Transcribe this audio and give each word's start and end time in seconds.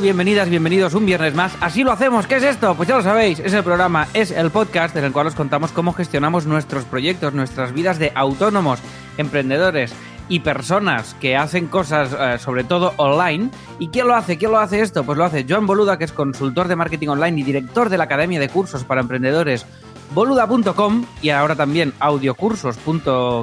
Bienvenidas, 0.01 0.49
bienvenidos 0.49 0.95
un 0.95 1.05
viernes 1.05 1.35
más. 1.35 1.53
Así 1.61 1.85
lo 1.85 1.93
hacemos. 1.93 2.27
¿Qué 2.27 2.37
es 2.37 2.43
esto? 2.45 2.75
Pues 2.75 2.89
ya 2.89 2.97
lo 2.97 3.03
sabéis, 3.03 3.41
es 3.41 3.53
el 3.53 3.63
programa, 3.63 4.09
es 4.15 4.31
el 4.31 4.51
podcast 4.51 4.97
en 4.97 5.05
el 5.05 5.13
cual 5.13 5.27
os 5.27 5.35
contamos 5.35 5.71
cómo 5.71 5.93
gestionamos 5.93 6.47
nuestros 6.47 6.85
proyectos, 6.85 7.35
nuestras 7.35 7.75
vidas 7.75 7.99
de 7.99 8.11
autónomos, 8.15 8.81
emprendedores 9.19 9.93
y 10.31 10.41
personas 10.41 11.15
que 11.21 11.37
hacen 11.37 11.67
cosas 11.67 12.17
eh, 12.19 12.39
sobre 12.39 12.65
todo 12.65 12.95
online. 12.97 13.51
¿Y 13.79 13.89
quién 13.89 14.09
lo 14.09 14.15
hace? 14.15 14.39
¿Quién 14.39 14.53
lo 14.53 14.59
hace 14.59 14.81
esto? 14.81 15.05
Pues 15.05 15.19
lo 15.19 15.25
hace 15.25 15.45
Joan 15.47 15.67
Boluda, 15.67 15.99
que 15.99 16.05
es 16.05 16.13
consultor 16.13 16.69
de 16.69 16.77
marketing 16.77 17.09
online 17.09 17.41
y 17.41 17.43
director 17.43 17.91
de 17.91 17.99
la 17.99 18.05
Academia 18.05 18.41
de 18.41 18.49
Cursos 18.49 18.85
para 18.85 19.03
Emprendedores 19.03 19.67
boluda.com 20.15 21.05
y 21.21 21.31
ahora 21.31 21.55
también 21.55 21.93
audiocursos. 21.99 22.79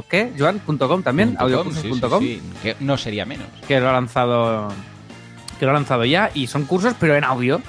¿Qué? 0.09 0.33
Joan.com 0.38 1.03
también, 1.03 1.35
audiocursos.com 1.38 2.21
sí, 2.21 2.35
sí, 2.35 2.41
sí, 2.41 2.59
que 2.63 2.75
no 2.79 2.97
sería 2.97 3.25
menos. 3.25 3.47
que 3.67 3.79
lo 3.79 3.89
ha 3.89 3.93
lanzado 3.93 4.69
que 5.59 5.65
lo 5.65 5.71
ha 5.71 5.73
lanzado 5.75 6.05
ya 6.05 6.31
y 6.33 6.47
son 6.47 6.65
cursos 6.65 6.95
pero 6.99 7.15
en 7.15 7.23
audio 7.23 7.61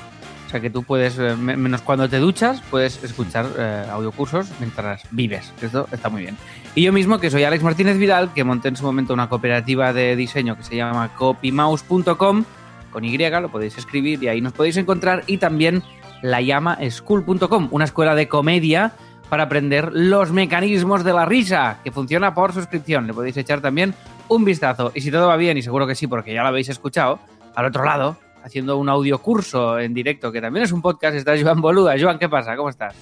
o 0.47 0.51
sea 0.51 0.61
que 0.61 0.71
tú 0.71 0.83
puedes 0.83 1.19
eh, 1.19 1.37
me- 1.37 1.57
menos 1.57 1.83
cuando 1.83 2.09
te 2.09 2.19
duchas 2.19 2.61
puedes 2.71 3.03
escuchar 3.05 3.47
eh, 3.59 3.85
audiocursos 3.91 4.49
mientras 4.61 5.03
vives 5.11 5.53
esto 5.61 5.87
está 5.93 6.09
muy 6.09 6.23
bien 6.23 6.37
y 6.75 6.83
yo 6.83 6.93
mismo 6.93 7.19
que 7.19 7.31
soy 7.31 7.45
Alex 7.45 7.63
Martínez 7.63 7.99
Vidal 7.99 8.33
que 8.33 8.45
monté 8.45 8.69
en 8.69 8.77
su 8.77 8.85
momento 8.85 9.13
una 9.15 9.29
cooperativa 9.29 9.93
de 9.93 10.17
diseño 10.17 10.57
que 10.57 10.63
se 10.63 10.77
llama 10.77 11.15
copymouse.com 11.17 12.45
con 12.91 13.05
Y 13.05 13.17
lo 13.19 13.49
podéis 13.51 13.79
escribir 13.79 14.23
y 14.23 14.29
ahí 14.29 14.41
nos 14.41 14.53
podéis 14.53 14.77
encontrar 14.77 15.23
y 15.27 15.37
también 15.39 15.83
la 16.23 16.41
llama 16.41 16.77
school.com 16.91 17.69
una 17.71 17.85
escuela 17.85 18.15
de 18.15 18.29
comedia 18.29 18.93
para 19.29 19.45
aprender 19.45 19.91
los 19.93 20.33
mecanismos 20.33 21.05
de 21.05 21.13
la 21.13 21.25
risa, 21.25 21.79
que 21.85 21.93
funciona 21.93 22.35
por 22.35 22.53
suscripción. 22.53 23.07
Le 23.07 23.15
podéis 23.15 23.37
echar 23.37 23.61
también 23.61 23.95
un 24.27 24.45
vistazo. 24.45 24.91
Y 24.93 25.03
si 25.03 25.13
todo 25.13 25.29
va 25.29 25.37
bien, 25.37 25.57
y 25.57 25.63
seguro 25.63 25.87
que 25.87 25.95
sí, 25.95 26.09
porque 26.09 26.35
ya 26.35 26.43
lo 26.43 26.49
habéis 26.49 26.69
escuchado, 26.69 27.21
al 27.55 27.67
otro 27.67 27.85
lado, 27.85 28.17
haciendo 28.43 28.77
un 28.77 28.89
audiocurso 28.89 29.79
en 29.79 29.95
directo, 29.95 30.33
que 30.33 30.41
también 30.41 30.65
es 30.65 30.73
un 30.73 30.83
podcast, 30.83 31.17
está 31.17 31.35
Joan 31.41 31.61
Boluda. 31.61 31.95
Joan, 31.99 32.19
¿qué 32.19 32.29
pasa? 32.29 32.57
¿Cómo 32.57 32.69
estás? 32.69 32.95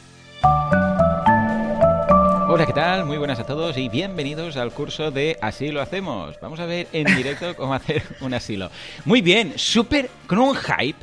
Hola, 2.50 2.64
¿qué 2.64 2.72
tal? 2.72 3.04
Muy 3.04 3.18
buenas 3.18 3.38
a 3.40 3.44
todos 3.44 3.76
y 3.76 3.90
bienvenidos 3.90 4.56
al 4.56 4.72
curso 4.72 5.10
de 5.10 5.36
Así 5.42 5.70
lo 5.70 5.82
hacemos. 5.82 6.40
Vamos 6.40 6.58
a 6.60 6.64
ver 6.64 6.88
en 6.94 7.04
directo 7.14 7.54
cómo 7.54 7.74
hacer 7.74 8.02
un 8.22 8.32
asilo. 8.32 8.70
Muy 9.04 9.20
bien, 9.20 9.52
súper, 9.56 10.08
con 10.26 10.38
un 10.38 10.56
hype 10.56 10.96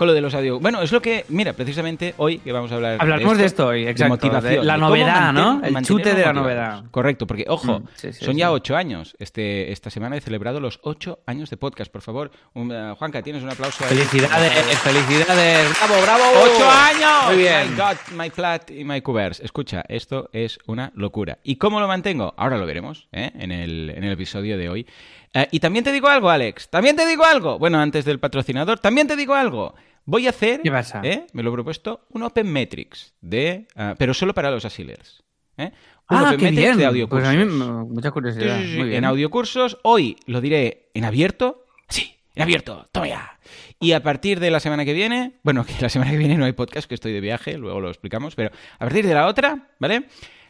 con 0.00 0.06
lo 0.06 0.14
de 0.14 0.22
los 0.22 0.32
audio. 0.32 0.58
Bueno, 0.58 0.80
es 0.80 0.92
lo 0.92 1.02
que, 1.02 1.26
mira, 1.28 1.52
precisamente 1.52 2.14
hoy 2.16 2.38
que 2.38 2.52
vamos 2.52 2.72
a 2.72 2.76
hablar 2.76 2.96
Hablaremos 2.98 3.36
de 3.36 3.44
esto 3.44 3.66
hoy, 3.66 3.86
exacto, 3.86 4.14
motivación, 4.14 4.50
de 4.60 4.64
la 4.64 4.72
de 4.72 4.80
cómo 4.80 4.88
novedad, 4.88 5.32
¿no? 5.34 5.60
El 5.62 5.84
chute 5.84 6.14
de 6.14 6.22
la 6.22 6.32
novedad. 6.32 6.84
Correcto, 6.90 7.26
porque, 7.26 7.44
ojo, 7.46 7.80
Mm, 7.80 7.84
sí, 7.96 8.12
sí, 8.14 8.24
son 8.24 8.32
sí. 8.32 8.40
ya 8.40 8.50
ocho 8.50 8.76
años. 8.76 9.14
Este, 9.18 9.72
esta 9.72 9.90
semana 9.90 10.16
he 10.16 10.22
celebrado 10.22 10.58
los 10.58 10.80
ocho 10.84 11.18
años 11.26 11.50
de 11.50 11.58
podcast. 11.58 11.92
Por 11.92 12.00
favor, 12.00 12.30
un, 12.54 12.72
eh, 12.72 12.94
Juanca, 12.98 13.20
tienes 13.20 13.42
un 13.42 13.50
aplauso 13.50 13.84
ahí. 13.84 13.90
Felicidades, 13.90 14.78
felicidades. 14.78 15.68
¡Bravo, 15.78 16.02
bravo! 16.02 16.24
¡Ocho 16.44 16.70
años! 16.70 17.26
Muy 17.26 17.36
bien. 17.36 17.70
My 17.72 17.76
God, 17.76 17.96
my 18.16 18.30
plat 18.30 18.70
y 18.70 18.84
my 18.84 19.02
cubers. 19.02 19.38
Escucha, 19.40 19.84
esto 19.86 20.30
es 20.32 20.58
una 20.66 20.92
locura. 20.94 21.40
¿Y 21.42 21.56
cómo 21.56 21.78
lo 21.78 21.86
mantengo? 21.86 22.32
Ahora 22.38 22.56
lo 22.56 22.64
veremos 22.64 23.06
¿eh? 23.12 23.32
en, 23.34 23.52
el, 23.52 23.90
en 23.94 24.02
el 24.04 24.12
episodio 24.12 24.56
de 24.56 24.70
hoy. 24.70 24.86
Eh, 25.34 25.46
y 25.52 25.60
también 25.60 25.84
te 25.84 25.92
digo 25.92 26.08
algo, 26.08 26.30
Alex. 26.30 26.70
También 26.70 26.96
te 26.96 27.06
digo 27.06 27.24
algo. 27.24 27.58
Bueno, 27.58 27.78
antes 27.78 28.06
del 28.06 28.18
patrocinador, 28.18 28.78
también 28.80 29.06
te 29.06 29.14
digo 29.14 29.34
algo. 29.34 29.74
Voy 30.10 30.26
a 30.26 30.30
hacer, 30.30 30.60
¿Qué 30.62 30.70
pasa? 30.70 31.00
¿eh? 31.04 31.26
me 31.32 31.42
lo 31.44 31.50
he 31.50 31.52
propuesto, 31.52 32.04
un 32.10 32.24
Open 32.24 32.50
Metrics, 32.52 33.14
de, 33.20 33.68
ah, 33.76 33.94
pero 33.96 34.12
solo 34.12 34.34
para 34.34 34.50
los 34.50 34.64
asilers. 34.64 35.22
¿eh? 35.56 35.70
Un 36.10 36.16
Ah, 36.16 36.22
Open 36.24 36.38
qué 36.38 36.44
Metrics 36.46 36.62
bien. 36.66 36.76
de 36.78 36.86
audiocursos. 36.86 37.28
Pues 37.28 37.36
a 37.36 37.38
mí 37.38 37.44
me- 37.52 37.84
mucha 37.84 38.08
Sí, 38.08 38.12
curiosidad. 38.12 38.58
sí, 38.60 38.72
sí, 38.72 38.76
Muy 38.78 38.88
bien. 38.88 38.98
En 38.98 39.04
audiocursos, 39.04 39.78
hoy 39.84 40.16
lo 40.26 40.40
diré 40.40 40.90
en 40.94 41.04
abierto. 41.04 41.64
Sí, 41.88 42.16
en 42.34 42.42
abierto, 42.42 42.88
toma 42.90 43.06
ya. 43.08 43.38
Y 43.78 43.92
a 43.92 44.02
partir 44.02 44.40
de 44.40 44.50
la 44.50 44.58
semana 44.60 44.84
que 44.84 44.92
viene, 44.94 45.34
bueno, 45.44 45.64
que 45.66 45.74
la 45.80 45.88
semana 45.88 46.10
que 46.10 46.16
viene 46.18 46.36
no 46.36 46.44
hay 46.44 46.52
podcast, 46.52 46.88
que 46.88 46.94
estoy 46.96 47.12
de 47.12 47.20
viaje, 47.20 47.56
luego 47.56 47.80
lo 47.80 47.88
explicamos, 47.88 48.34
pero 48.34 48.50
a 48.74 48.78
partir 48.78 49.06
de 49.06 49.14
la 49.14 49.26
otra, 49.28 49.68
¿vale? 49.78 50.06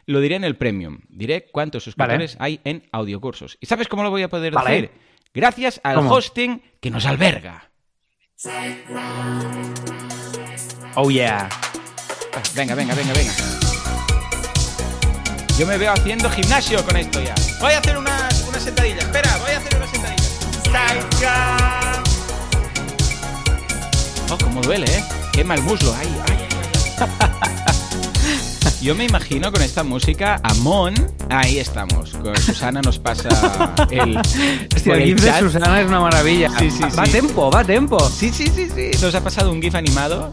Lo 0.07 0.19
diré 0.21 0.35
en 0.37 0.43
el 0.43 0.55
Premium. 0.57 1.01
Diré 1.09 1.45
cuántos 1.51 1.83
suscriptores 1.83 2.35
hay 2.39 2.59
en 2.63 2.81
audiocursos. 2.91 3.57
¿Y 3.61 3.67
sabes 3.67 3.87
cómo 3.87 4.01
lo 4.01 4.09
voy 4.09 4.23
a 4.23 4.29
poder 4.29 4.53
Vale. 4.53 4.71
decir? 4.71 4.91
Gracias 5.35 5.79
al 5.83 5.97
¿Cómo? 5.97 6.11
hosting 6.15 6.61
que 6.79 6.89
nos 6.89 7.05
alberga. 7.05 7.69
Oh, 10.95 11.09
yeah. 11.11 11.47
Ah, 12.33 12.41
Venga, 12.55 12.73
venga, 12.73 12.95
venga, 12.95 13.13
venga. 13.13 13.31
Yo 15.59 15.67
me 15.67 15.77
veo 15.77 15.93
haciendo 15.93 16.27
gimnasio 16.31 16.83
con 16.83 16.97
esto 16.97 17.21
ya. 17.21 17.35
Voy 17.59 17.73
a 17.73 17.77
hacer 17.77 17.97
unas, 17.97 18.41
unas 18.47 18.63
sentadillas. 18.63 19.03
Espera, 19.03 19.37
voy 19.37 19.51
a 19.51 19.57
hacer 19.59 19.75
unas 19.75 19.91
sentadillas. 19.91 20.31
Oh, 24.31 24.37
cómo 24.43 24.61
duele, 24.61 24.87
¿eh? 24.87 25.03
Quema 25.33 25.53
el 25.53 25.61
muslo. 25.61 25.93
Ay, 25.93 26.07
ay, 26.29 26.47
ay. 26.97 27.67
Yo 28.81 28.95
me 28.95 29.05
imagino 29.05 29.51
con 29.51 29.61
esta 29.61 29.83
música 29.83 30.39
a 30.41 30.55
Mon. 30.55 30.95
Ahí 31.29 31.59
estamos. 31.59 32.11
Con 32.13 32.35
Susana 32.37 32.81
nos 32.81 32.97
pasa 32.97 33.29
el. 33.91 34.17
Hostia, 34.75 34.95
el 34.95 35.03
GIF 35.03 35.21
de. 35.21 35.39
Susana 35.39 35.81
es 35.81 35.87
una 35.87 35.99
maravilla. 35.99 36.49
Sí, 36.57 36.71
sí, 36.71 36.83
Va 36.97 37.05
sí. 37.05 37.11
tempo, 37.11 37.51
va 37.51 37.63
tempo. 37.63 37.99
Sí, 38.09 38.31
sí, 38.31 38.47
sí, 38.47 38.67
sí. 38.73 38.89
Nos 38.99 39.13
ha 39.13 39.23
pasado 39.23 39.51
un 39.51 39.61
GIF 39.61 39.75
animado. 39.75 40.31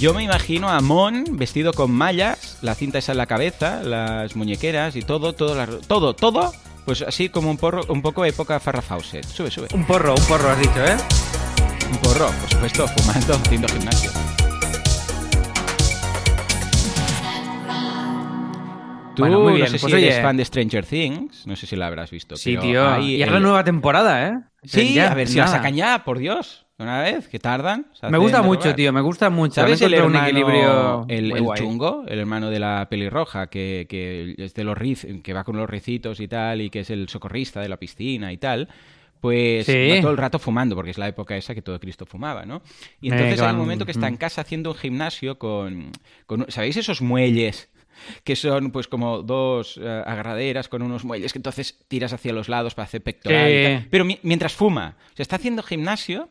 Yo 0.00 0.12
me 0.14 0.24
imagino 0.24 0.68
a 0.68 0.80
Mon 0.80 1.24
vestido 1.38 1.72
con 1.72 1.92
mallas, 1.92 2.58
la 2.60 2.74
cinta 2.74 2.98
esa 2.98 3.12
en 3.12 3.18
la 3.18 3.26
cabeza, 3.26 3.82
las 3.84 4.34
muñequeras 4.34 4.96
y 4.96 5.02
todo, 5.02 5.32
todo, 5.32 5.78
todo, 5.78 6.14
todo. 6.14 6.52
Pues 6.84 7.02
así 7.02 7.28
como 7.28 7.50
un 7.50 7.56
porro, 7.56 7.82
un 7.88 8.02
poco 8.02 8.24
época 8.24 8.58
Farrah 8.58 8.82
Fawcett. 8.82 9.24
Sube, 9.24 9.50
sube. 9.50 9.68
Un 9.72 9.86
porro, 9.86 10.14
un 10.14 10.24
porro 10.24 10.50
has 10.50 10.58
dicho, 10.58 10.84
¿eh? 10.84 10.96
Un 11.90 11.98
porro, 11.98 12.30
por 12.32 12.50
supuesto, 12.50 12.88
fumando, 12.88 13.34
haciendo 13.34 13.68
gimnasio. 13.68 14.10
Tú 19.16 19.22
Bueno, 19.22 19.40
muy 19.40 19.54
bien, 19.54 19.64
no 19.64 19.70
sé 19.72 19.78
pues 19.80 19.92
si 19.94 20.04
eres 20.04 20.20
fan 20.22 20.36
de 20.36 20.44
Stranger 20.44 20.84
Things, 20.86 21.46
no 21.46 21.56
sé 21.56 21.66
si 21.66 21.74
la 21.74 21.86
habrás 21.88 22.10
visto. 22.10 22.36
Sí, 22.36 22.50
pero 22.50 22.62
tío. 22.62 22.88
hay 22.88 23.14
Y 23.16 23.22
el- 23.22 23.32
la 23.32 23.40
nueva 23.40 23.64
temporada, 23.64 24.28
¿eh? 24.28 24.38
Sí, 24.62 24.92
Ya, 24.94 25.10
a 25.10 25.14
ver 25.14 25.26
si 25.26 25.38
la 25.38 25.46
nada. 25.46 25.56
sacan 25.56 25.74
ya, 25.74 26.04
por 26.04 26.18
Dios. 26.18 26.66
Una 26.78 27.00
vez, 27.00 27.26
que 27.28 27.38
tardan. 27.38 27.86
Me 28.10 28.18
gusta 28.18 28.42
mucho, 28.42 28.74
tío, 28.74 28.92
me 28.92 29.00
gusta 29.00 29.30
mucho. 29.30 29.54
¿Sabes 29.54 29.80
el 29.80 29.94
hermano, 29.94 30.18
un 30.18 30.24
equilibrio 30.26 31.06
el, 31.08 31.32
chungo, 31.54 32.04
el 32.06 32.18
hermano 32.18 32.50
de 32.50 32.60
la 32.60 32.86
pelirroja, 32.90 33.46
que, 33.46 33.86
que 33.88 34.34
es 34.36 34.52
de 34.52 34.62
los 34.64 34.76
riz, 34.76 35.06
que 35.22 35.32
va 35.32 35.42
con 35.44 35.56
los 35.56 35.70
ricitos 35.70 36.20
y 36.20 36.28
tal, 36.28 36.60
y 36.60 36.68
que 36.68 36.80
es 36.80 36.90
el 36.90 37.08
socorrista 37.08 37.62
de 37.62 37.70
la 37.70 37.78
piscina 37.78 38.30
y 38.30 38.36
tal? 38.36 38.68
Pues 39.22 39.64
Sí. 39.64 39.88
va 39.90 40.00
todo 40.02 40.10
el 40.10 40.18
rato 40.18 40.38
fumando, 40.38 40.74
porque 40.76 40.90
es 40.90 40.98
la 40.98 41.08
época 41.08 41.34
esa 41.34 41.54
que 41.54 41.62
todo 41.62 41.80
Cristo 41.80 42.04
fumaba, 42.04 42.44
¿no? 42.44 42.60
Y 43.00 43.08
Eh, 43.08 43.12
entonces 43.12 43.40
que 43.40 43.46
hay 43.46 43.52
un 43.54 43.58
momento 43.58 43.86
que 43.86 43.92
está 43.92 44.08
en 44.08 44.18
casa 44.18 44.42
haciendo 44.42 44.70
un 44.72 44.76
gimnasio 44.76 45.38
con, 45.38 45.90
con- 46.26 46.44
¿sabéis 46.50 46.76
esos 46.76 47.00
muelles? 47.00 47.70
Que 48.24 48.36
son 48.36 48.70
pues 48.70 48.88
como 48.88 49.22
dos 49.22 49.78
eh, 49.82 50.02
agarraderas 50.06 50.68
con 50.68 50.82
unos 50.82 51.04
muelles 51.04 51.32
que 51.32 51.38
entonces 51.38 51.78
tiras 51.88 52.12
hacia 52.12 52.32
los 52.32 52.48
lados 52.48 52.74
para 52.74 52.84
hacer 52.86 53.02
pectoral. 53.02 53.50
y 53.50 53.56
Sí. 53.56 53.62
tal. 53.64 53.88
Pero 53.90 54.04
mi- 54.04 54.18
mientras 54.22 54.52
fuma, 54.54 54.96
o 55.12 55.16
sea, 55.16 55.22
está 55.22 55.36
haciendo 55.36 55.62
gimnasio 55.62 56.28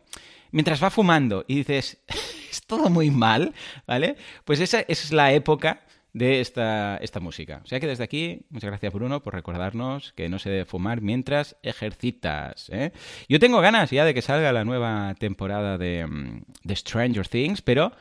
mientras 0.51 0.81
va 0.83 0.89
fumando 0.89 1.43
y 1.47 1.55
dices, 1.55 1.97
es 2.51 2.61
todo 2.65 2.89
muy 2.89 3.11
mal, 3.11 3.53
¿vale? 3.87 4.15
Pues 4.45 4.59
esa, 4.59 4.79
esa 4.81 5.03
es 5.05 5.11
la 5.11 5.33
época 5.33 5.81
de 6.13 6.39
esta, 6.39 6.95
esta 7.01 7.19
música. 7.19 7.59
O 7.65 7.67
sea 7.67 7.81
que 7.81 7.87
desde 7.87 8.05
aquí, 8.05 8.39
muchas 8.49 8.69
gracias 8.69 8.93
Bruno 8.93 9.21
por 9.21 9.33
recordarnos 9.33 10.13
que 10.13 10.29
no 10.29 10.39
se 10.39 10.49
debe 10.49 10.63
fumar 10.63 11.01
mientras 11.01 11.57
ejercitas. 11.61 12.69
¿eh? 12.69 12.91
Yo 13.27 13.37
tengo 13.39 13.59
ganas 13.59 13.91
ya 13.91 14.05
de 14.05 14.13
que 14.13 14.21
salga 14.21 14.53
la 14.53 14.63
nueva 14.63 15.13
temporada 15.19 15.77
de, 15.77 16.07
mm, 16.07 16.41
de 16.63 16.75
Stranger 16.77 17.27
Things, 17.27 17.61
pero 17.61 17.91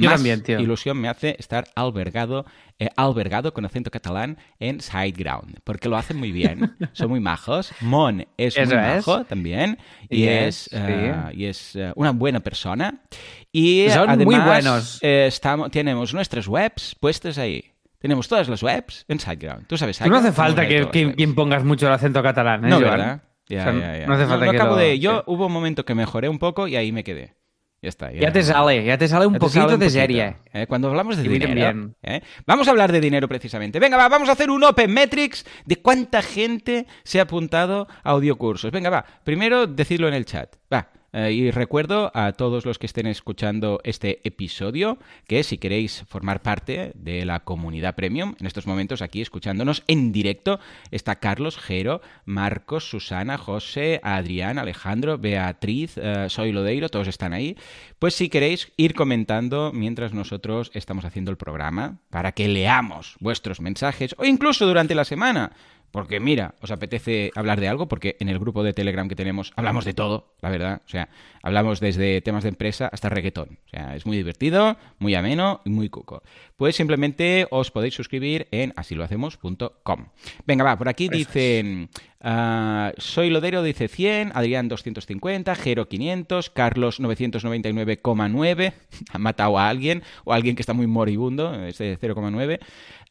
Yo 0.00 0.08
más 0.10 0.18
también, 0.20 0.42
tío. 0.44 0.60
ilusión 0.60 0.96
me 1.00 1.08
hace 1.08 1.34
estar 1.40 1.64
albergado, 1.74 2.46
eh, 2.78 2.88
albergado 2.96 3.52
con 3.52 3.64
acento 3.64 3.90
catalán 3.90 4.38
en 4.60 4.80
Sideground, 4.80 5.58
porque 5.64 5.88
lo 5.88 5.96
hacen 5.96 6.16
muy 6.18 6.30
bien, 6.30 6.76
son 6.92 7.10
muy 7.10 7.18
majos. 7.20 7.72
Mon 7.80 8.24
es 8.36 8.56
Eso 8.56 8.76
muy 8.76 8.84
es. 8.84 8.96
majo 9.06 9.24
también 9.24 9.78
y 10.08 10.22
Y 10.24 10.28
es, 10.28 10.66
es, 10.68 10.72
eh, 10.74 11.14
sí. 11.32 11.36
y 11.40 11.44
es 11.46 11.76
eh, 11.76 11.92
una 11.96 12.12
buena 12.12 12.40
persona. 12.40 13.02
Y 13.50 13.86
Son 13.90 14.08
además, 14.08 14.24
muy 14.24 14.36
buenos. 14.38 14.98
eh, 15.02 15.26
estamos, 15.26 15.70
tenemos 15.70 16.14
nuestras 16.14 16.46
webs 16.46 16.94
puestas 17.00 17.36
ahí. 17.38 17.64
Tenemos 17.98 18.28
todas 18.28 18.48
las 18.48 18.62
webs 18.62 19.04
en 19.08 19.18
SiteGround. 19.18 19.66
Tú 19.66 19.76
sabes, 19.76 19.98
Tú 19.98 20.08
no 20.08 20.18
hace 20.18 20.30
falta 20.30 20.68
que, 20.68 20.88
que- 20.92 21.12
que 21.14 21.22
impongas 21.24 21.64
mucho 21.64 21.88
el 21.88 21.92
acento 21.92 22.22
catalán, 22.22 22.64
¿eh, 22.64 22.68
No? 22.68 22.78
¿verdad? 22.78 23.22
Ya, 23.48 23.60
O 23.60 23.64
sea, 23.64 23.72
ya, 23.72 23.98
ya. 24.00 24.06
no 24.06 24.14
hace 24.14 24.26
falta 24.26 24.44
no 24.46 24.50
que 24.52 24.56
acabo 24.58 24.76
lo- 24.76 24.80
de... 24.80 24.98
Yo 25.00 25.16
sí. 25.16 25.22
hubo 25.26 25.46
un 25.46 25.52
momento 25.52 25.84
que 25.84 25.96
mejoré 25.96 26.28
un 26.28 26.38
poco 26.38 26.68
y 26.68 26.76
ahí 26.76 26.92
me 26.92 27.02
quedé. 27.02 27.34
Ya 27.80 27.88
está. 27.90 28.10
Ya 28.12 28.32
te 28.32 28.42
sale, 28.42 28.84
ya 28.84 28.98
te 28.98 29.06
sale 29.06 29.26
un 29.26 29.34
te 29.34 29.38
poquito 29.38 29.60
sale 29.60 29.74
un 29.74 29.80
de 29.80 29.90
serie. 29.90 30.36
¿eh? 30.52 30.66
Cuando 30.66 30.88
hablamos 30.88 31.16
de 31.16 31.24
Y 31.24 31.28
dinero. 31.28 31.54
bien. 31.54 31.96
¿eh? 32.02 32.22
Vamos 32.44 32.66
a 32.66 32.72
hablar 32.72 32.90
de 32.90 33.00
dinero 33.00 33.28
precisamente. 33.28 33.78
Venga, 33.78 33.96
va, 33.96 34.08
vamos 34.08 34.28
a 34.28 34.32
hacer 34.32 34.50
un 34.50 34.64
Open 34.64 34.92
Metrics 34.92 35.46
de 35.64 35.76
cuánta 35.76 36.20
gente 36.22 36.86
se 37.04 37.20
ha 37.20 37.22
apuntado 37.22 37.86
a 38.02 38.10
audiocursos. 38.10 38.72
Venga, 38.72 38.90
va. 38.90 39.04
Primero, 39.22 39.68
decidlo 39.68 40.08
en 40.08 40.14
el 40.14 40.24
chat. 40.24 40.56
Va. 40.72 40.88
Eh, 41.12 41.32
y 41.32 41.50
recuerdo 41.50 42.10
a 42.14 42.32
todos 42.32 42.66
los 42.66 42.78
que 42.78 42.86
estén 42.86 43.06
escuchando 43.06 43.80
este 43.82 44.20
episodio 44.24 44.98
que 45.26 45.42
si 45.42 45.56
queréis 45.56 46.04
formar 46.06 46.42
parte 46.42 46.92
de 46.94 47.24
la 47.24 47.40
comunidad 47.40 47.94
premium, 47.94 48.34
en 48.38 48.46
estos 48.46 48.66
momentos 48.66 49.00
aquí 49.00 49.22
escuchándonos 49.22 49.84
en 49.86 50.12
directo, 50.12 50.60
está 50.90 51.16
Carlos, 51.16 51.56
Jero, 51.56 52.02
Marcos, 52.26 52.90
Susana, 52.90 53.38
José, 53.38 54.00
Adrián, 54.02 54.58
Alejandro, 54.58 55.16
Beatriz, 55.16 55.96
eh, 55.96 56.26
Soy 56.28 56.52
Lodeiro, 56.52 56.90
todos 56.90 57.08
están 57.08 57.32
ahí. 57.32 57.56
Pues 57.98 58.14
si 58.14 58.28
queréis 58.28 58.72
ir 58.76 58.94
comentando 58.94 59.72
mientras 59.72 60.12
nosotros 60.12 60.70
estamos 60.74 61.06
haciendo 61.06 61.30
el 61.30 61.38
programa, 61.38 61.98
para 62.10 62.32
que 62.32 62.48
leamos 62.48 63.16
vuestros 63.20 63.60
mensajes 63.60 64.14
o 64.18 64.24
incluso 64.24 64.66
durante 64.66 64.94
la 64.94 65.04
semana. 65.04 65.52
Porque 65.90 66.20
mira, 66.20 66.54
os 66.60 66.70
apetece 66.70 67.30
hablar 67.34 67.60
de 67.60 67.68
algo, 67.68 67.88
porque 67.88 68.16
en 68.20 68.28
el 68.28 68.38
grupo 68.38 68.62
de 68.62 68.72
Telegram 68.72 69.08
que 69.08 69.16
tenemos 69.16 69.52
hablamos 69.56 69.84
de 69.84 69.94
todo, 69.94 70.34
la 70.42 70.50
verdad. 70.50 70.82
O 70.86 70.88
sea, 70.88 71.08
hablamos 71.42 71.80
desde 71.80 72.20
temas 72.20 72.42
de 72.42 72.50
empresa 72.50 72.88
hasta 72.92 73.08
reggaetón. 73.08 73.58
O 73.66 73.68
sea, 73.70 73.96
es 73.96 74.04
muy 74.04 74.16
divertido, 74.16 74.76
muy 74.98 75.14
ameno 75.14 75.62
y 75.64 75.70
muy 75.70 75.88
cuco. 75.88 76.22
Pues 76.56 76.76
simplemente 76.76 77.46
os 77.50 77.70
podéis 77.70 77.94
suscribir 77.94 78.48
en 78.50 78.74
asilohacemos.com. 78.76 80.06
Venga, 80.46 80.64
va, 80.64 80.76
por 80.76 80.88
aquí 80.88 81.08
dicen... 81.08 81.88
ah, 82.20 82.92
soy 82.98 83.30
Lodero 83.30 83.62
dice 83.62 83.88
100, 83.88 84.32
Adrián 84.34 84.68
250, 84.68 85.54
Jero 85.54 85.88
500, 85.88 86.50
Carlos 86.50 87.00
999,9, 87.00 88.72
ha 89.12 89.18
matado 89.18 89.58
a 89.58 89.68
alguien, 89.68 90.02
o 90.24 90.32
a 90.32 90.36
alguien 90.36 90.54
que 90.56 90.62
está 90.62 90.74
muy 90.74 90.86
moribundo, 90.86 91.54
es 91.64 91.78
de 91.78 91.98
0,9. 91.98 92.58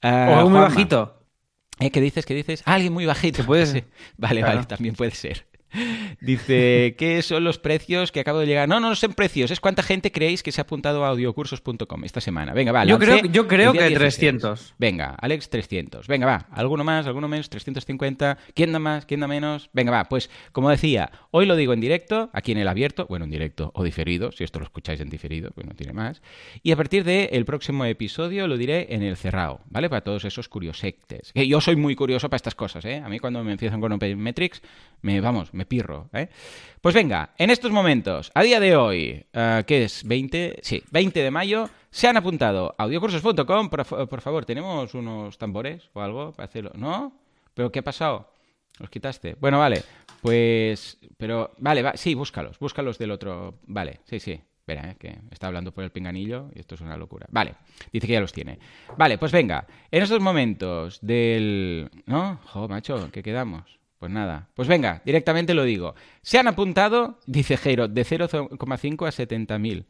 Ah, 0.01 0.27
O 0.29 0.35
algo 0.35 0.49
muy 0.49 0.59
Juanma, 0.59 0.75
bajito. 0.75 1.17
¿Eh? 1.79 1.91
¿Qué 1.91 2.01
dices? 2.01 2.25
¿Qué 2.25 2.33
dices? 2.33 2.63
Ah, 2.65 2.73
alguien 2.75 2.93
muy 2.93 3.05
bajito. 3.05 3.45
Puede 3.45 3.65
Sí. 3.67 3.71
ser. 3.73 3.85
Vale, 4.17 4.39
Claro. 4.41 4.55
vale, 4.55 4.67
también 4.67 4.95
puede 4.95 5.11
ser. 5.11 5.45
Dice, 6.21 6.95
¿qué 6.97 7.21
son 7.21 7.43
los 7.43 7.59
precios 7.59 8.11
que 8.11 8.19
acabo 8.19 8.39
de 8.39 8.47
llegar? 8.47 8.67
No, 8.67 8.79
no, 8.79 8.89
no 8.89 8.95
son 8.95 9.13
precios, 9.13 9.51
es 9.51 9.59
cuánta 9.59 9.83
gente 9.83 10.11
creéis 10.11 10.43
que 10.43 10.51
se 10.51 10.61
ha 10.61 10.63
apuntado 10.63 11.05
a 11.05 11.09
audiocursos.com 11.09 12.03
esta 12.03 12.21
semana. 12.21 12.53
Venga, 12.53 12.71
va. 12.71 12.85
Yo 12.85 12.97
creo- 12.99 13.21
yo 13.25 13.47
creo 13.47 13.73
que 13.73 13.79
16. 13.87 13.97
300. 14.17 14.73
Venga, 14.77 15.15
Alex 15.19 15.49
300. 15.49 16.07
Venga, 16.07 16.25
va. 16.25 16.45
¿Alguno 16.51 16.83
más? 16.83 17.05
¿Alguno 17.07 17.27
menos? 17.27 17.49
350. 17.49 18.37
¿Quién 18.53 18.71
da 18.71 18.79
más? 18.79 19.05
¿Quién 19.05 19.19
da 19.19 19.27
menos? 19.27 19.69
Venga, 19.73 19.91
va. 19.91 20.05
Pues, 20.05 20.29
como 20.51 20.69
decía, 20.69 21.11
hoy 21.31 21.45
lo 21.45 21.55
digo 21.55 21.73
en 21.73 21.81
directo, 21.81 22.29
aquí 22.33 22.51
en 22.51 22.57
el 22.57 22.67
abierto, 22.67 23.05
bueno, 23.07 23.25
en 23.25 23.31
directo 23.31 23.71
o 23.75 23.83
diferido, 23.83 24.31
si 24.31 24.43
esto 24.43 24.59
lo 24.59 24.65
escucháis 24.65 24.99
en 25.01 25.09
diferido, 25.09 25.51
pues 25.51 25.67
no 25.67 25.73
tiene 25.73 25.93
más. 25.93 26.21
Y 26.63 26.71
a 26.71 26.75
partir 26.75 27.03
del 27.03 27.45
próximo 27.45 27.85
episodio 27.85 28.47
lo 28.47 28.57
diré 28.57 28.87
en 28.95 29.03
el 29.03 29.17
cerrado, 29.17 29.61
¿vale? 29.69 29.89
Para 29.89 30.01
todos 30.01 30.25
esos 30.25 30.49
curiosectes. 30.49 31.31
Que 31.33 31.47
yo 31.47 31.61
soy 31.61 31.75
muy 31.75 31.95
curioso 31.95 32.29
para 32.29 32.37
estas 32.37 32.55
cosas, 32.55 32.83
¿eh? 32.85 33.01
A 33.03 33.09
mí 33.09 33.19
cuando 33.19 33.43
me 33.43 33.51
empiezan 33.51 33.79
con 33.81 33.91
Open 33.91 34.17
Metrics, 34.17 34.61
me, 35.01 35.21
vamos, 35.21 35.53
me 35.53 35.65
pirro, 35.67 36.09
¿eh? 36.13 36.29
Pues 36.81 36.95
venga, 36.95 37.31
en 37.37 37.49
estos 37.49 37.71
momentos, 37.71 38.31
a 38.33 38.43
día 38.43 38.59
de 38.59 38.75
hoy, 38.75 39.25
eh, 39.33 39.63
¿qué 39.67 39.83
es? 39.83 40.05
¿20? 40.05 40.59
Sí, 40.61 40.83
20 40.91 41.21
de 41.21 41.31
mayo, 41.31 41.69
se 41.89 42.07
han 42.07 42.17
apuntado 42.17 42.75
a 42.77 42.83
audiocursos.com. 42.83 43.69
Por, 43.69 44.07
por 44.07 44.21
favor, 44.21 44.45
¿tenemos 44.45 44.93
unos 44.93 45.37
tambores 45.37 45.89
o 45.93 46.01
algo 46.01 46.33
para 46.33 46.45
hacerlo? 46.45 46.71
¿No? 46.75 47.13
¿Pero 47.53 47.71
qué 47.71 47.79
ha 47.79 47.83
pasado? 47.83 48.31
¿Los 48.79 48.89
quitaste? 48.89 49.35
Bueno, 49.39 49.59
vale. 49.59 49.83
Pues, 50.21 50.97
pero, 51.17 51.51
vale, 51.57 51.83
va, 51.83 51.97
sí, 51.97 52.13
búscalos, 52.13 52.59
búscalos 52.59 52.97
del 52.97 53.11
otro. 53.11 53.59
Vale, 53.65 54.01
sí, 54.05 54.19
sí. 54.19 54.39
Espera, 54.67 54.91
eh, 54.91 54.95
que 54.99 55.17
está 55.31 55.47
hablando 55.47 55.73
por 55.73 55.85
el 55.85 55.91
pinganillo 55.91 56.49
y 56.53 56.59
esto 56.59 56.75
es 56.75 56.81
una 56.81 56.97
locura. 56.97 57.25
Vale, 57.31 57.55
dice 57.93 58.05
que 58.05 58.13
ya 58.13 58.19
los 58.19 58.33
tiene. 58.33 58.59
Vale, 58.97 59.17
pues 59.17 59.31
venga, 59.31 59.65
en 59.89 60.03
estos 60.03 60.19
momentos 60.19 60.99
del... 61.01 61.89
¿No? 62.05 62.39
Jo, 62.47 62.67
macho, 62.67 63.09
¿qué 63.13 63.23
quedamos? 63.23 63.79
Pues 63.99 64.11
nada, 64.11 64.49
pues 64.53 64.67
venga, 64.67 65.01
directamente 65.05 65.53
lo 65.53 65.63
digo. 65.63 65.95
Se 66.21 66.37
han 66.37 66.47
apuntado, 66.47 67.19
dice 67.25 67.57
Jairo, 67.57 67.87
de 67.87 68.05
0,5 68.05 69.07
a 69.07 69.11
70.000. 69.11 69.85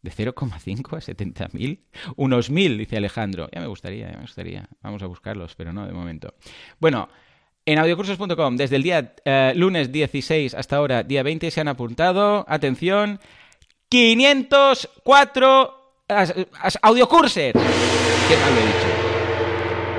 ¿De 0.00 0.12
0,5 0.12 0.96
a 0.96 1.00
70.000? 1.00 1.80
Unos 2.14 2.52
1.000, 2.52 2.76
dice 2.78 2.96
Alejandro. 2.96 3.48
Ya 3.52 3.60
me 3.60 3.66
gustaría, 3.66 4.10
ya 4.10 4.16
me 4.16 4.22
gustaría. 4.22 4.68
Vamos 4.80 5.02
a 5.02 5.06
buscarlos, 5.06 5.56
pero 5.56 5.72
no 5.72 5.86
de 5.86 5.92
momento. 5.92 6.34
Bueno, 6.78 7.08
en 7.66 7.78
audiocursos.com, 7.78 8.56
desde 8.56 8.76
el 8.76 8.82
día 8.84 9.14
eh, 9.24 9.52
lunes 9.56 9.90
16 9.90 10.54
hasta 10.54 10.76
ahora, 10.76 11.02
día 11.02 11.24
20, 11.24 11.50
se 11.50 11.60
han 11.60 11.68
apuntado, 11.68 12.44
atención, 12.48 13.18
504 13.88 15.74
as-. 16.08 16.34
Qué 17.52 18.36
mal 18.36 18.54
lo 18.54 18.60
he 18.60 18.66
dicho. 18.66 18.88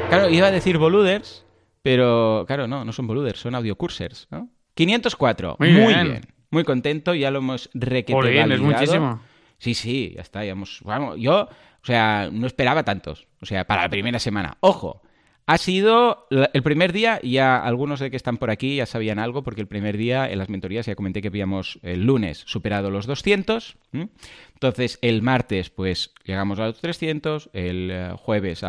Claro, 0.10 0.30
iba 0.30 0.48
a 0.48 0.52
decir 0.52 0.78
boluders, 0.78 1.46
pero 1.82 2.46
claro, 2.48 2.68
no, 2.68 2.86
no 2.86 2.92
son 2.92 3.08
boluders, 3.08 3.40
son 3.40 3.56
audiocursers, 3.56 4.28
¿no? 4.32 4.50
504. 4.76 5.58
Muy 5.60 5.72
Muy, 5.72 5.88
bien. 5.88 6.08
bien. 6.08 6.22
Muy 6.52 6.64
contento, 6.64 7.14
ya 7.14 7.30
lo 7.32 7.40
hemos 7.40 7.70
requete 7.74 8.14
Jolín, 8.14 8.52
es 8.52 8.60
muchísimo. 8.60 9.22
Sí, 9.60 9.74
sí, 9.74 10.14
ya 10.16 10.22
está, 10.22 10.44
ya 10.44 10.52
hemos... 10.52 10.80
Vamos, 10.84 11.18
yo, 11.20 11.42
o 11.44 11.86
sea, 11.86 12.30
no 12.32 12.48
esperaba 12.48 12.84
tantos. 12.84 13.28
O 13.42 13.46
sea, 13.46 13.66
para 13.66 13.84
la 13.84 13.90
primera 13.90 14.20
semana. 14.20 14.58
Ojo, 14.62 15.02
ha 15.52 15.58
sido 15.58 16.28
el 16.30 16.62
primer 16.62 16.94
día, 16.94 17.20
ya 17.24 17.58
algunos 17.58 18.00
de 18.00 18.12
que 18.12 18.18
están 18.18 18.38
por 18.38 18.52
aquí 18.52 18.76
ya 18.76 18.86
sabían 18.86 19.18
algo, 19.18 19.42
porque 19.42 19.62
el 19.62 19.68
primer 19.68 19.98
día 19.98 20.30
en 20.30 20.38
las 20.38 20.48
mentorías 20.48 20.86
ya 20.86 20.94
comenté 20.94 21.24
que 21.24 21.30
habíamos 21.30 21.80
el 21.82 22.06
lunes 22.06 22.44
superado 22.46 22.92
los 22.92 23.08
200. 23.08 23.76
¿m? 23.94 24.10
Entonces, 24.54 25.00
el 25.02 25.24
martes, 25.24 25.72
pues 25.72 26.14
llegamos 26.24 26.60
a 26.60 26.68
los 26.68 26.80
300, 26.80 27.50
el 27.54 27.90
eh, 27.92 28.12
jueves 28.16 28.64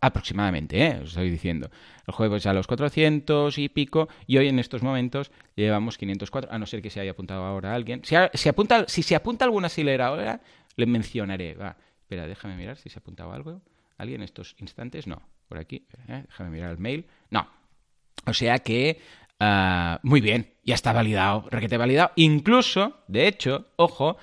aproximadamente, 0.00 0.80
¿eh? 0.86 1.00
os 1.02 1.08
estoy 1.08 1.30
diciendo. 1.30 1.68
El 2.06 2.14
jueves 2.14 2.46
a 2.46 2.52
los 2.52 2.68
400 2.68 3.58
y 3.58 3.68
pico, 3.68 4.08
y 4.28 4.38
hoy 4.38 4.46
en 4.46 4.58
estos 4.60 4.82
momentos 4.82 5.32
llevamos 5.56 5.98
504, 5.98 6.52
a 6.52 6.58
no 6.58 6.66
ser 6.66 6.80
que 6.80 6.90
se 6.90 7.00
haya 7.00 7.10
apuntado 7.10 7.44
ahora 7.44 7.74
alguien. 7.74 8.02
Si, 8.04 8.14
ha- 8.14 8.30
si 8.34 8.48
apunta, 8.48 8.84
si 8.86 9.02
se 9.02 9.16
apunta 9.16 9.44
alguna 9.44 9.68
silera 9.68 10.06
ahora, 10.06 10.40
le 10.76 10.86
mencionaré. 10.86 11.54
Va, 11.54 11.76
espera, 12.02 12.26
déjame 12.28 12.56
mirar 12.56 12.76
si 12.76 12.88
se 12.88 12.98
ha 12.98 13.00
apuntado 13.00 13.32
algo. 13.32 13.60
¿Alguien 13.98 14.20
en 14.20 14.24
estos 14.26 14.54
instantes? 14.58 15.06
No. 15.08 15.20
Por 15.50 15.58
aquí, 15.58 15.84
¿eh? 16.06 16.22
déjame 16.28 16.50
mirar 16.50 16.70
el 16.70 16.78
mail. 16.78 17.06
No. 17.28 17.44
O 18.24 18.32
sea 18.32 18.60
que, 18.60 19.00
ah, 19.40 19.98
muy 20.04 20.20
bien, 20.20 20.52
ya 20.62 20.76
está 20.76 20.92
validado, 20.92 21.44
requete 21.50 21.76
validado. 21.76 22.12
Incluso, 22.14 23.00
de 23.08 23.26
hecho, 23.26 23.66
ojo, 23.74 24.16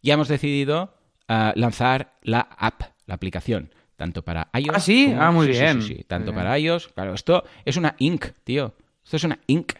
ya 0.00 0.14
hemos 0.14 0.28
decidido 0.28 0.94
ah, 1.28 1.52
lanzar 1.54 2.14
la 2.22 2.40
app, 2.56 2.80
la 3.04 3.14
aplicación, 3.16 3.74
tanto 3.96 4.22
para 4.24 4.48
iOS. 4.54 4.74
Ah, 4.74 4.80
¿sí? 4.80 5.08
como- 5.08 5.20
Ah, 5.20 5.30
muy 5.32 5.46
sí, 5.48 5.52
bien. 5.52 5.82
sí, 5.82 5.96
sí, 5.96 6.04
tanto 6.04 6.32
Muy 6.32 6.36
bien. 6.40 6.44
para 6.46 6.58
iOS. 6.58 6.88
Claro, 6.88 7.12
esto 7.12 7.44
es 7.66 7.76
una 7.76 7.94
ink, 7.98 8.28
tío. 8.42 8.74
Esto 9.04 9.16
es 9.18 9.24
una 9.24 9.38
ink. 9.48 9.74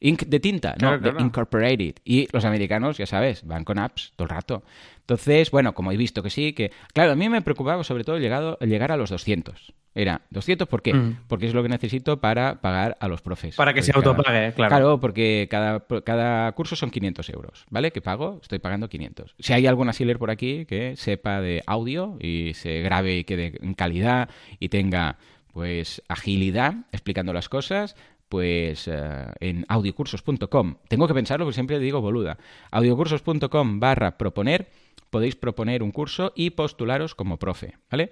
Ink 0.00 0.24
de 0.24 0.40
tinta, 0.40 0.72
no, 0.72 0.78
Claro, 0.78 0.96
de 0.98 1.10
claro. 1.12 1.20
Incorporated. 1.24 1.94
Y 2.04 2.26
los 2.32 2.44
americanos, 2.44 2.98
ya 2.98 3.06
sabes, 3.06 3.46
van 3.46 3.62
con 3.64 3.78
apps 3.78 4.12
todo 4.16 4.24
el 4.26 4.30
rato. 4.30 4.64
Entonces, 4.98 5.52
bueno, 5.52 5.74
como 5.74 5.92
he 5.92 5.96
visto 5.96 6.22
que 6.24 6.28
sí, 6.30 6.52
que... 6.54 6.72
Claro, 6.92 7.12
a 7.12 7.14
mí 7.14 7.28
me 7.28 7.40
preocupaba 7.40 7.84
sobre 7.84 8.02
todo 8.04 8.18
llegado, 8.18 8.58
el 8.60 8.68
llegar 8.68 8.90
a 8.90 8.96
los 8.96 9.10
200. 9.10 9.72
Era, 9.94 10.22
¿200 10.32 10.66
por 10.66 10.82
qué? 10.82 10.92
Mm. 10.92 11.18
Porque 11.28 11.46
es 11.46 11.54
lo 11.54 11.62
que 11.62 11.68
necesito 11.68 12.20
para 12.20 12.60
pagar 12.60 12.96
a 13.00 13.06
los 13.08 13.22
profes. 13.22 13.54
Para 13.54 13.72
que 13.74 13.82
se 13.82 13.92
Porque 13.92 14.04
cada- 14.04 14.16
autopague, 14.16 14.52
claro. 14.54 14.70
Claro, 14.70 15.00
porque 15.00 15.46
cada, 15.50 15.84
cada 16.04 16.50
curso 16.52 16.74
son 16.74 16.90
500 16.90 17.28
euros, 17.30 17.64
¿vale? 17.70 17.92
Que 17.92 18.00
pago, 18.02 18.40
estoy 18.42 18.58
pagando 18.58 18.88
500. 18.88 19.34
Si 19.38 19.52
hay 19.52 19.66
algún 19.66 19.88
asíler 19.88 20.18
por 20.18 20.30
aquí 20.30 20.66
que 20.66 20.96
sepa 20.96 21.40
de 21.40 21.62
audio 21.66 22.16
y 22.20 22.52
se 22.54 22.80
grabe 22.80 23.18
y 23.18 23.24
quede 23.24 23.58
en 23.62 23.74
calidad 23.74 24.28
y 24.58 24.68
tenga, 24.68 25.18
pues, 25.52 26.02
agilidad 26.08 26.74
explicando 26.90 27.32
las 27.32 27.48
cosas, 27.48 27.94
pues 28.28 28.88
eh, 28.88 29.26
en 29.38 29.64
audiocursos.com. 29.68 30.76
Tengo 30.88 31.06
que 31.06 31.14
pensarlo 31.14 31.44
porque 31.44 31.54
siempre 31.54 31.78
digo 31.78 32.00
boluda. 32.00 32.36
audiocursos.com 32.72 33.78
barra 33.80 34.16
proponer 34.18 34.68
podéis 35.14 35.36
proponer 35.36 35.84
un 35.84 35.92
curso 35.92 36.32
y 36.34 36.50
postularos 36.50 37.14
como 37.14 37.36
profe, 37.38 37.78
¿vale? 37.88 38.10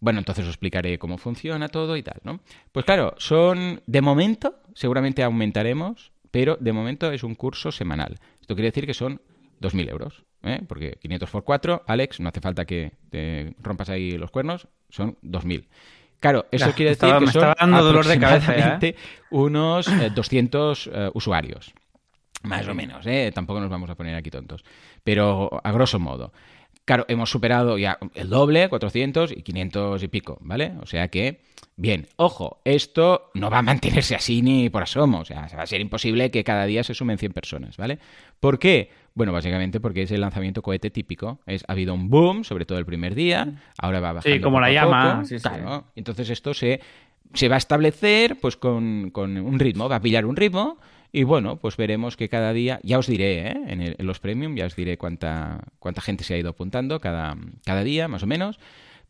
Bueno, 0.00 0.18
entonces 0.18 0.42
os 0.44 0.50
explicaré 0.50 0.98
cómo 0.98 1.16
funciona 1.16 1.68
todo 1.68 1.96
y 1.96 2.02
tal, 2.02 2.18
¿no? 2.24 2.40
Pues 2.72 2.84
claro, 2.84 3.14
son, 3.18 3.80
de 3.86 4.00
momento, 4.00 4.56
seguramente 4.74 5.22
aumentaremos, 5.22 6.10
pero 6.32 6.56
de 6.58 6.72
momento 6.72 7.12
es 7.12 7.22
un 7.22 7.36
curso 7.36 7.70
semanal. 7.70 8.18
Esto 8.40 8.56
quiere 8.56 8.68
decir 8.72 8.84
que 8.84 8.94
son 8.94 9.20
2.000 9.60 9.88
euros, 9.90 10.24
¿eh? 10.42 10.60
Porque 10.66 10.98
500 11.00 11.30
por 11.30 11.44
4, 11.44 11.84
Alex, 11.86 12.18
no 12.18 12.28
hace 12.30 12.40
falta 12.40 12.64
que 12.64 12.94
te 13.10 13.54
rompas 13.62 13.88
ahí 13.90 14.18
los 14.18 14.32
cuernos, 14.32 14.66
son 14.88 15.16
2.000. 15.22 15.68
Claro, 16.18 16.46
eso 16.50 16.66
Ya, 16.66 16.74
quiere 16.74 16.90
decir 16.90 17.04
estaba- 17.08 17.20
que 17.20 17.26
me 17.26 17.32
son 17.32 17.42
estaba 17.48 17.56
dando 17.60 17.84
dolor 17.84 18.06
de 18.06 18.18
cabeza, 18.18 18.78
¿eh? 18.82 18.96
unos 19.30 19.86
eh, 19.86 20.10
200 20.12 20.90
eh, 20.92 21.10
usuarios. 21.14 21.72
Más 22.42 22.66
o 22.68 22.74
menos, 22.74 23.06
¿eh? 23.06 23.30
Tampoco 23.34 23.60
nos 23.60 23.70
vamos 23.70 23.90
a 23.90 23.94
poner 23.94 24.14
aquí 24.14 24.30
tontos. 24.30 24.64
Pero 25.04 25.60
a 25.62 25.72
grosso 25.72 25.98
modo. 25.98 26.32
Claro, 26.86 27.04
hemos 27.08 27.30
superado 27.30 27.78
ya 27.78 27.98
el 28.14 28.30
doble, 28.30 28.68
400 28.68 29.32
y 29.32 29.42
500 29.42 30.02
y 30.02 30.08
pico, 30.08 30.38
¿vale? 30.40 30.72
O 30.80 30.86
sea 30.86 31.08
que, 31.08 31.40
bien, 31.76 32.08
ojo, 32.16 32.60
esto 32.64 33.30
no 33.34 33.50
va 33.50 33.58
a 33.58 33.62
mantenerse 33.62 34.16
así 34.16 34.42
ni 34.42 34.70
por 34.70 34.82
asomo. 34.82 35.20
O 35.20 35.24
sea, 35.24 35.46
va 35.56 35.62
a 35.62 35.66
ser 35.66 35.80
imposible 35.80 36.30
que 36.30 36.42
cada 36.42 36.64
día 36.64 36.82
se 36.82 36.94
sumen 36.94 37.18
100 37.18 37.32
personas, 37.32 37.76
¿vale? 37.76 37.98
¿Por 38.40 38.58
qué? 38.58 38.90
Bueno, 39.14 39.32
básicamente 39.32 39.78
porque 39.78 40.02
es 40.02 40.10
el 40.10 40.22
lanzamiento 40.22 40.62
cohete 40.62 40.90
típico. 40.90 41.40
Es, 41.46 41.62
ha 41.68 41.72
habido 41.72 41.94
un 41.94 42.08
boom, 42.08 42.42
sobre 42.42 42.64
todo 42.64 42.78
el 42.78 42.86
primer 42.86 43.14
día, 43.14 43.62
ahora 43.78 44.00
va 44.00 44.10
a 44.10 44.12
bajar. 44.14 44.32
Sí, 44.32 44.40
como 44.40 44.58
la 44.60 44.72
llama. 44.72 45.22
claro. 45.42 45.84
Entonces 45.94 46.30
esto 46.30 46.54
se, 46.54 46.80
se 47.34 47.48
va 47.48 47.56
a 47.56 47.58
establecer 47.58 48.38
pues 48.40 48.56
con, 48.56 49.10
con 49.10 49.36
un 49.36 49.58
ritmo, 49.58 49.88
va 49.88 49.96
a 49.96 50.00
pillar 50.00 50.24
un 50.26 50.36
ritmo 50.36 50.78
y 51.12 51.24
bueno, 51.24 51.56
pues 51.56 51.76
veremos 51.76 52.16
que 52.16 52.28
cada 52.28 52.52
día, 52.52 52.80
ya 52.82 52.98
os 52.98 53.06
diré, 53.06 53.48
¿eh? 53.48 53.54
en, 53.66 54.06
los 54.06 54.20
premium, 54.20 54.54
ya 54.56 54.66
os 54.66 54.76
diré 54.76 54.96
cuánta, 54.96 55.64
cuánta 55.78 56.00
gente 56.00 56.24
se 56.24 56.34
ha 56.34 56.38
ido 56.38 56.50
apuntando 56.50 57.00
cada, 57.00 57.36
cada 57.64 57.82
día, 57.82 58.08
más 58.08 58.22
o 58.22 58.26
menos. 58.26 58.58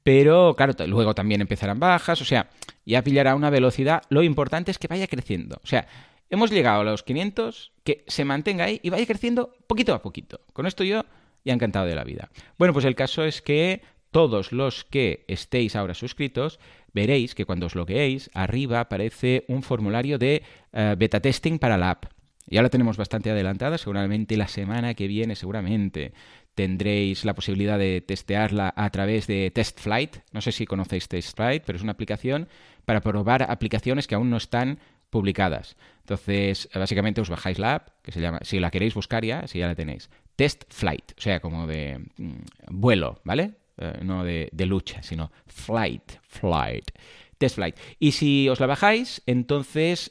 Pero 0.02 0.54
claro, 0.56 0.74
luego 0.86 1.14
también 1.14 1.42
empezarán 1.42 1.78
bajas, 1.78 2.22
o 2.22 2.24
sea, 2.24 2.48
ya 2.86 3.02
pillará 3.02 3.34
una 3.34 3.50
velocidad. 3.50 4.02
Lo 4.08 4.22
importante 4.22 4.70
es 4.70 4.78
que 4.78 4.88
vaya 4.88 5.06
creciendo. 5.06 5.60
O 5.62 5.66
sea, 5.66 5.86
hemos 6.30 6.50
llegado 6.50 6.80
a 6.80 6.84
los 6.84 7.02
500, 7.02 7.72
que 7.84 8.04
se 8.06 8.24
mantenga 8.24 8.64
ahí 8.64 8.80
y 8.82 8.88
vaya 8.88 9.06
creciendo 9.06 9.52
poquito 9.66 9.92
a 9.92 10.00
poquito. 10.00 10.40
Con 10.54 10.66
esto 10.66 10.84
yo 10.84 11.04
ya 11.44 11.52
encantado 11.52 11.86
de 11.86 11.94
la 11.94 12.04
vida. 12.04 12.30
Bueno, 12.58 12.72
pues 12.72 12.86
el 12.86 12.94
caso 12.94 13.24
es 13.24 13.42
que 13.42 13.82
todos 14.10 14.52
los 14.52 14.84
que 14.84 15.24
estéis 15.28 15.76
ahora 15.76 15.94
suscritos, 15.94 16.58
veréis 16.92 17.34
que 17.34 17.44
cuando 17.44 17.66
os 17.66 17.74
logueéis, 17.74 18.30
arriba 18.34 18.80
aparece 18.80 19.44
un 19.48 19.62
formulario 19.62 20.18
de 20.18 20.42
eh, 20.72 20.94
beta 20.98 21.20
testing 21.20 21.58
para 21.58 21.78
la 21.78 21.90
app. 21.90 22.06
Ya 22.46 22.62
la 22.62 22.68
tenemos 22.68 22.96
bastante 22.96 23.30
adelantada, 23.30 23.78
seguramente 23.78 24.36
la 24.36 24.48
semana 24.48 24.94
que 24.94 25.06
viene, 25.06 25.36
seguramente 25.36 26.12
tendréis 26.54 27.24
la 27.24 27.34
posibilidad 27.34 27.78
de 27.78 28.00
testearla 28.00 28.74
a 28.76 28.90
través 28.90 29.26
de 29.26 29.50
TestFlight. 29.50 30.16
No 30.32 30.40
sé 30.40 30.52
si 30.52 30.66
conocéis 30.66 31.08
TestFlight, 31.08 31.62
pero 31.64 31.76
es 31.76 31.82
una 31.82 31.92
aplicación 31.92 32.48
para 32.84 33.00
probar 33.00 33.44
aplicaciones 33.44 34.06
que 34.06 34.16
aún 34.16 34.30
no 34.30 34.36
están 34.36 34.80
publicadas. 35.10 35.76
Entonces, 36.00 36.68
básicamente 36.74 37.20
os 37.20 37.30
bajáis 37.30 37.58
la 37.58 37.76
app, 37.76 37.88
que 38.02 38.12
se 38.12 38.20
llama, 38.20 38.40
si 38.42 38.58
la 38.58 38.70
queréis 38.70 38.94
buscar 38.94 39.24
ya, 39.24 39.46
si 39.46 39.58
ya 39.58 39.66
la 39.66 39.74
tenéis, 39.74 40.10
TestFlight, 40.36 41.12
o 41.18 41.20
sea, 41.20 41.40
como 41.40 41.66
de 41.66 42.00
mm, 42.16 42.32
vuelo, 42.70 43.20
¿vale? 43.24 43.59
Eh, 43.78 44.00
no 44.02 44.24
de, 44.24 44.50
lucha, 44.66 45.02
sino 45.02 45.30
flight, 45.46 46.12
flight. 46.22 46.90
Test 47.38 47.54
Flight. 47.54 47.76
Y 47.98 48.12
si 48.12 48.50
os 48.50 48.60
la 48.60 48.66
bajáis, 48.66 49.22
entonces 49.24 50.10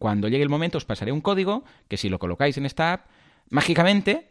cuando 0.00 0.26
llegue 0.26 0.42
el 0.42 0.48
momento 0.48 0.78
os 0.78 0.84
pasaré 0.84 1.12
un 1.12 1.20
código 1.20 1.62
que 1.86 1.96
si 1.96 2.08
lo 2.08 2.18
colocáis 2.18 2.58
en 2.58 2.66
esta 2.66 2.92
app, 2.92 3.06
mágicamente 3.50 4.26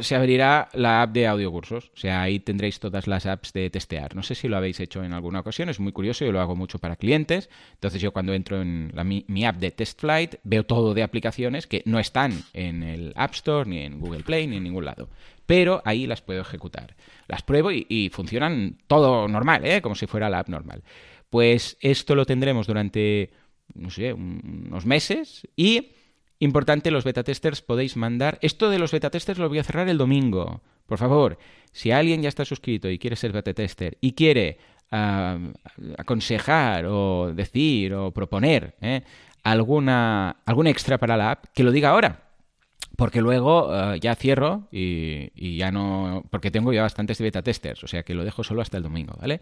se 0.00 0.14
abrirá 0.14 0.68
la 0.72 1.02
app 1.02 1.12
de 1.12 1.26
audiocursos. 1.26 1.90
O 1.94 1.96
sea, 1.96 2.22
ahí 2.22 2.40
tendréis 2.40 2.80
todas 2.80 3.06
las 3.06 3.26
apps 3.26 3.52
de 3.52 3.68
testear. 3.70 4.14
No 4.14 4.22
sé 4.22 4.34
si 4.34 4.48
lo 4.48 4.56
habéis 4.56 4.80
hecho 4.80 5.04
en 5.04 5.12
alguna 5.12 5.40
ocasión, 5.40 5.68
es 5.68 5.80
muy 5.80 5.92
curioso, 5.92 6.24
yo 6.24 6.32
lo 6.32 6.40
hago 6.40 6.56
mucho 6.56 6.78
para 6.78 6.96
clientes. 6.96 7.50
Entonces 7.74 8.00
yo 8.00 8.12
cuando 8.12 8.32
entro 8.32 8.62
en 8.62 8.92
mi, 9.26 9.44
app 9.44 9.56
de 9.56 9.70
Test 9.70 10.00
Flight 10.00 10.36
veo 10.44 10.64
todo 10.64 10.94
de 10.94 11.02
aplicaciones 11.02 11.66
que 11.66 11.82
no 11.84 11.98
están 11.98 12.42
en 12.52 12.82
el 12.82 13.12
App 13.16 13.34
Store, 13.34 13.68
ni 13.68 13.80
en 13.80 13.98
Google 14.00 14.22
Play, 14.22 14.46
ni 14.46 14.56
en 14.56 14.64
ningún 14.64 14.84
lado. 14.84 15.08
Pero 15.46 15.82
ahí 15.84 16.06
las 16.06 16.22
puedo 16.22 16.40
ejecutar. 16.40 16.96
Las 17.28 17.42
pruebo 17.42 17.70
y, 17.72 18.10
funcionan 18.12 18.78
todo 18.86 19.28
normal, 19.28 19.64
¿eh? 19.64 19.82
como 19.82 19.94
si 19.94 20.06
fuera 20.06 20.30
la 20.30 20.40
app 20.40 20.48
normal. 20.48 20.82
Pues 21.30 21.76
esto 21.80 22.14
lo 22.14 22.26
tendremos 22.26 22.66
durante, 22.66 23.30
no 23.74 23.90
sé, 23.90 24.12
unos 24.12 24.86
meses 24.86 25.48
y 25.56 25.92
Importante, 26.42 26.90
los 26.90 27.04
beta 27.04 27.22
testers 27.22 27.62
podéis 27.62 27.96
mandar. 27.96 28.40
Esto 28.42 28.68
de 28.68 28.80
los 28.80 28.90
beta 28.90 29.10
testers 29.10 29.38
lo 29.38 29.48
voy 29.48 29.60
a 29.60 29.62
cerrar 29.62 29.88
el 29.88 29.96
domingo. 29.96 30.60
Por 30.86 30.98
favor, 30.98 31.38
si 31.70 31.92
alguien 31.92 32.20
ya 32.20 32.28
está 32.28 32.44
suscrito 32.44 32.90
y 32.90 32.98
quiere 32.98 33.14
ser 33.14 33.30
beta 33.30 33.54
tester 33.54 33.96
y 34.00 34.10
quiere 34.10 34.58
ah, 34.90 35.38
aconsejar 35.96 36.86
o 36.86 37.32
decir 37.32 37.94
o 37.94 38.10
proponer 38.10 38.74
¿eh? 38.80 39.02
alguna, 39.44 40.42
algún 40.44 40.66
extra 40.66 40.98
para 40.98 41.16
la 41.16 41.30
app, 41.30 41.44
que 41.54 41.62
lo 41.62 41.70
diga 41.70 41.90
ahora. 41.90 42.31
Porque 42.96 43.20
luego 43.20 43.72
ah, 43.72 43.96
ya 43.96 44.14
cierro 44.14 44.68
y, 44.70 45.30
y, 45.34 45.56
ya 45.56 45.70
no. 45.70 46.24
Porque 46.30 46.50
tengo 46.50 46.72
ya 46.72 46.82
bastantes 46.82 47.20
beta 47.20 47.42
testers, 47.42 47.82
o 47.84 47.86
sea 47.86 48.02
que 48.02 48.14
lo 48.14 48.24
dejo 48.24 48.44
solo 48.44 48.62
hasta 48.62 48.76
el 48.76 48.82
domingo, 48.82 49.14
¿vale? 49.20 49.40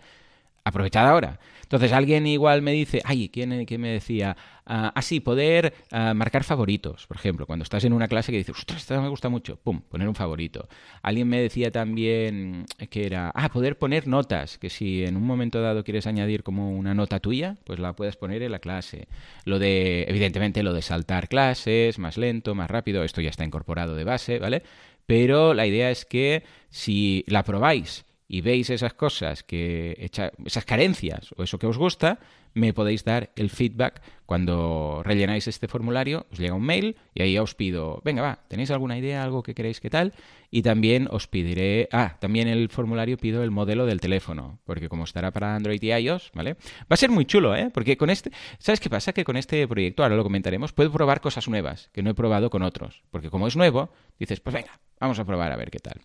aprovechad 0.65 1.07
ahora. 1.09 1.39
Entonces 1.71 1.93
alguien 1.93 2.27
igual 2.27 2.63
me 2.63 2.73
dice, 2.73 3.01
ay, 3.05 3.29
¿quién, 3.29 3.51
me 3.81 3.89
decía? 3.89 4.37
Ah, 4.67 4.91
ah, 4.93 5.03
sí, 5.03 5.21
poder 5.21 5.73
ah, 5.93 6.15
marcar 6.15 6.43
favoritos, 6.43 7.07
por 7.07 7.17
ejemplo, 7.17 7.47
cuando 7.47 7.63
estás 7.63 7.85
en 7.85 7.93
una 7.93 8.09
clase 8.09 8.33
que 8.33 8.39
dices, 8.39 8.57
ostras, 8.59 8.81
esto 8.81 9.01
me 9.01 9.09
gusta 9.09 9.29
mucho, 9.29 9.55
pum, 9.55 9.81
poner 9.83 10.09
un 10.09 10.17
favorito. 10.17 10.69
Alguien 11.01 11.29
me 11.29 11.41
decía 11.41 11.71
también 11.71 12.67
que 12.91 13.07
era, 13.07 13.31
ah, 13.37 13.51
poder 13.51 13.79
poner 13.79 14.09
notas, 14.09 14.59
que 14.59 14.69
si 14.69 15.05
en 15.05 15.17
un 15.17 15.23
momento 15.23 15.63
dado 15.63 15.85
quieres 15.85 16.09
añadir 16.09 16.43
como 16.43 16.77
una 16.77 16.93
nota 16.93 17.21
tuya, 17.21 17.57
pues 17.63 17.79
la 17.79 17.95
puedes 17.95 18.17
poner 18.17 18.43
en 18.43 18.51
la 18.51 18.59
clase. 18.59 19.07
Lo 19.45 19.61
de, 19.61 20.07
evidentemente, 20.09 20.65
lo 20.65 20.73
de 20.73 20.83
saltar 20.83 21.29
clases, 21.29 22.01
más 22.01 22.19
lento, 22.19 22.57
más 22.57 22.69
rápido, 22.69 23.05
esto 23.05 23.21
ya 23.21 23.31
está 23.31 23.45
incorporado 23.45 23.95
de 23.95 24.03
base, 24.03 24.41
¿vale? 24.41 24.65
Pero 25.07 25.55
la 25.55 25.69
idea 25.69 25.93
es 25.93 26.05
que 26.05 26.43
si 26.69 27.25
la 27.29 27.45
probáis 27.45 28.05
y 28.31 28.43
veis 28.43 28.71
esas 28.71 28.95
cosas, 28.95 29.43
que 29.43 30.09
esas 30.47 30.65
carencias 30.65 31.35
o 31.37 31.43
eso 31.43 31.59
que 31.59 31.67
os 31.67 31.77
gusta, 31.77 32.21
me 32.55 32.73
podéis 32.73 33.03
dar 33.03 33.31
el 33.35 33.51
feedback 33.51 34.03
cuando 34.25 35.03
rellenáis 35.05 35.49
este 35.49 35.67
formulario, 35.67 36.29
os 36.31 36.39
llega 36.39 36.55
un 36.55 36.63
mail 36.63 36.97
y 37.13 37.23
ahí 37.23 37.37
os 37.39 37.57
pido, 37.57 38.01
venga, 38.05 38.23
va, 38.23 38.39
¿tenéis 38.47 38.71
alguna 38.71 38.97
idea, 38.97 39.25
algo 39.25 39.43
que 39.43 39.53
queréis 39.53 39.81
que 39.81 39.91
tal? 39.91 40.15
Y 40.49 40.63
también 40.63 41.09
os 41.11 41.27
pediré, 41.27 41.89
ah, 41.91 42.19
también 42.21 42.47
el 42.47 42.69
formulario 42.69 43.19
pido 43.19 43.43
el 43.43 43.51
modelo 43.51 43.85
del 43.85 44.01
teléfono, 44.01 44.61
porque 44.63 44.89
como 44.89 45.03
estará 45.03 45.33
para 45.33 45.57
Android 45.57 45.83
y 45.83 45.93
iOS, 45.93 46.31
¿vale? 46.33 46.55
Va 46.55 46.91
a 46.91 46.97
ser 46.97 47.11
muy 47.11 47.25
chulo, 47.25 47.57
¿eh? 47.57 47.71
Porque 47.75 47.97
con 47.97 48.11
este, 48.11 48.31
¿sabes 48.61 48.79
qué 48.79 48.89
pasa? 48.89 49.13
Que 49.13 49.25
con 49.25 49.37
este 49.37 49.67
proyecto, 49.67 50.05
ahora 50.05 50.15
lo 50.15 50.23
comentaremos, 50.23 50.73
puedo 50.73 50.93
probar 50.93 51.21
cosas 51.21 51.49
nuevas 51.49 51.91
que 51.93 52.05
no 52.05 52.11
he 52.11 52.15
probado 52.15 52.49
con 52.49 52.63
otros, 52.63 53.03
porque 53.11 53.29
como 53.29 53.49
es 53.49 53.57
nuevo, 53.57 53.91
dices, 54.21 54.39
pues 54.39 54.55
venga, 54.55 54.79
vamos 55.01 55.19
a 55.19 55.25
probar 55.25 55.51
a 55.51 55.57
ver 55.57 55.73
qué 55.73 55.81
tal. 55.81 56.01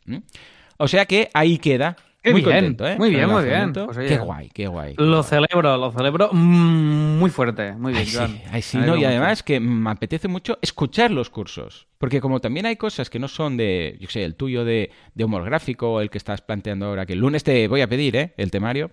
O 0.77 0.87
sea 0.87 1.05
que 1.05 1.29
ahí 1.33 1.59
queda 1.59 1.95
muy 2.31 2.43
contento, 2.43 2.87
¿eh? 2.87 2.95
Muy 2.97 3.09
bien, 3.09 3.29
muy 3.29 3.43
bien. 3.43 3.73
Pues 3.73 3.97
qué 3.97 4.17
guay, 4.17 4.49
qué 4.53 4.67
guay. 4.67 4.95
Lo 4.97 5.23
celebro, 5.23 5.77
lo 5.77 5.91
celebro 5.91 6.31
muy 6.33 7.29
fuerte, 7.29 7.73
muy 7.73 7.93
bien. 7.93 8.41
Ay, 8.51 8.61
sí, 8.61 8.77
no, 8.77 8.95
y 8.97 9.05
además 9.05 9.43
que 9.43 9.59
me 9.59 9.89
apetece 9.89 10.27
mucho 10.27 10.57
escuchar 10.61 11.11
los 11.11 11.29
cursos. 11.29 11.87
Porque 11.97 12.21
como 12.21 12.39
también 12.39 12.65
hay 12.65 12.75
cosas 12.75 13.09
que 13.09 13.19
no 13.19 13.27
son 13.27 13.57
de, 13.57 13.97
yo 13.99 14.09
sé, 14.09 14.23
el 14.23 14.35
tuyo 14.35 14.65
de, 14.65 14.91
humor 15.17 15.43
gráfico 15.43 16.01
el 16.01 16.09
que 16.09 16.17
estás 16.17 16.41
planteando 16.41 16.87
ahora, 16.87 17.05
que 17.05 17.13
el 17.13 17.19
lunes 17.19 17.43
te 17.43 17.67
voy 17.67 17.81
a 17.81 17.87
pedir, 17.87 18.15
¿eh? 18.15 18.33
El 18.37 18.51
temario, 18.51 18.91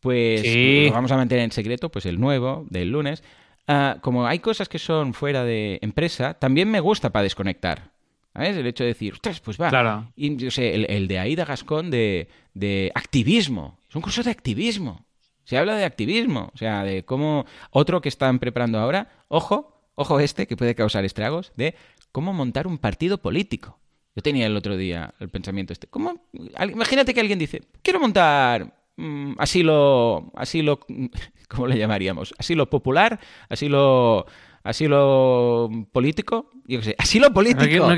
pues 0.00 0.42
lo 0.44 0.92
vamos 0.92 1.10
a 1.12 1.16
mantener 1.16 1.44
en 1.44 1.52
secreto, 1.52 1.90
pues 1.90 2.06
el 2.06 2.20
nuevo 2.20 2.66
del 2.68 2.90
lunes. 2.90 3.22
Ah, 3.66 3.96
como 4.02 4.26
hay 4.26 4.40
cosas 4.40 4.68
que 4.68 4.78
son 4.78 5.14
fuera 5.14 5.44
de 5.44 5.78
empresa, 5.80 6.34
también 6.34 6.70
me 6.70 6.80
gusta 6.80 7.10
para 7.10 7.22
desconectar. 7.22 7.93
¿Sabes? 8.34 8.56
El 8.56 8.66
hecho 8.66 8.82
de 8.82 8.88
decir, 8.88 9.12
ostras, 9.12 9.40
pues 9.40 9.60
va. 9.60 9.70
Claro. 9.70 10.12
Y 10.16 10.36
yo 10.36 10.50
sé, 10.50 10.74
el, 10.74 11.06
de 11.06 11.18
Aida 11.18 11.44
Gascón 11.44 11.90
de, 11.90 12.28
de 12.52 12.90
activismo. 12.94 13.78
Es 13.88 13.94
un 13.94 14.02
curso 14.02 14.22
de 14.22 14.30
activismo. 14.30 15.06
Se 15.44 15.56
habla 15.56 15.76
de 15.76 15.84
activismo. 15.84 16.50
O 16.52 16.58
sea, 16.58 16.82
de 16.82 17.04
cómo. 17.04 17.46
Otro 17.70 18.00
que 18.00 18.08
están 18.08 18.40
preparando 18.40 18.78
ahora, 18.78 19.08
ojo, 19.28 19.88
ojo 19.94 20.18
este, 20.18 20.48
que 20.48 20.56
puede 20.56 20.74
causar 20.74 21.04
estragos, 21.04 21.52
de 21.56 21.76
cómo 22.10 22.32
montar 22.32 22.66
un 22.66 22.78
partido 22.78 23.18
político. 23.18 23.78
Yo 24.16 24.22
tenía 24.22 24.46
el 24.46 24.56
otro 24.56 24.76
día 24.76 25.14
el 25.20 25.28
pensamiento 25.28 25.72
este. 25.72 25.86
¿Cómo? 25.86 26.26
Imagínate 26.32 27.14
que 27.14 27.20
alguien 27.20 27.38
dice, 27.38 27.62
quiero 27.82 28.00
montar 28.00 28.74
mm, 28.96 29.34
asilo, 29.38 30.32
asilo, 30.34 30.80
¿cómo 31.48 31.68
le 31.68 31.78
llamaríamos? 31.78 32.34
Asilo 32.38 32.68
popular, 32.68 33.20
asilo 33.48 34.26
asilo 34.64 35.70
político, 35.92 36.50
yo 36.66 36.80
qué 36.80 36.84
sé, 36.84 36.96
asilo 36.98 37.32
político. 37.32 37.86
No, 37.86 37.94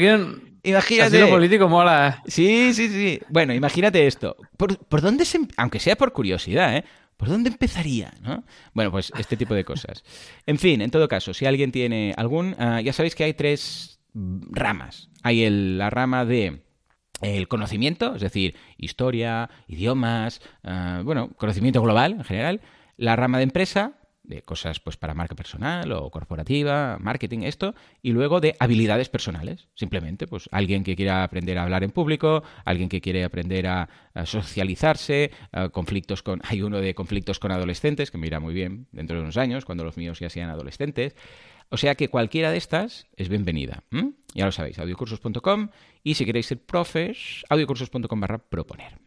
imagínate. 0.62 1.16
Asilo 1.16 1.30
político 1.30 1.68
mola. 1.68 2.22
Sí, 2.26 2.74
sí, 2.74 2.88
sí. 2.88 3.20
Bueno, 3.30 3.54
imagínate 3.54 4.06
esto. 4.06 4.36
¿Por, 4.58 5.00
dónde 5.00 5.24
se, 5.24 5.40
aunque 5.56 5.80
sea 5.80 5.96
por 5.96 6.12
curiosidad, 6.12 6.76
¿eh? 6.76 6.84
¿Por 7.16 7.28
dónde 7.28 7.48
empezaría? 7.48 8.12
¿no? 8.20 8.44
Bueno, 8.74 8.90
pues 8.90 9.10
este 9.16 9.38
tipo 9.38 9.54
de 9.54 9.64
cosas. 9.64 10.04
En 10.44 10.58
fin, 10.58 10.82
en 10.82 10.90
todo 10.90 11.08
caso, 11.08 11.32
si 11.32 11.46
alguien 11.46 11.72
tiene 11.72 12.12
algún, 12.18 12.54
ah, 12.58 12.82
ya 12.82 12.92
sabéis 12.92 13.14
que 13.14 13.24
hay 13.24 13.32
tres 13.32 14.00
ramas. 14.12 15.08
Hay 15.22 15.44
el, 15.44 15.78
la 15.78 15.88
rama 15.88 16.26
de 16.26 16.62
el 17.22 17.48
conocimiento, 17.48 18.16
es 18.16 18.20
decir, 18.20 18.56
historia, 18.76 19.48
idiomas, 19.68 20.42
ah, 20.62 21.00
bueno, 21.04 21.30
conocimiento 21.36 21.80
global 21.80 22.12
en 22.12 22.24
general. 22.24 22.60
La 22.98 23.16
rama 23.16 23.38
de 23.38 23.44
empresa, 23.44 23.92
de 24.26 24.42
cosas 24.42 24.80
pues 24.80 24.96
para 24.96 25.14
marca 25.14 25.34
personal 25.34 25.90
o 25.92 26.10
corporativa, 26.10 26.98
marketing, 27.00 27.40
esto, 27.40 27.74
y 28.02 28.12
luego 28.12 28.40
de 28.40 28.56
habilidades 28.58 29.08
personales, 29.08 29.68
simplemente, 29.74 30.26
pues 30.26 30.48
alguien 30.52 30.84
que 30.84 30.96
quiera 30.96 31.22
aprender 31.22 31.58
a 31.58 31.62
hablar 31.62 31.84
en 31.84 31.90
público, 31.90 32.42
alguien 32.64 32.88
que 32.88 33.00
quiere 33.00 33.24
aprender 33.24 33.66
a, 33.66 33.88
socializarse, 34.24 35.30
conflictos 35.72 36.22
con, 36.22 36.40
hay 36.44 36.62
uno 36.62 36.80
de 36.80 36.94
conflictos 36.94 37.38
con 37.38 37.52
adolescentes, 37.52 38.10
que 38.10 38.16
me 38.16 38.26
irá 38.26 38.40
muy 38.40 38.54
bien 38.54 38.86
dentro 38.92 39.16
de 39.16 39.22
unos 39.22 39.36
años, 39.36 39.66
cuando 39.66 39.84
los 39.84 39.98
míos 39.98 40.18
ya 40.20 40.30
sean 40.30 40.48
adolescentes. 40.48 41.14
O 41.68 41.76
sea 41.76 41.96
que 41.96 42.08
cualquiera 42.08 42.50
de 42.50 42.58
estas 42.58 43.06
es 43.16 43.28
bienvenida. 43.28 43.82
Ya 44.34 44.46
lo 44.46 44.52
sabéis, 44.52 44.78
audiocursos.com 44.78 45.68
y 46.02 46.14
si 46.14 46.24
queréis 46.24 46.46
ser 46.46 46.64
profes, 46.64 47.44
audiocursos.com 47.48 48.20
barra 48.20 48.38
proponer. 48.38 49.05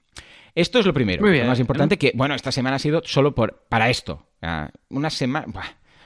Esto 0.56 0.80
es 0.80 0.86
lo 0.86 0.94
primero, 0.94 1.26
lo 1.26 1.46
más 1.46 1.60
importante, 1.60 1.98
que, 1.98 2.12
bueno, 2.16 2.36
esta 2.36 2.52
semana 2.52 2.78
ha 2.78 2.80
sido 2.80 3.02
solo 3.06 3.34
por, 3.36 3.66
para 3.70 3.90
esto. 3.90 4.28
Una 4.90 5.10
semana... 5.10 5.48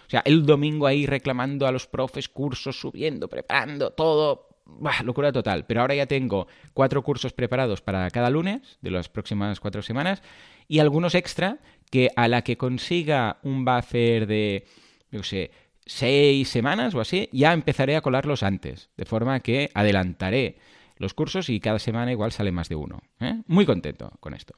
O 0.06 0.10
sea, 0.10 0.22
el 0.26 0.46
domingo 0.46 0.86
ahí 0.86 1.08
reclamando 1.08 1.66
a 1.66 1.72
los 1.72 1.88
profes, 1.88 2.30
cursos, 2.30 2.80
subiendo, 2.80 3.28
preparando, 3.28 3.92
todo 3.92 4.50
bah, 4.66 5.02
locura 5.04 5.32
total. 5.32 5.66
Pero 5.66 5.82
ahora 5.82 5.96
ya 5.96 6.06
tengo 6.06 6.48
cuatro 6.74 7.02
cursos 7.02 7.34
preparados 7.34 7.82
para 7.82 8.10
cada 8.12 8.30
lunes 8.30 8.78
de 8.82 8.92
las 8.92 9.10
próximas 9.10 9.60
cuatro 9.60 9.82
semanas 9.82 10.22
y 10.68 10.80
algunos 10.80 11.16
extra 11.16 11.60
que 11.90 12.10
a 12.16 12.28
la 12.28 12.44
que 12.44 12.58
consiga 12.58 13.38
un 13.44 13.66
buffer 13.66 14.28
de, 14.28 14.66
yo 15.12 15.24
sé, 15.24 15.52
seis 15.86 16.50
semanas 16.50 16.94
o 16.94 17.02
así, 17.02 17.30
ya 17.32 17.54
empezaré 17.54 17.96
a 17.96 18.02
colarlos 18.02 18.44
antes. 18.44 18.90
De 18.98 19.06
forma 19.06 19.40
que 19.40 19.72
adelantaré 19.74 20.58
los 21.04 21.14
cursos 21.14 21.50
y 21.50 21.60
cada 21.60 21.78
semana 21.80 22.12
igual 22.12 22.32
sale 22.32 22.52
más 22.52 22.70
de 22.70 22.76
uno. 22.76 23.02
¿eh? 23.20 23.42
Muy 23.48 23.66
contento 23.66 24.12
con 24.20 24.34
esto. 24.34 24.56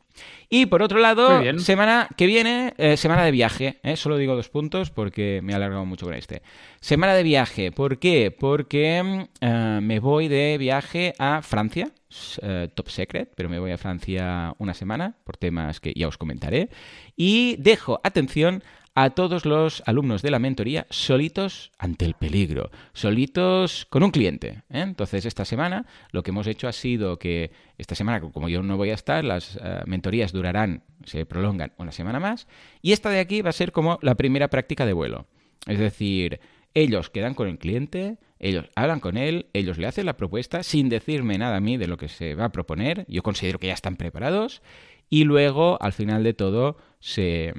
Y 0.49 0.67
por 0.67 0.81
otro 0.81 0.99
lado, 0.99 1.41
semana 1.59 2.07
que 2.15 2.25
viene, 2.25 2.73
eh, 2.77 2.95
semana 2.95 3.25
de 3.25 3.31
viaje. 3.31 3.79
¿eh? 3.83 3.97
Solo 3.97 4.17
digo 4.17 4.35
dos 4.35 4.49
puntos 4.49 4.89
porque 4.89 5.41
me 5.43 5.51
he 5.51 5.55
alargado 5.55 5.85
mucho 5.85 6.05
con 6.05 6.15
este. 6.15 6.41
Semana 6.79 7.13
de 7.13 7.23
viaje. 7.23 7.71
¿Por 7.71 7.99
qué? 7.99 8.31
Porque 8.31 9.27
me 9.41 9.99
voy 9.99 10.27
de 10.27 10.57
viaje 10.57 11.13
a 11.19 11.41
Francia. 11.41 11.89
top 12.75 12.89
secret, 12.89 13.33
pero 13.35 13.49
me 13.49 13.59
voy 13.59 13.71
a 13.71 13.77
Francia 13.77 14.53
una 14.59 14.73
semana 14.73 15.17
por 15.25 15.35
temas 15.35 15.79
que 15.79 15.93
ya 15.93 16.07
os 16.07 16.17
comentaré. 16.17 16.69
Y 17.17 17.57
dejo, 17.57 17.99
atención, 18.03 18.63
a 18.95 19.09
todos 19.09 19.45
los 19.45 19.83
alumnos 19.85 20.21
de 20.21 20.31
la 20.31 20.39
mentoría 20.39 20.87
solitos 20.89 21.73
ante 21.77 22.05
el 22.05 22.13
peligro, 22.13 22.71
solitos 22.93 23.85
con 23.89 24.03
un 24.03 24.11
cliente. 24.11 24.63
¿eh? 24.69 24.81
Entonces, 24.81 25.25
esta 25.25 25.43
semana 25.43 25.85
lo 26.11 26.23
que 26.23 26.31
hemos 26.31 26.47
hecho 26.47 26.69
ha 26.69 26.71
sido 26.71 27.19
que 27.19 27.51
esta 27.77 27.93
semana, 27.93 28.21
como 28.21 28.47
yo 28.47 28.63
no 28.63 28.77
voy 28.77 28.91
a 28.91 28.93
estar, 28.93 29.25
las 29.25 29.57
eh, 29.61 29.81
mentorías 29.85 30.31
durarán, 30.31 30.83
se 31.03 31.25
prolongan 31.25 31.73
una 31.77 31.91
semana 31.91 32.21
más, 32.21 32.47
y 32.81 32.93
esta 32.93 33.09
de 33.09 33.19
aquí 33.19 33.41
va 33.41 33.49
a 33.49 33.53
ser 33.53 33.73
como 33.73 33.99
la 34.01 34.15
primera 34.15 34.47
práctica 34.47 34.85
de 34.85 34.93
vuelo. 34.93 35.27
Es 35.67 35.77
decir, 35.77 36.39
ellos 36.73 37.09
quedan 37.09 37.33
con 37.33 37.49
el 37.49 37.57
cliente, 37.57 38.17
ellos 38.39 38.69
hablan 38.75 39.01
con 39.01 39.17
él, 39.17 39.47
ellos 39.51 39.77
le 39.77 39.87
hacen 39.87 40.05
la 40.05 40.15
propuesta 40.15 40.63
sin 40.63 40.87
decirme 40.87 41.37
nada 41.37 41.57
a 41.57 41.61
mí 41.61 41.75
de 41.75 41.87
lo 41.87 41.97
que 41.97 42.07
se 42.07 42.33
va 42.33 42.45
a 42.45 42.51
proponer, 42.51 43.05
yo 43.09 43.23
considero 43.23 43.59
que 43.59 43.67
ya 43.67 43.73
están 43.73 43.97
preparados, 43.97 44.61
y 45.09 45.23
luego, 45.23 45.77
al 45.81 45.93
final 45.93 46.23
de 46.23 46.33
todo, 46.33 46.77
se, 47.05 47.53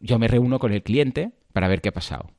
yo 0.00 0.18
me 0.18 0.28
reúno 0.28 0.60
con 0.60 0.72
el 0.72 0.82
cliente 0.82 1.32
para 1.52 1.66
ver 1.66 1.80
qué 1.80 1.88
ha 1.88 1.92
pasado. 1.92 2.30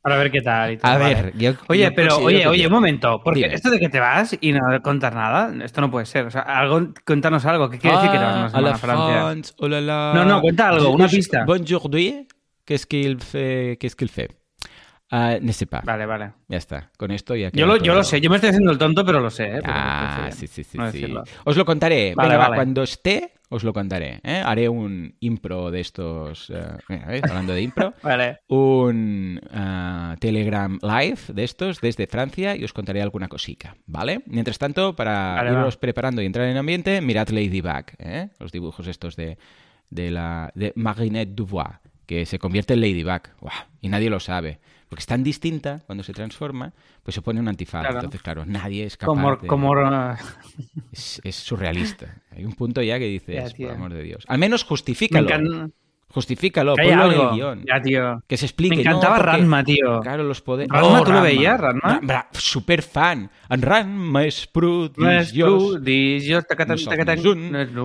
Para 0.00 0.16
ver 0.16 0.30
qué 0.30 0.40
tal. 0.40 0.74
Y 0.74 0.78
a 0.82 0.96
ver, 0.96 1.34
oye, 1.68 1.90
pero 1.92 2.18
oye, 2.18 2.46
oye, 2.46 2.66
un 2.66 2.72
momento, 2.72 3.20
porque 3.22 3.46
esto 3.46 3.70
de 3.70 3.78
que 3.78 3.88
te 3.88 4.00
vas 4.00 4.38
y 4.40 4.52
no 4.52 4.60
contar 4.82 5.14
nada, 5.14 5.52
esto 5.64 5.80
no 5.80 5.90
puede 5.90 6.06
ser. 6.06 6.26
O 6.26 6.30
sea, 6.30 6.42
algo, 6.42 6.94
cuéntanos 7.04 7.44
algo. 7.44 7.68
¿Qué 7.68 7.78
quiere 7.78 7.96
decir 7.96 8.12
que 8.12 8.18
te 8.18 8.24
vas 8.24 8.54
a, 8.54 8.60
la 8.60 8.78
France, 8.78 9.52
oh 9.58 9.68
No, 9.68 10.24
no, 10.24 10.40
cuenta 10.40 10.68
algo, 10.68 10.90
una 10.90 11.08
pista. 11.08 11.44
Bonjour, 11.44 11.90
qu'est-ce 12.64 12.86
qu'il 12.86 13.20
fait, 13.20 13.76
qu'est-ce 13.78 13.96
qu'il 13.96 14.08
fait. 14.08 14.30
Uh, 15.12 15.38
ne 15.40 15.52
sais 15.52 15.66
pas. 15.66 15.82
Vale, 15.84 16.06
vale. 16.06 16.32
Ya 16.48 16.56
está. 16.56 16.90
Con 16.98 17.12
esto 17.12 17.36
ya 17.36 17.50
Yo 17.52 17.66
lo, 17.66 17.76
yo 17.76 17.94
lo 17.94 18.02
sé. 18.02 18.20
Yo 18.20 18.28
me 18.28 18.36
estoy 18.36 18.50
haciendo 18.50 18.72
el 18.72 18.78
tonto, 18.78 19.04
pero 19.04 19.20
lo 19.20 19.30
sé. 19.30 19.58
¿eh? 19.58 19.60
ah, 19.64 20.30
sí, 20.32 20.48
sí, 20.48 20.64
sí. 20.64 20.78
sí. 20.90 21.14
Os 21.44 21.56
lo 21.56 21.64
contaré. 21.64 22.14
Venga, 22.16 22.36
Va, 22.36 22.54
cuando 22.54 22.82
esté, 22.82 23.34
os 23.48 23.64
lo 23.64 23.72
contaré. 23.72 24.20
¿eh? 24.24 24.42
Haré 24.44 24.68
un 24.68 25.14
impro 25.20 25.70
de 25.70 25.80
estos. 25.80 26.50
Uh, 26.50 26.78
Hablando 27.22 27.54
de 27.54 27.62
impro. 27.62 27.94
vale. 28.02 28.40
Un 28.48 29.40
uh, 29.44 30.16
Telegram 30.18 30.78
Live 30.82 31.32
de 31.32 31.44
estos 31.44 31.80
desde 31.80 32.06
Francia 32.06 32.56
y 32.56 32.64
os 32.64 32.72
contaré 32.72 33.02
alguna 33.02 33.28
cosica. 33.28 33.76
¿Vale? 33.86 34.22
Mientras 34.26 34.58
tanto, 34.58 34.96
para 34.96 35.44
iros 35.48 35.76
preparando 35.76 36.22
y 36.22 36.26
entrar 36.26 36.48
en 36.48 36.56
ambiente, 36.56 37.00
mirad 37.00 37.28
Ladybug. 37.28 37.84
¿eh? 37.98 38.28
Los 38.38 38.52
dibujos 38.52 38.86
estos 38.86 39.16
de, 39.16 39.38
de, 39.90 40.10
la, 40.10 40.50
de 40.54 40.72
Marinette 40.74 41.34
Dubois, 41.34 41.78
que 42.06 42.26
se 42.26 42.38
convierte 42.38 42.74
en 42.74 42.80
Ladybug. 42.80 43.22
Y 43.80 43.88
nadie 43.88 44.10
lo 44.10 44.20
sabe 44.20 44.60
porque 44.88 45.00
es 45.00 45.06
tan 45.06 45.24
distinta 45.24 45.82
cuando 45.86 46.04
se 46.04 46.12
transforma, 46.12 46.72
pues 47.02 47.14
se 47.14 47.22
pone 47.22 47.40
un 47.40 47.48
antifaz. 47.48 47.86
Entonces, 47.88 48.22
claro, 48.22 48.44
nadie 48.46 48.84
es 48.84 48.96
capaz 48.96 49.40
de... 49.40 49.48
Como... 49.48 49.74
Es, 50.92 51.36
surrealista. 51.36 52.22
Hay 52.30 52.44
un 52.44 52.52
punto 52.54 52.82
ya 52.82 52.98
que 52.98 53.06
dices, 53.06 53.54
por 53.54 53.70
amor 53.70 53.92
de 53.92 54.02
Dios. 54.02 54.24
Al 54.28 54.38
menos 54.38 54.64
justifícalo. 54.64 55.28
Justifícalo, 56.08 56.76
ponlo 56.76 57.12
en 57.12 57.20
el 57.20 57.30
guion. 57.34 57.64
Ya, 57.66 57.82
tío. 57.82 58.22
Que 58.26 58.36
se 58.36 58.46
explique. 58.46 58.76
Me 58.76 58.82
encantaba 58.82 59.18
Ranma, 59.18 59.64
tío. 59.64 60.00
Claro, 60.00 60.22
los 60.22 60.40
poderes. 60.40 60.70
¿Ranma, 60.70 61.02
tú 61.04 61.12
lo 61.12 61.20
veías, 61.20 61.60
Ranma? 61.60 62.00
Ra 62.00 62.28
super 62.32 62.80
fan. 62.80 63.28
En 63.50 63.60
Ranma 63.60 64.22
és 64.24 64.46
prodigiós. 64.46 65.82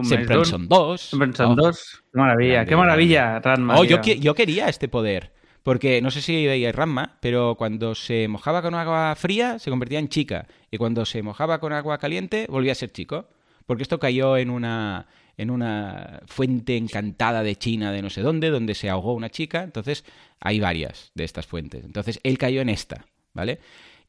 Sempre 0.07 0.35
en 0.37 0.45
son 0.45 0.69
dos. 0.69 1.01
Sempre 1.01 1.27
en 1.27 1.33
son 1.35 1.55
dos. 1.57 2.03
Qué 2.13 2.19
maravilla, 2.19 2.65
qué 2.65 2.75
maravilla, 2.75 3.39
Ranma. 3.39 3.75
Oh, 3.77 3.83
yo, 3.83 3.99
yo 4.01 4.35
quería 4.35 4.69
este 4.69 4.87
poder. 4.87 5.33
Porque 5.63 6.01
no 6.01 6.09
sé 6.09 6.21
si 6.21 6.45
veía 6.47 6.71
Ramma, 6.71 7.17
pero 7.21 7.55
cuando 7.55 7.93
se 7.93 8.27
mojaba 8.27 8.61
con 8.61 8.73
agua 8.73 9.15
fría 9.15 9.59
se 9.59 9.69
convertía 9.69 9.99
en 9.99 10.09
chica. 10.09 10.47
Y 10.71 10.77
cuando 10.77 11.05
se 11.05 11.21
mojaba 11.21 11.59
con 11.59 11.71
agua 11.73 11.99
caliente 11.99 12.47
volvía 12.49 12.71
a 12.71 12.75
ser 12.75 12.91
chico. 12.91 13.27
Porque 13.67 13.83
esto 13.83 13.99
cayó 13.99 14.37
en 14.37 14.49
una, 14.49 15.07
en 15.37 15.51
una 15.51 16.21
fuente 16.25 16.77
encantada 16.77 17.43
de 17.43 17.55
China, 17.55 17.91
de 17.91 18.01
no 18.01 18.09
sé 18.09 18.21
dónde, 18.21 18.49
donde 18.49 18.73
se 18.73 18.89
ahogó 18.89 19.13
una 19.13 19.29
chica. 19.29 19.63
Entonces 19.63 20.03
hay 20.39 20.59
varias 20.59 21.11
de 21.13 21.23
estas 21.23 21.45
fuentes. 21.45 21.85
Entonces 21.85 22.19
él 22.23 22.37
cayó 22.37 22.61
en 22.61 22.69
esta, 22.69 23.05
¿vale? 23.33 23.59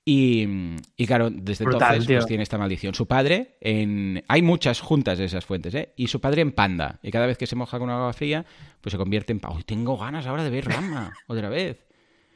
Y, 0.05 0.77
claro, 1.07 1.31
desde 1.31 1.65
entonces 1.65 2.07
pues, 2.07 2.27
tiene 2.27 2.43
esta 2.43 2.59
maldición. 2.59 2.93
Su 2.95 3.07
padre, 3.07 3.57
en... 3.61 4.23
hay 4.27 4.43
muchas 4.43 4.81
juntas 4.81 5.19
de 5.19 5.27
esas 5.27 5.45
fuentes, 5.45 5.75
¿eh? 5.75 5.93
Y 5.97 6.09
su 6.09 6.21
padre 6.21 6.43
en 6.43 6.53
panda. 6.53 6.99
Y 7.03 7.11
cada 7.13 7.27
vez 7.27 7.39
que 7.39 7.47
se 7.47 7.55
moja 7.55 7.79
con 7.79 7.89
agua 7.89 8.13
fría, 8.13 8.45
pues 8.81 8.91
se 8.91 8.99
convierte 8.99 9.33
en... 9.33 9.41
¡Uy, 9.55 9.63
tengo 9.63 9.97
ganas 9.97 10.27
ahora 10.27 10.43
de 10.43 10.51
ver 10.51 10.67
Rama! 10.67 11.13
Otra 11.29 11.49
vez. 11.49 11.79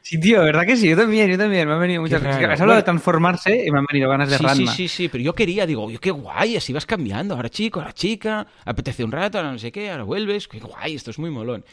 Sí, 0.01 0.21
tío, 0.21 0.41
¿verdad 0.41 0.65
que 0.65 0.77
sí? 0.77 0.89
Yo 0.89 0.97
también, 0.97 1.29
yo 1.29 1.37
también. 1.37 1.67
Me 1.67 1.75
han 1.75 1.81
venido 1.81 2.01
muchas 2.01 2.23
cosas. 2.23 2.41
Has 2.41 2.61
hablado 2.61 2.77
de 2.77 2.85
transformarse 2.85 3.67
y 3.67 3.73
me 3.73 3.81
han 3.81 3.87
venido 3.91 4.09
ganas 4.09 4.31
de 4.31 4.39
sí, 4.39 4.45
Ranma. 4.45 4.71
Sí, 4.71 4.87
sí, 4.87 4.89
sí, 4.89 5.09
pero 5.09 5.25
yo 5.25 5.35
quería, 5.35 5.67
digo, 5.67 5.89
qué 6.01 6.13
guay, 6.13 6.57
así 6.57 6.73
vas 6.73 6.87
cambiando. 6.87 7.35
Ahora 7.35 7.49
chico, 7.49 7.81
ahora 7.81 7.93
chica, 7.93 8.47
apetece 8.65 9.03
un 9.03 9.11
rato, 9.11 9.39
ahora 9.39 9.51
no 9.51 9.59
sé 9.59 9.73
qué, 9.73 9.91
ahora 9.91 10.05
vuelves. 10.05 10.47
Qué 10.47 10.61
guay, 10.61 10.95
esto 10.95 11.11
es 11.11 11.19
muy 11.19 11.31
molón. 11.31 11.65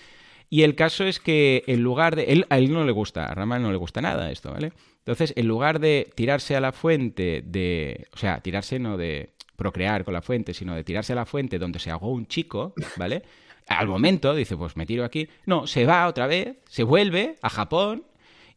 Y 0.53 0.61
el 0.61 0.75
caso 0.75 1.03
es 1.05 1.19
que 1.19 1.63
en 1.65 1.81
lugar 1.81 2.15
de... 2.15 2.25
Él, 2.25 2.45
a 2.51 2.59
él 2.59 2.71
no 2.71 2.85
le 2.85 2.91
gusta, 2.91 3.25
a 3.25 3.33
Rama 3.33 3.57
no 3.57 3.71
le 3.71 3.77
gusta 3.77 4.01
nada 4.01 4.29
esto, 4.29 4.51
¿vale? 4.51 4.71
Entonces, 4.99 5.33
en 5.35 5.47
lugar 5.47 5.79
de 5.79 6.11
tirarse 6.13 6.55
a 6.55 6.61
la 6.61 6.71
fuente 6.71 7.41
de... 7.43 8.05
O 8.13 8.17
sea, 8.17 8.39
tirarse 8.39 8.77
no 8.77 8.95
de 8.95 9.31
procrear 9.55 10.05
con 10.05 10.13
la 10.13 10.21
fuente, 10.21 10.53
sino 10.53 10.75
de 10.75 10.83
tirarse 10.83 11.13
a 11.13 11.15
la 11.15 11.25
fuente 11.25 11.57
donde 11.57 11.79
se 11.79 11.89
ahogó 11.89 12.11
un 12.11 12.27
chico, 12.27 12.75
¿vale? 12.97 13.23
Al 13.67 13.87
momento 13.87 14.35
dice, 14.35 14.55
pues 14.55 14.77
me 14.77 14.85
tiro 14.85 15.03
aquí. 15.03 15.27
No, 15.47 15.65
se 15.65 15.87
va 15.87 16.07
otra 16.07 16.27
vez, 16.27 16.57
se 16.69 16.83
vuelve 16.83 17.39
a 17.41 17.49
Japón 17.49 18.03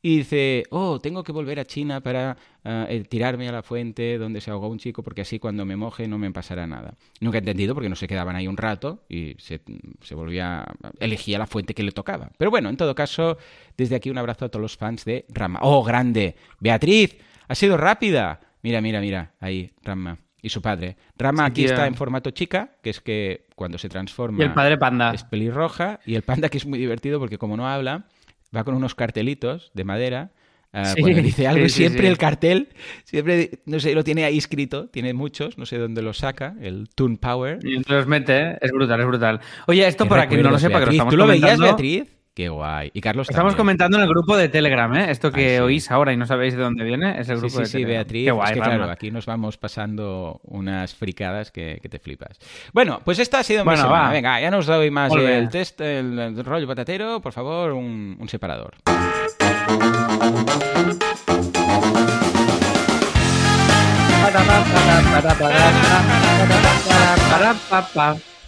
y 0.06 0.18
dice, 0.18 0.62
oh, 0.70 1.00
tengo 1.00 1.24
que 1.24 1.32
volver 1.32 1.58
a 1.58 1.64
China 1.64 2.00
para 2.00 2.36
eh, 2.62 2.86
eh, 2.90 3.04
tirarme 3.08 3.48
a 3.48 3.50
la 3.50 3.64
fuente 3.64 4.18
donde 4.18 4.40
se 4.40 4.52
ahogó 4.52 4.68
un 4.68 4.78
chico 4.78 5.02
porque 5.02 5.22
así 5.22 5.40
cuando 5.40 5.64
me 5.64 5.74
moje 5.74 6.06
no 6.06 6.16
me 6.16 6.30
pasará 6.30 6.64
nada. 6.64 6.94
Nunca 7.20 7.38
he 7.38 7.40
entendido 7.40 7.74
porque 7.74 7.88
no 7.88 7.96
se 7.96 8.06
quedaban 8.06 8.36
ahí 8.36 8.46
un 8.46 8.56
rato 8.56 9.02
y 9.08 9.34
se, 9.38 9.60
se 10.02 10.14
volvía, 10.14 10.64
elegía 11.00 11.40
la 11.40 11.48
fuente 11.48 11.74
que 11.74 11.82
le 11.82 11.90
tocaba. 11.90 12.30
Pero 12.38 12.52
bueno, 12.52 12.68
en 12.68 12.76
todo 12.76 12.94
caso, 12.94 13.36
desde 13.76 13.96
aquí 13.96 14.08
un 14.08 14.18
abrazo 14.18 14.44
a 14.44 14.48
todos 14.48 14.62
los 14.62 14.76
fans 14.76 15.04
de 15.04 15.26
Rama. 15.28 15.58
¡Oh, 15.62 15.82
grande! 15.82 16.36
Beatriz, 16.60 17.16
ha 17.48 17.56
sido 17.56 17.76
rápida. 17.76 18.38
Mira, 18.62 18.80
mira, 18.80 19.00
mira, 19.00 19.32
ahí, 19.40 19.72
Rama 19.82 20.18
y 20.40 20.48
su 20.48 20.62
padre. 20.62 20.96
Rama 21.18 21.46
aquí 21.46 21.64
está 21.64 21.88
en 21.88 21.96
formato 21.96 22.30
chica, 22.30 22.76
que 22.80 22.90
es 22.90 23.00
que 23.00 23.46
cuando 23.56 23.76
se 23.78 23.88
transforma... 23.88 24.38
Y 24.40 24.46
el 24.46 24.54
padre 24.54 24.78
panda. 24.78 25.12
Es 25.12 25.24
pelirroja. 25.24 25.98
Y 26.06 26.14
el 26.14 26.22
panda 26.22 26.48
que 26.48 26.58
es 26.58 26.66
muy 26.66 26.78
divertido 26.78 27.18
porque 27.18 27.38
como 27.38 27.56
no 27.56 27.66
habla, 27.66 28.06
va 28.54 28.64
con 28.64 28.74
unos 28.74 28.94
cartelitos 28.94 29.70
de 29.74 29.84
madera. 29.84 30.32
Uh, 30.72 31.00
cuando 31.00 31.22
dice 31.22 31.46
algo, 31.46 31.68
siempre 31.70 32.06
el 32.06 32.18
cartel, 32.18 32.68
siempre, 33.04 33.60
no 33.64 33.80
sé, 33.80 33.94
lo 33.94 34.04
tiene 34.04 34.24
ahí 34.24 34.36
escrito, 34.36 34.88
tiene 34.88 35.14
muchos, 35.14 35.56
no 35.56 35.64
sé 35.64 35.78
dónde 35.78 36.02
lo 36.02 36.12
saca, 36.12 36.54
el 36.60 36.90
Toon 36.94 37.16
Power. 37.16 37.60
Y 37.62 37.76
entonces 37.76 37.96
los 37.96 38.06
mete, 38.06 38.38
¿eh? 38.38 38.58
es 38.60 38.72
brutal, 38.72 39.00
es 39.00 39.06
brutal. 39.06 39.40
Oye, 39.68 39.86
esto 39.86 40.06
para 40.06 40.28
quien 40.28 40.42
no 40.42 40.50
lo 40.50 40.58
sepa, 40.58 40.80
que 40.80 40.86
lo 40.86 40.92
estamos 40.92 41.10
¿Tú 41.10 41.16
lo 41.16 41.26
veías, 41.26 41.58
Beatriz? 41.58 42.15
Qué 42.36 42.50
guay. 42.50 42.90
Y 42.92 43.00
Carlos 43.00 43.30
Estamos 43.30 43.56
comentando 43.56 43.96
en 43.96 44.02
el 44.02 44.10
grupo 44.10 44.36
de 44.36 44.50
Telegram, 44.50 44.94
¿eh? 44.94 45.10
Esto 45.10 45.32
que 45.32 45.58
oís 45.62 45.90
ahora 45.90 46.12
y 46.12 46.18
no 46.18 46.26
sabéis 46.26 46.54
de 46.54 46.62
dónde 46.62 46.84
viene, 46.84 47.18
es 47.18 47.30
el 47.30 47.38
grupo 47.38 47.56
sí, 47.56 47.58
de 47.60 47.64
sí, 47.64 47.72
Telegram. 47.72 47.94
Beatriz. 47.94 48.24
Qué 48.26 48.30
guay, 48.30 48.46
es 48.48 48.52
que, 48.52 48.60
claro, 48.60 48.90
aquí 48.90 49.10
nos 49.10 49.24
vamos 49.24 49.56
pasando 49.56 50.38
unas 50.44 50.94
fricadas 50.94 51.50
que, 51.50 51.78
que, 51.80 51.88
te 51.88 51.98
flipas. 51.98 52.38
Bueno, 52.74 53.00
pues 53.02 53.20
esta 53.20 53.38
ha 53.38 53.42
sido 53.42 53.64
mi 53.64 53.70
bueno, 53.70 53.84
semana. 53.84 54.08
Va. 54.08 54.10
Venga, 54.10 54.38
ya 54.38 54.50
no 54.50 54.58
os 54.58 54.66
doy 54.66 54.90
más 54.90 55.10
el 55.14 55.48
test, 55.48 55.80
el, 55.80 56.18
el, 56.18 56.44
rollo 56.44 56.66
patatero. 56.66 57.22
Por 57.22 57.32
favor, 57.32 57.72
un, 57.72 58.18
un 58.20 58.28
separador. 58.28 58.74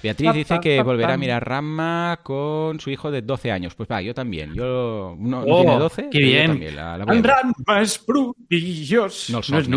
Beatriz 0.02 0.32
dice 0.32 0.60
que 0.60 0.82
volverá 0.82 1.14
a 1.14 1.16
mirar 1.16 1.46
Rama 1.46 2.20
con 2.22 2.78
su 2.80 2.90
hijo 2.90 3.10
de 3.10 3.22
12 3.22 3.52
años. 3.52 3.74
Pues 3.74 3.88
va, 3.90 4.00
yo 4.00 4.14
también. 4.14 4.54
Yo 4.54 5.16
no, 5.18 5.44
no 5.44 5.44
oh, 5.46 5.60
tiene 5.62 5.78
12. 5.78 6.08
Qué 6.10 6.18
bien. 6.18 6.46
También, 6.52 6.76
la, 6.76 6.98
la 6.98 7.04
voy 7.04 7.18
a 7.18 7.22
Rama 7.22 7.80
és 7.82 7.98
prodigiós. 7.98 9.30
No, 9.30 9.40
no 9.48 9.58
es. 9.58 9.68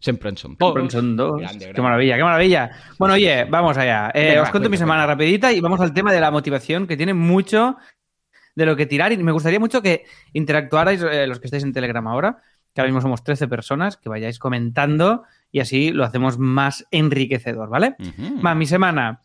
Sempre 0.00 0.30
en 0.30 0.36
son 0.36 0.56
dos. 0.58 0.92
son 0.92 1.16
dos. 1.16 1.40
Grande, 1.40 1.64
grande. 1.64 1.74
Qué 1.74 1.82
maravilla, 1.82 2.16
qué 2.16 2.24
maravilla. 2.24 2.70
Bueno, 2.98 3.14
oye, 3.14 3.44
vamos 3.44 3.76
allá. 3.78 4.10
Eh, 4.14 4.30
Venga, 4.30 4.42
os 4.42 4.50
cuento 4.50 4.68
mi 4.68 4.76
semana 4.76 5.02
cuenta. 5.02 5.14
rapidita 5.14 5.52
y 5.52 5.60
vamos 5.60 5.80
al 5.80 5.94
tema 5.94 6.12
de 6.12 6.20
la 6.20 6.30
motivación 6.30 6.86
que 6.86 6.96
tiene 6.96 7.14
mucho 7.14 7.76
de 8.54 8.66
lo 8.66 8.76
que 8.76 8.86
tirar 8.86 9.12
y 9.12 9.16
me 9.16 9.32
gustaría 9.32 9.58
mucho 9.58 9.82
que 9.82 10.04
interactuarais, 10.32 11.02
eh, 11.02 11.26
los 11.26 11.40
que 11.40 11.46
estáis 11.46 11.64
en 11.64 11.72
Telegram 11.72 12.06
ahora, 12.06 12.38
que 12.72 12.80
ahora 12.80 12.88
mismo 12.88 13.00
somos 13.00 13.24
13 13.24 13.48
personas, 13.48 13.96
que 13.96 14.08
vayáis 14.08 14.38
comentando 14.38 15.24
y 15.54 15.60
así 15.60 15.92
lo 15.92 16.02
hacemos 16.02 16.36
más 16.36 16.84
enriquecedor, 16.90 17.68
¿vale? 17.68 17.94
Va, 18.44 18.56
mi 18.56 18.66
semana. 18.66 19.20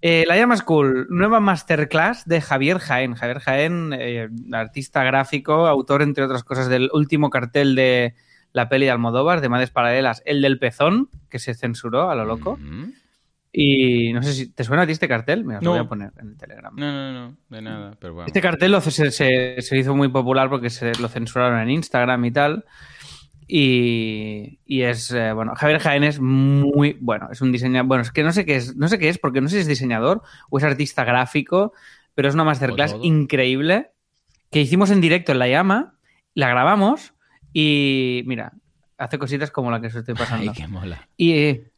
Eh, 0.00 0.24
la 0.26 0.34
llama 0.34 0.56
School, 0.56 1.08
nueva 1.10 1.40
masterclass 1.40 2.24
de 2.26 2.40
Javier 2.40 2.78
Jaén. 2.78 3.14
Javier 3.14 3.38
Jaén, 3.40 3.90
eh, 3.92 4.28
artista 4.52 5.04
gráfico, 5.04 5.66
autor, 5.66 6.00
entre 6.00 6.24
otras 6.24 6.42
cosas, 6.42 6.70
del 6.70 6.88
último 6.94 7.28
cartel 7.28 7.74
de 7.74 8.14
la 8.54 8.70
peli 8.70 8.86
de 8.86 8.92
Almodóvar, 8.92 9.42
de 9.42 9.50
Madres 9.50 9.68
Paralelas, 9.70 10.22
el 10.24 10.40
del 10.40 10.58
pezón, 10.58 11.10
que 11.28 11.38
se 11.38 11.52
censuró 11.54 12.08
a 12.10 12.14
lo 12.14 12.24
loco. 12.24 12.58
Y 13.52 14.12
no 14.14 14.22
sé 14.22 14.32
si 14.32 14.50
te 14.52 14.64
suena 14.64 14.82
a 14.82 14.86
ti 14.86 14.92
este 14.92 15.06
cartel, 15.06 15.44
me 15.44 15.54
lo 15.60 15.60
voy 15.70 15.78
a 15.78 15.88
poner 15.88 16.12
en 16.18 16.28
el 16.28 16.36
Telegram. 16.38 16.74
No, 16.74 16.90
no, 16.90 17.12
no, 17.12 17.36
de 17.50 17.62
nada, 17.62 17.94
pero 18.00 18.14
bueno. 18.14 18.26
Este 18.26 18.40
cartel 18.40 18.72
lo, 18.72 18.80
se, 18.80 19.10
se- 19.12 19.56
se 19.60 19.78
hizo 19.78 19.94
muy 19.94 20.08
popular 20.08 20.48
porque 20.48 20.70
se 20.70 20.92
lo 21.00 21.08
censuraron 21.08 21.60
en 21.60 21.70
Instagram 21.70 22.24
y 22.24 22.30
tal. 22.32 22.64
Y, 23.46 24.58
y 24.64 24.82
es, 24.82 25.10
eh, 25.10 25.32
bueno, 25.32 25.54
Javier 25.54 25.80
Jaén 25.80 26.04
es 26.04 26.18
muy 26.20 26.96
bueno, 27.00 27.28
es 27.30 27.40
un 27.40 27.52
diseñador, 27.52 27.86
bueno, 27.86 28.02
es 28.02 28.10
que 28.10 28.22
no 28.22 28.32
sé 28.32 28.44
qué 28.46 28.56
es, 28.56 28.76
no 28.76 28.88
sé 28.88 28.98
qué 28.98 29.08
es, 29.08 29.18
porque 29.18 29.40
no 29.40 29.48
sé 29.48 29.56
si 29.56 29.60
es 29.62 29.66
diseñador 29.68 30.22
o 30.48 30.58
es 30.58 30.64
artista 30.64 31.04
gráfico, 31.04 31.72
pero 32.14 32.28
es 32.28 32.34
una 32.34 32.44
masterclass 32.44 32.92
todo. 32.92 33.04
increíble 33.04 33.90
que 34.50 34.60
hicimos 34.60 34.90
en 34.90 35.00
directo 35.00 35.32
en 35.32 35.38
La 35.40 35.48
Llama, 35.48 35.94
la 36.34 36.48
grabamos 36.48 37.12
y 37.52 38.22
mira, 38.26 38.52
hace 38.96 39.18
cositas 39.18 39.50
como 39.50 39.70
la 39.70 39.80
que 39.80 39.88
os 39.88 39.94
estoy 39.94 40.14
Ay, 40.16 40.18
pasando. 40.18 40.52
qué 40.52 40.66
mola. 40.66 41.08
Y 41.16 41.32
eh, 41.32 41.70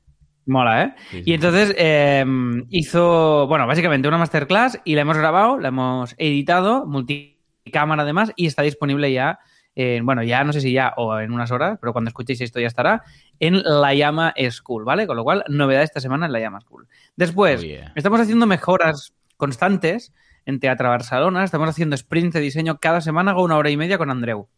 mola, 0.47 0.85
¿eh? 0.85 0.95
Sí, 1.11 1.17
sí. 1.19 1.31
Y 1.31 1.35
entonces 1.35 1.75
eh, 1.79 2.25
hizo, 2.71 3.47
bueno, 3.49 3.67
básicamente 3.67 4.09
una 4.09 4.19
masterclass 4.19 4.81
y 4.85 4.95
la 4.95 5.01
hemos 5.03 5.17
grabado, 5.19 5.59
la 5.59 5.69
hemos 5.69 6.15
editado, 6.19 6.87
multicámara 6.87 8.03
además, 8.03 8.33
y 8.37 8.47
está 8.47 8.63
disponible 8.63 9.13
ya, 9.13 9.41
en- 9.77 10.05
bueno, 10.05 10.25
ya 10.25 10.43
no 10.43 10.53
sé 10.53 10.61
si 10.61 10.73
ya 10.73 10.93
o 10.97 11.17
en 11.21 11.31
unas 11.31 11.53
horas, 11.53 11.79
pero 11.81 11.93
cuando 11.93 12.09
escuchéis 12.09 12.41
esto 12.41 12.59
ya 12.59 12.67
estará, 12.67 13.05
en 13.39 13.63
La 13.63 13.95
Llama 13.95 14.35
School, 14.51 14.85
¿vale? 14.85 15.07
Con 15.07 15.17
lo 15.17 15.23
cual, 15.23 15.45
novedad 15.49 15.85
esta 15.85 16.01
semana 16.01 16.27
en 16.27 16.33
La 16.33 16.41
Llama 16.41 16.61
School. 16.63 16.89
Después, 17.15 17.61
Oh, 17.61 17.65
yeah. 17.65 17.93
estamos 17.95 18.19
haciendo 18.21 18.47
mejoras 18.47 19.13
constantes 19.37 20.13
en 20.47 20.59
Teatro 20.61 20.89
Barcelona, 20.89 21.45
estamos 21.45 21.69
haciendo 21.69 21.97
sprints 21.97 22.35
de 22.35 22.41
diseño 22.41 22.79
cada 22.81 23.01
semana, 23.01 23.31
hago 23.33 23.45
una 23.45 23.57
hora 23.57 23.71
y 23.71 23.77
media 23.77 23.99
con 23.99 24.11
Andreu. 24.11 24.49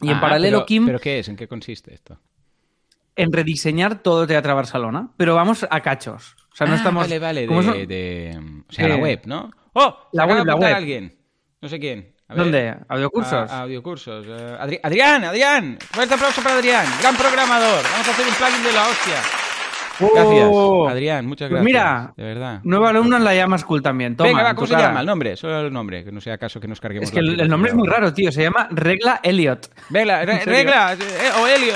Y 0.00 0.08
en 0.10 0.16
Ah, 0.16 0.20
paralelo, 0.20 0.58
pero- 0.58 0.66
Kim, 0.66 0.86
¿Pero 0.86 0.98
qué 1.00 1.18
es? 1.20 1.28
¿En 1.28 1.36
qué 1.36 1.48
consiste 1.48 1.92
esto? 1.94 2.20
en 3.16 3.32
rediseñar 3.32 4.02
todo 4.02 4.26
Teatro 4.26 4.56
Barcelona, 4.56 5.08
pero 5.16 5.36
vamos 5.36 5.64
a 5.70 5.80
cachos. 5.82 6.34
O 6.52 6.56
sea, 6.56 6.66
no 6.66 6.72
Ah, 6.72 6.76
estamos... 6.76 7.04
Vale, 7.04 7.18
vale, 7.20 7.40
de, 7.86 8.40
O 8.68 8.72
sea, 8.72 8.88
la 8.88 8.96
web, 8.96 9.22
¿no? 9.26 9.52
¡Oh! 9.72 9.96
La 10.12 10.26
web, 10.26 10.44
la 10.44 10.56
web. 10.56 10.74
alguien. 10.74 11.16
No 11.62 11.68
sé 11.68 11.78
quién. 11.78 12.12
A. 12.28 12.34
¿Dónde? 12.34 12.74
¿Audiocursos? 12.88 13.50
A- 13.50 13.62
audiocursos. 13.62 14.24
Eh, 14.26 14.56
Adri- 14.60 14.80
Adrián, 14.82 15.24
Adrián. 15.24 15.78
Fuerte 15.92 16.14
aplauso 16.14 16.42
para 16.42 16.56
Adrián. 16.56 16.86
Gran 17.00 17.16
programador. 17.16 17.82
Vamos 17.90 18.08
a 18.08 18.10
hacer 18.10 18.26
un 18.26 18.34
plugin 18.34 18.62
de 18.64 18.72
la 18.72 18.82
hostia. 18.88 19.14
Gracias. 20.00 20.48
¡Oh! 20.50 20.88
Adrián, 20.88 21.24
muchas 21.26 21.48
Pues 21.50 21.62
gracias. 21.62 21.64
mira, 21.84 22.12
De 22.16 22.24
verdad. 22.24 22.60
Nuevo 22.64 22.86
alumno 22.86 23.16
en 23.16 23.22
la 23.24 23.34
llama 23.34 23.58
School 23.58 23.80
también. 23.82 24.16
Toma, 24.16 24.28
Venga, 24.30 24.42
va, 24.42 24.54
¿cómo 24.54 24.66
se 24.66 24.72
cara. 24.72 24.88
llama? 24.88 25.00
El 25.00 25.06
nombre, 25.06 25.36
solo 25.36 25.60
el 25.66 25.72
nombre, 25.72 26.02
que 26.04 26.10
no 26.10 26.20
sea 26.20 26.36
caso 26.36 26.58
que 26.58 26.66
nos 26.66 26.80
carguemos 26.80 27.08
Es 27.08 27.12
que 27.14 27.20
el, 27.20 27.38
el 27.38 27.48
nombre 27.48 27.70
es 27.70 27.76
muy 27.76 27.86
raro, 27.86 28.12
tío. 28.12 28.32
Se 28.32 28.42
llama 28.42 28.66
Regla 28.72 29.20
Elliot. 29.22 29.70
Regla, 29.90 30.24
regla, 30.24 30.94
eh, 30.94 31.30
o 31.38 31.46
también. 31.46 31.74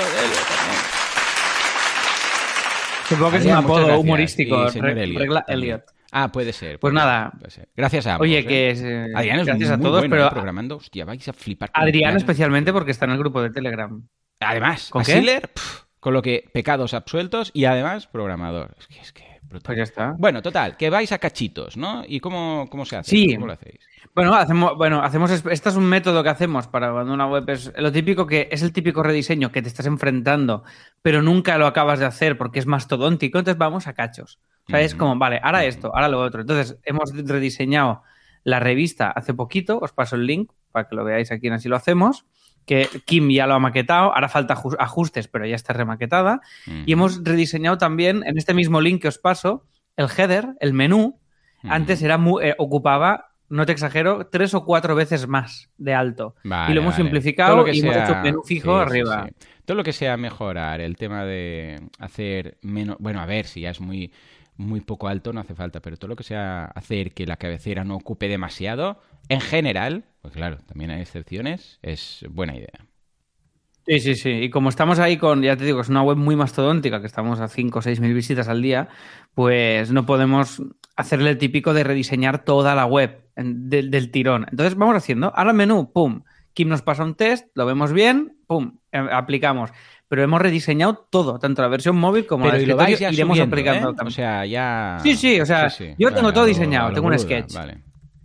Supongo 3.07 3.31
que 3.31 3.37
es 3.37 3.45
un 3.45 3.51
apodo 3.51 3.77
gracias. 3.85 3.99
humorístico. 3.99 4.65
Y 4.65 4.69
señor 4.71 4.93
Re- 4.93 5.03
Elliot 5.03 5.19
Regla 5.21 5.41
también. 5.45 5.63
Elliot. 5.63 5.83
Ah, 6.11 6.31
puede 6.31 6.53
ser. 6.53 6.79
Pues 6.79 6.93
puede 6.93 7.05
nada. 7.05 7.31
puede 7.37 7.51
ser. 7.51 7.69
Gracias 7.75 8.07
a 8.07 8.13
ambos. 8.13 8.25
Oye, 8.25 8.39
¿eh? 8.39 8.45
que 8.45 8.69
es. 8.71 8.81
eh, 8.81 9.07
Adrián 9.15 9.39
es 9.39 9.45
gracias 9.45 9.71
a 9.71 9.77
todos, 9.77 10.01
bueno, 10.01 10.15
pero 10.15 10.27
¿eh? 10.27 10.31
programando. 10.31 10.77
Hostia, 10.77 11.05
vais 11.05 11.27
a 11.27 11.33
flipar. 11.33 11.69
Adrián 11.73 12.17
especialmente 12.17 12.73
porque 12.73 12.91
está 12.91 13.05
en 13.05 13.11
el 13.11 13.17
grupo 13.19 13.41
de 13.41 13.51
Telegram. 13.51 14.01
Además, 14.39 14.89
¿Con? 14.89 15.03
Schiller, 15.03 15.49
con 15.99 16.13
lo 16.13 16.21
que 16.21 16.49
pecados 16.53 16.93
absueltos 16.93 17.51
y 17.53 17.65
además 17.65 18.07
programador. 18.07 18.75
Es 18.79 18.87
que 18.87 18.99
es 18.99 19.11
que 19.11 19.23
brutal. 19.41 19.65
Pues 19.65 19.77
ya 19.77 19.83
está. 19.83 20.15
Bueno, 20.17 20.41
total, 20.41 20.77
que 20.77 20.89
vais 20.89 21.11
a 21.11 21.19
cachitos, 21.19 21.77
¿no? 21.77 22.03
¿Y 22.07 22.19
cómo, 22.19 22.67
cómo 22.69 22.85
se 22.85 22.97
hace? 22.97 23.09
Sí. 23.11 23.35
¿Cómo 23.35 23.47
lo 23.47 23.53
hacéis? 23.53 23.79
Bueno, 24.15 24.33
hacemos, 24.33 24.75
bueno, 24.77 25.03
hacemos. 25.03 25.29
Este 25.31 25.69
es 25.69 25.75
un 25.75 25.85
método 25.85 26.23
que 26.23 26.29
hacemos 26.29 26.67
para 26.67 26.91
cuando 26.91 27.13
una 27.13 27.27
web 27.27 27.47
es. 27.49 27.71
Lo 27.77 27.91
típico 27.91 28.25
que 28.25 28.47
es 28.51 28.63
el 28.63 28.73
típico 28.73 29.03
rediseño 29.03 29.51
que 29.51 29.61
te 29.61 29.67
estás 29.67 29.85
enfrentando, 29.85 30.63
pero 31.01 31.21
nunca 31.21 31.57
lo 31.57 31.67
acabas 31.67 31.99
de 31.99 32.05
hacer 32.05 32.37
porque 32.37 32.59
es 32.59 32.65
mastodóntico. 32.65 33.37
Entonces 33.37 33.57
vamos 33.57 33.87
a 33.87 33.93
cachos. 33.93 34.39
O 34.69 34.71
sea, 34.71 34.81
es 34.81 34.95
como, 34.95 35.15
vale, 35.17 35.39
ahora 35.43 35.65
esto, 35.65 35.91
ahora 35.93 36.07
lo 36.07 36.19
otro. 36.21 36.41
Entonces, 36.41 36.77
hemos 36.83 37.11
rediseñado 37.13 38.03
la 38.43 38.59
revista 38.59 39.09
hace 39.11 39.33
poquito. 39.33 39.79
Os 39.79 39.91
paso 39.91 40.15
el 40.15 40.25
link 40.25 40.51
para 40.71 40.87
que 40.87 40.95
lo 40.95 41.03
veáis 41.03 41.31
aquí 41.31 41.47
en 41.47 41.53
Así 41.53 41.67
lo 41.69 41.75
hacemos. 41.75 42.25
Que 42.65 42.87
Kim 43.05 43.29
ya 43.31 43.47
lo 43.47 43.55
ha 43.55 43.59
maquetado. 43.59 44.13
Ahora 44.13 44.29
falta 44.29 44.55
aju- 44.55 44.75
ajustes, 44.79 45.27
pero 45.27 45.45
ya 45.45 45.55
está 45.55 45.73
remaquetada. 45.73 46.41
Y 46.85 46.93
hemos 46.93 47.23
rediseñado 47.23 47.77
también 47.77 48.23
en 48.25 48.37
este 48.37 48.53
mismo 48.53 48.79
link 48.79 49.01
que 49.01 49.07
os 49.07 49.17
paso 49.17 49.65
el 49.97 50.07
header, 50.15 50.49
el 50.59 50.73
menú. 50.73 51.19
Antes 51.63 52.01
era 52.03 52.17
mu- 52.17 52.39
eh, 52.39 52.55
ocupaba, 52.57 53.31
no 53.49 53.65
te 53.65 53.71
exagero, 53.71 54.27
tres 54.27 54.53
o 54.53 54.63
cuatro 54.63 54.93
veces 54.95 55.27
más 55.27 55.69
de 55.77 55.93
alto. 55.95 56.35
Vale, 56.43 56.71
y 56.71 56.75
lo 56.75 56.81
hemos 56.81 56.93
vale. 56.93 57.03
simplificado 57.03 57.49
Todo 57.49 57.57
lo 57.57 57.65
que 57.65 57.75
y 57.75 57.79
hemos 57.79 57.95
hecho 57.97 58.15
menú 58.21 58.43
fijo 58.43 58.79
sí, 58.79 58.85
sí, 58.85 58.89
arriba. 58.99 59.25
sí. 59.27 59.47
Todo 59.65 59.75
lo 59.77 59.83
que 59.83 59.91
sea 59.93 60.15
mejorar, 60.17 60.79
el 60.79 60.95
tema 60.95 61.25
de 61.25 61.81
hacer 61.97 62.57
menos. 62.61 62.97
Bueno, 62.99 63.19
a 63.19 63.25
ver, 63.25 63.45
si 63.45 63.61
ya 63.61 63.71
es 63.71 63.81
muy, 63.81 64.11
muy 64.59 64.81
poco 64.81 65.07
alto, 65.07 65.31
no 65.31 65.39
hace 65.39 65.55
falta, 65.55 65.79
pero 65.79 65.95
todo 65.95 66.09
lo 66.09 66.15
que 66.17 66.23
sea 66.23 66.65
hacer 66.65 67.13
que 67.13 67.25
la 67.25 67.37
cabecera 67.37 67.85
no 67.85 67.95
ocupe 67.95 68.27
demasiado, 68.27 69.01
en 69.29 69.39
general, 69.39 70.03
pues 70.21 70.33
claro, 70.33 70.57
también 70.67 70.91
hay 70.91 71.01
excepciones, 71.01 71.79
es 71.81 72.25
buena 72.29 72.55
idea. 72.55 72.85
Sí, 73.87 73.99
sí, 74.01 74.15
sí. 74.15 74.29
Y 74.29 74.49
como 74.49 74.69
estamos 74.69 74.99
ahí 74.99 75.17
con, 75.17 75.41
ya 75.41 75.55
te 75.55 75.65
digo, 75.65 75.79
es 75.79 75.89
una 75.89 76.03
web 76.03 76.17
muy 76.17 76.35
mastodóntica, 76.35 76.99
que 76.99 77.07
estamos 77.07 77.39
a 77.39 77.47
5 77.47 77.79
o 77.79 77.81
6 77.81 78.01
mil 78.01 78.13
visitas 78.13 78.49
al 78.49 78.61
día, 78.61 78.89
pues 79.33 79.91
no 79.91 80.05
podemos 80.05 80.61
hacerle 80.95 81.31
el 81.31 81.37
típico 81.37 81.73
de 81.73 81.85
rediseñar 81.85 82.43
toda 82.43 82.75
la 82.75 82.85
web 82.85 83.23
del, 83.35 83.89
del 83.89 84.11
tirón. 84.11 84.45
Entonces 84.51 84.75
vamos 84.75 84.95
haciendo, 84.95 85.31
ahora 85.33 85.53
menú, 85.53 85.91
pum, 85.91 86.23
Kim 86.59 86.67
nos 86.67 86.81
pasa 86.81 87.05
un 87.05 87.15
test, 87.15 87.47
lo 87.55 87.65
vemos 87.65 87.93
bien, 87.93 88.35
pum, 88.45 88.79
eh, 88.91 88.97
aplicamos. 89.13 89.71
Pero 90.09 90.23
hemos 90.23 90.41
rediseñado 90.41 91.07
todo, 91.09 91.39
tanto 91.39 91.61
la 91.61 91.69
versión 91.69 91.95
móvil 91.95 92.25
como 92.25 92.43
Pero 92.43 92.57
la 92.57 92.61
y 92.61 92.65
de 92.65 92.73
lo 92.73 92.81
escritorio, 92.81 92.97
ya 92.99 93.13
iremos 93.13 93.39
aplicando 93.39 93.91
¿eh? 93.91 93.95
O 94.05 94.11
sea, 94.11 94.45
ya... 94.45 94.97
Sí, 95.01 95.15
sí, 95.15 95.39
o 95.39 95.45
sea, 95.45 95.69
yo 95.97 96.13
tengo 96.13 96.33
todo 96.33 96.43
lo- 96.43 96.47
diseñado, 96.49 96.89
lo 96.89 96.95
tengo 96.95 97.07
un 97.07 97.17
sketch. 97.17 97.53
Vale. 97.53 97.81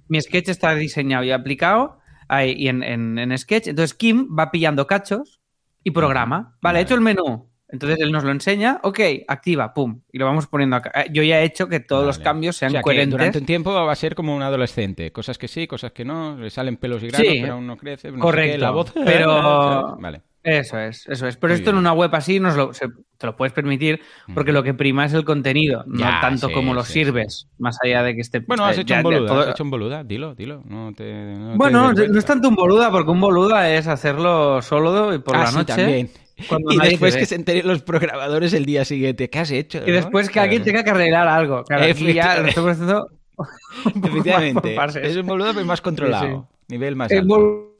mi 0.08 0.20
sketch 0.20 0.48
está 0.48 0.74
diseñado 0.74 1.22
y 1.22 1.30
aplicado 1.30 2.00
ahí, 2.26 2.54
y 2.58 2.66
en, 2.66 2.82
en- 2.82 3.18
en 3.20 3.38
Sketch. 3.38 3.68
Entonces 3.68 3.94
Kim 3.94 4.28
va 4.36 4.50
pillando 4.50 4.88
cachos 4.88 5.40
y 5.84 5.92
programa. 5.92 6.36
Vale, 6.36 6.58
Vale. 6.62 6.78
he 6.80 6.82
hecho 6.82 6.96
el 6.96 7.02
menú. 7.02 7.48
Entonces 7.74 7.98
él 8.00 8.12
nos 8.12 8.22
lo 8.22 8.30
enseña, 8.30 8.78
ok, 8.84 9.00
activa, 9.26 9.74
pum, 9.74 10.00
y 10.12 10.18
lo 10.18 10.26
vamos 10.26 10.46
poniendo 10.46 10.76
acá. 10.76 10.92
Eh, 10.94 11.08
Yo 11.12 11.22
ya 11.24 11.40
he 11.40 11.44
hecho 11.44 11.66
que 11.68 11.80
todos 11.80 12.06
los 12.06 12.18
cambios 12.20 12.56
sean 12.56 12.68
O 12.70 12.72
sea, 12.72 12.80
que 12.80 12.84
coherentes. 12.84 13.10
durante 13.10 13.38
un 13.40 13.46
tiempo 13.46 13.72
va 13.72 13.90
a 13.92 13.96
ser 13.96 14.14
como 14.14 14.34
un 14.34 14.42
adolescente. 14.42 15.10
Cosas 15.10 15.36
que 15.38 15.48
sí, 15.48 15.66
cosas 15.66 15.90
que 15.92 16.04
no. 16.04 16.36
Le 16.38 16.50
salen 16.50 16.76
pelos 16.76 17.02
y 17.02 17.08
granos, 17.08 17.28
Sí. 17.28 17.38
pero 17.42 17.54
aún 17.54 17.66
no 17.66 17.76
crece. 17.76 18.08
no 18.10 18.14
sé 18.16 18.20
Correcto, 18.20 18.52
qué, 18.52 18.58
la 18.58 18.70
voz. 18.70 18.92
pero- 19.04 19.96
Vale. 20.00 20.22
Eso 20.46 20.78
es, 20.78 21.08
eso 21.08 21.26
es. 21.26 21.38
Pero 21.38 21.52
Muy 21.54 21.58
esto 21.58 21.70
en 21.70 21.76
una 21.76 21.94
web 21.94 22.14
así 22.14 22.38
nos 22.38 22.54
lo, 22.54 22.74
se- 22.74 22.88
te 23.16 23.26
lo 23.26 23.34
puedes 23.34 23.54
permitir 23.54 24.00
porque 24.34 24.52
lo 24.52 24.62
que 24.62 24.74
prima 24.74 25.06
es 25.06 25.14
el 25.14 25.24
contenido, 25.24 25.84
Ya, 25.86 26.16
no 26.16 26.20
tanto 26.20 26.48
sí, 26.48 26.52
como 26.52 26.74
lo 26.74 26.84
sí, 26.84 26.92
sirves, 26.92 27.48
más 27.58 27.78
allá 27.82 28.02
de 28.02 28.14
que 28.14 28.20
esté... 28.20 28.40
Bueno, 28.40 28.66
has 28.66 28.76
eh, 28.76 28.82
hecho 28.82 28.90
ya- 28.92 28.98
un 28.98 29.02
boluda. 29.04 29.26
todo- 29.26 29.40
Has 29.40 29.48
hecho 29.52 29.64
un 29.64 29.70
boluda. 29.70 30.04
Dilo, 30.04 30.34
dilo. 30.34 30.62
No 30.66 30.92
te, 30.94 31.10
no 31.14 31.52
te 31.52 31.56
Bueno, 31.56 31.94
no 31.94 32.18
es 32.18 32.24
tanto 32.26 32.50
un 32.50 32.56
boluda, 32.56 32.90
porque 32.90 33.10
un 33.10 33.22
boluda 33.22 33.70
es 33.72 33.86
hacerlo 33.88 34.60
solo 34.60 35.14
y 35.14 35.18
por 35.18 35.34
Ah, 35.34 35.40
la 35.40 35.46
sí, 35.46 35.56
noche. 35.56 35.74
también. 35.76 36.10
Cuando 36.48 36.72
Y 36.72 36.78
después 36.78 37.16
que 37.16 37.26
se 37.26 37.34
enteren 37.34 37.66
los 37.66 37.82
programadores 37.82 38.52
el 38.54 38.64
día 38.64 38.84
siguiente. 38.84 39.30
¿Qué 39.30 39.38
has 39.38 39.50
hecho? 39.50 39.82
Y 39.86 39.90
después 39.92 40.28
que 40.30 40.40
alguien 40.40 40.62
tenga 40.62 40.82
que 40.84 40.90
arreglar 40.90 41.28
algo. 41.28 41.64
Claro, 41.64 41.84
aquí 41.84 42.12
ya 42.12 42.40
lo 42.40 42.48
estamos 42.48 42.70
haciendo 42.72 43.08
Efectivamente. 43.86 44.76
Es 45.02 45.16
un 45.16 45.26
boluda, 45.26 45.52
pero 45.52 45.64
más 45.66 45.80
controlado. 45.80 46.48
Nivel 46.68 46.96
más 46.96 47.10
alto. 47.10 47.70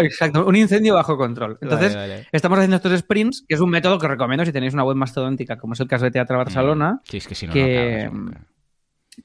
exacto, 0.00 0.44
un 0.46 0.56
incendio 0.56 0.94
bajo 0.94 1.16
control. 1.16 1.58
Entonces, 1.60 1.94
Vale, 1.94 2.08
vale. 2.14 2.26
estamos 2.32 2.58
haciendo 2.58 2.76
estos 2.76 2.98
sprints, 2.98 3.44
que 3.48 3.54
es 3.54 3.60
un 3.60 3.70
método 3.70 3.98
que 3.98 4.08
recomiendo 4.08 4.44
si 4.44 4.52
tenéis 4.52 4.74
una 4.74 4.84
web 4.84 4.96
mastodóntica, 4.96 5.56
como 5.58 5.74
es 5.74 5.80
el 5.80 5.88
caso 5.88 6.04
de 6.04 6.10
Teatro 6.10 6.36
Barcelona, 6.38 7.00
Sí, 7.04 7.18
es 7.18 7.28
que 7.28 7.34
si 7.34 7.46
no, 7.46 7.52
que- 7.52 8.10
no 8.12 8.30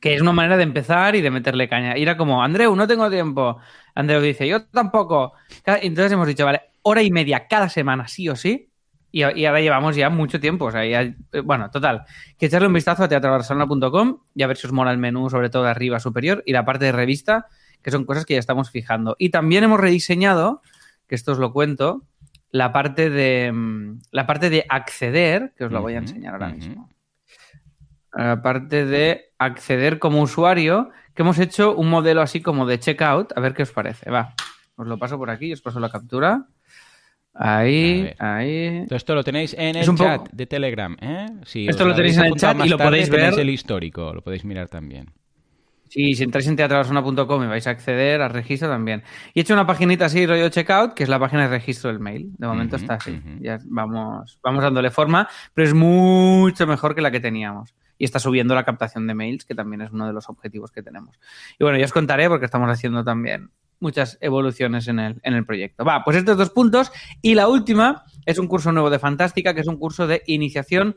que 0.02 0.16
es 0.16 0.22
una 0.22 0.32
manera 0.32 0.58
de 0.58 0.64
empezar 0.64 1.16
y 1.16 1.22
de 1.22 1.30
meterle 1.30 1.70
caña. 1.70 1.96
Y 1.98 2.02
era 2.02 2.18
como, 2.18 2.44
Andreu, 2.44 2.76
no 2.76 2.88
tengo 2.88 3.10
tiempo. 3.12 3.58
Andreu 3.94 4.22
dice, 4.22 4.48
yo 4.48 4.66
tampoco. 4.66 5.34
Entonces 5.66 6.12
hemos 6.12 6.26
dicho, 6.28 6.46
vale, 6.46 6.62
hora 6.84 7.02
y 7.02 7.12
media 7.12 7.48
cada 7.48 7.68
semana, 7.70 8.08
sí 8.08 8.30
o 8.30 8.36
sí. 8.36 8.70
Y, 9.12 9.20
y 9.24 9.46
ahora 9.46 9.62
llevamos 9.62 9.96
ya 9.96 10.10
mucho 10.10 10.40
tiempo. 10.40 10.66
O 10.66 10.72
sea, 10.72 10.86
ya- 10.86 11.02
eh, 11.02 11.40
bueno, 11.44 11.70
total. 11.70 12.04
Que 12.38 12.48
echarle 12.48 12.68
un 12.68 12.74
vistazo 12.74 13.04
a 13.04 13.08
teatrobarcelona.com 13.08 14.20
y 14.36 14.44
a 14.44 14.48
ver 14.48 14.58
si 14.58 14.68
os 14.68 14.74
mola 14.74 14.92
el 14.92 14.98
menú, 14.98 15.30
sobre 15.30 15.50
todo 15.50 15.64
de 15.64 15.70
arriba 15.70 16.00
superior, 16.00 16.42
y 16.46 16.54
la 16.54 16.66
parte 16.66 16.86
de 16.86 16.92
revista, 16.94 17.48
que 17.82 17.92
son 17.92 18.06
cosas 18.06 18.26
que 18.26 18.34
ya 18.34 18.40
estamos 18.40 18.70
fijando. 18.72 19.16
Y 19.20 19.30
también 19.30 19.64
hemos 19.64 19.80
rediseñado, 19.80 20.62
que 21.08 21.16
esto 21.16 21.34
os 21.34 21.38
lo 21.38 21.54
cuento, 21.54 22.04
la 22.50 22.72
parte 22.72 23.10
de 23.10 23.52
mm, 23.52 24.00
la 24.12 24.26
parte 24.26 24.50
de 24.50 24.66
acceder, 24.70 25.54
que 25.58 25.66
os 25.66 25.72
la 25.72 25.80
voy 25.80 25.94
a 25.94 25.98
enseñar 26.00 26.34
ahora 26.34 26.50
mismo. 26.50 26.90
La 28.14 28.42
parte 28.42 28.86
de 28.86 29.34
acceder 29.40 29.98
como 30.00 30.22
usuario, 30.22 30.90
que 31.16 31.24
hemos 31.24 31.40
hecho 31.40 31.76
un 31.76 31.90
modelo 31.90 32.22
así 32.22 32.42
como 32.42 32.66
de 32.66 32.80
checkout. 32.80 33.36
A 33.36 33.40
ver 33.42 33.54
qué 33.54 33.64
os 33.64 33.72
parece. 33.72 34.10
Va, 34.12 34.34
os 34.76 34.88
lo 34.88 34.98
paso 35.00 35.18
por 35.18 35.30
aquí, 35.30 35.52
os 35.54 35.62
paso 35.62 35.80
la 35.80 35.90
captura. 35.90 36.46
Ahí, 37.36 38.12
ahí. 38.20 38.86
Esto 38.90 39.16
lo 39.16 39.24
tenéis 39.24 39.54
en 39.58 39.76
el 39.76 39.78
Es 39.78 39.96
chat 39.96 40.18
poco- 40.22 40.30
de 40.32 40.46
Telegram. 40.46 40.96
¿eh? 41.02 41.26
Si 41.46 41.68
Esto 41.68 41.86
lo 41.86 41.96
tenéis 41.96 42.18
en 42.18 42.26
el 42.26 42.36
chat 42.36 42.56
y 42.64 42.70
lo 42.70 42.78
tarde, 42.78 42.90
podéis 42.92 43.10
tenéis 43.10 43.32
ver. 43.32 43.40
el 43.40 43.50
histórico, 43.50 44.14
lo 44.14 44.22
podéis 44.22 44.46
mirar 44.46 44.68
también. 44.70 45.12
Sí, 45.90 46.16
si 46.16 46.24
entráis 46.24 46.48
en 46.48 46.56
teatrolasuna.com 46.56 47.44
y 47.44 47.48
vais 47.48 47.68
a 47.68 47.70
acceder 47.70 48.20
al 48.22 48.32
registro 48.32 48.68
también. 48.68 49.04
Y 49.34 49.40
he 49.40 49.42
hecho 49.42 49.54
una 49.54 49.68
paginita 49.68 50.06
así, 50.06 50.26
rollo 50.26 50.50
checkout, 50.50 50.94
que 50.96 51.04
es 51.04 51.10
la 51.10 51.20
página 51.20 51.44
de 51.44 51.50
registro 51.50 51.92
del 51.92 52.00
mail. 52.00 52.32
De 52.38 52.48
momento 52.48 52.78
está 52.78 52.96
así. 52.96 53.20
Ya 53.40 53.60
vamos, 53.66 54.40
vamos 54.44 54.64
dándole 54.64 54.90
forma, 54.90 55.28
pero 55.54 55.68
es 55.68 55.74
mucho 55.76 56.66
mejor 56.66 56.96
que 56.96 57.02
la 57.02 57.12
que 57.12 57.20
teníamos. 57.20 57.76
Y 58.00 58.06
está 58.06 58.18
subiendo 58.18 58.56
la 58.56 58.64
captación 58.64 59.06
de 59.06 59.14
mails, 59.14 59.46
que 59.46 59.54
también 59.54 59.82
es 59.82 59.92
uno 59.92 60.08
de 60.08 60.14
los 60.14 60.28
objetivos 60.30 60.72
que 60.72 60.82
tenemos. 60.82 61.20
Y 61.60 61.64
bueno, 61.64 61.78
ya 61.78 61.86
os 61.86 61.94
contaré 61.94 62.28
porque 62.28 62.46
estamos 62.46 62.70
haciendo 62.72 63.04
también 63.04 63.52
muchas 63.84 64.18
evoluciones 64.22 64.88
en 64.88 64.98
el, 64.98 65.20
en 65.22 65.36
el 65.36 65.46
proyecto. 65.46 65.86
Va, 65.86 66.04
pues 66.04 66.18
estos 66.18 66.38
dos 66.38 66.50
puntos. 66.50 66.92
Y 67.22 67.36
la 67.36 67.48
última 67.48 68.06
es 68.26 68.40
un 68.40 68.48
curso 68.48 68.72
nuevo 68.72 68.90
de 68.90 68.98
Fantástica, 68.98 69.54
que 69.54 69.62
es 69.62 69.68
un 69.68 69.78
curso 69.78 70.08
de 70.08 70.24
iniciación 70.26 70.96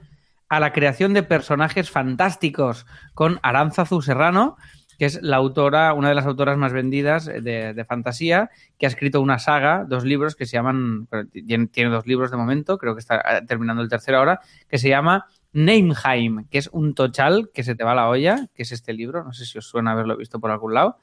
a 0.48 0.60
la 0.60 0.72
creación 0.72 1.12
de 1.12 1.22
personajes 1.22 1.90
fantásticos 1.90 2.86
con 3.14 3.40
Aranzazu 3.42 4.00
Serrano, 4.00 4.56
que 4.98 5.04
es 5.04 5.20
la 5.22 5.36
autora, 5.36 5.92
una 5.92 6.08
de 6.08 6.14
las 6.14 6.24
autoras 6.24 6.56
más 6.56 6.72
vendidas 6.72 7.26
de, 7.26 7.84
fantasía, 7.86 8.50
que 8.78 8.86
ha 8.86 8.88
escrito 8.88 9.20
una 9.20 9.38
saga, 9.38 9.84
dos 9.86 10.04
libros 10.04 10.36
que 10.36 10.46
se 10.46 10.52
llaman, 10.52 11.08
tiene 11.42 11.90
dos 11.90 12.06
libros 12.06 12.30
de 12.30 12.36
momento, 12.36 12.78
creo 12.78 12.94
que 12.94 13.00
está 13.00 13.16
eh, 13.16 13.42
terminando 13.46 13.82
el 13.82 13.88
tercero 13.88 14.18
ahora, 14.18 14.40
que 14.68 14.78
se 14.78 14.88
llama 14.88 15.26
Nameheim, 15.52 16.46
que 16.48 16.58
es 16.58 16.68
un 16.72 16.94
tochal 16.94 17.50
que 17.52 17.62
se 17.62 17.74
te 17.74 17.84
va 17.84 17.94
la 17.94 18.08
olla, 18.08 18.48
que 18.54 18.62
es 18.62 18.72
este 18.72 18.92
libro, 18.92 19.24
no 19.24 19.32
sé 19.32 19.44
si 19.44 19.58
os 19.58 19.66
suena 19.66 19.92
haberlo 19.92 20.16
visto 20.16 20.40
por 20.40 20.50
algún 20.50 20.74
lado, 20.74 20.98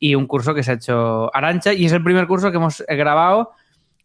y 0.00 0.16
un 0.16 0.26
curso 0.26 0.54
que 0.54 0.62
se 0.64 0.72
ha 0.72 0.74
hecho 0.74 1.32
Arancha, 1.34 1.72
y 1.72 1.84
es 1.84 1.92
el 1.92 2.02
primer 2.02 2.26
curso 2.26 2.50
que 2.50 2.56
hemos 2.56 2.80
eh, 2.80 2.96
grabado 2.96 3.52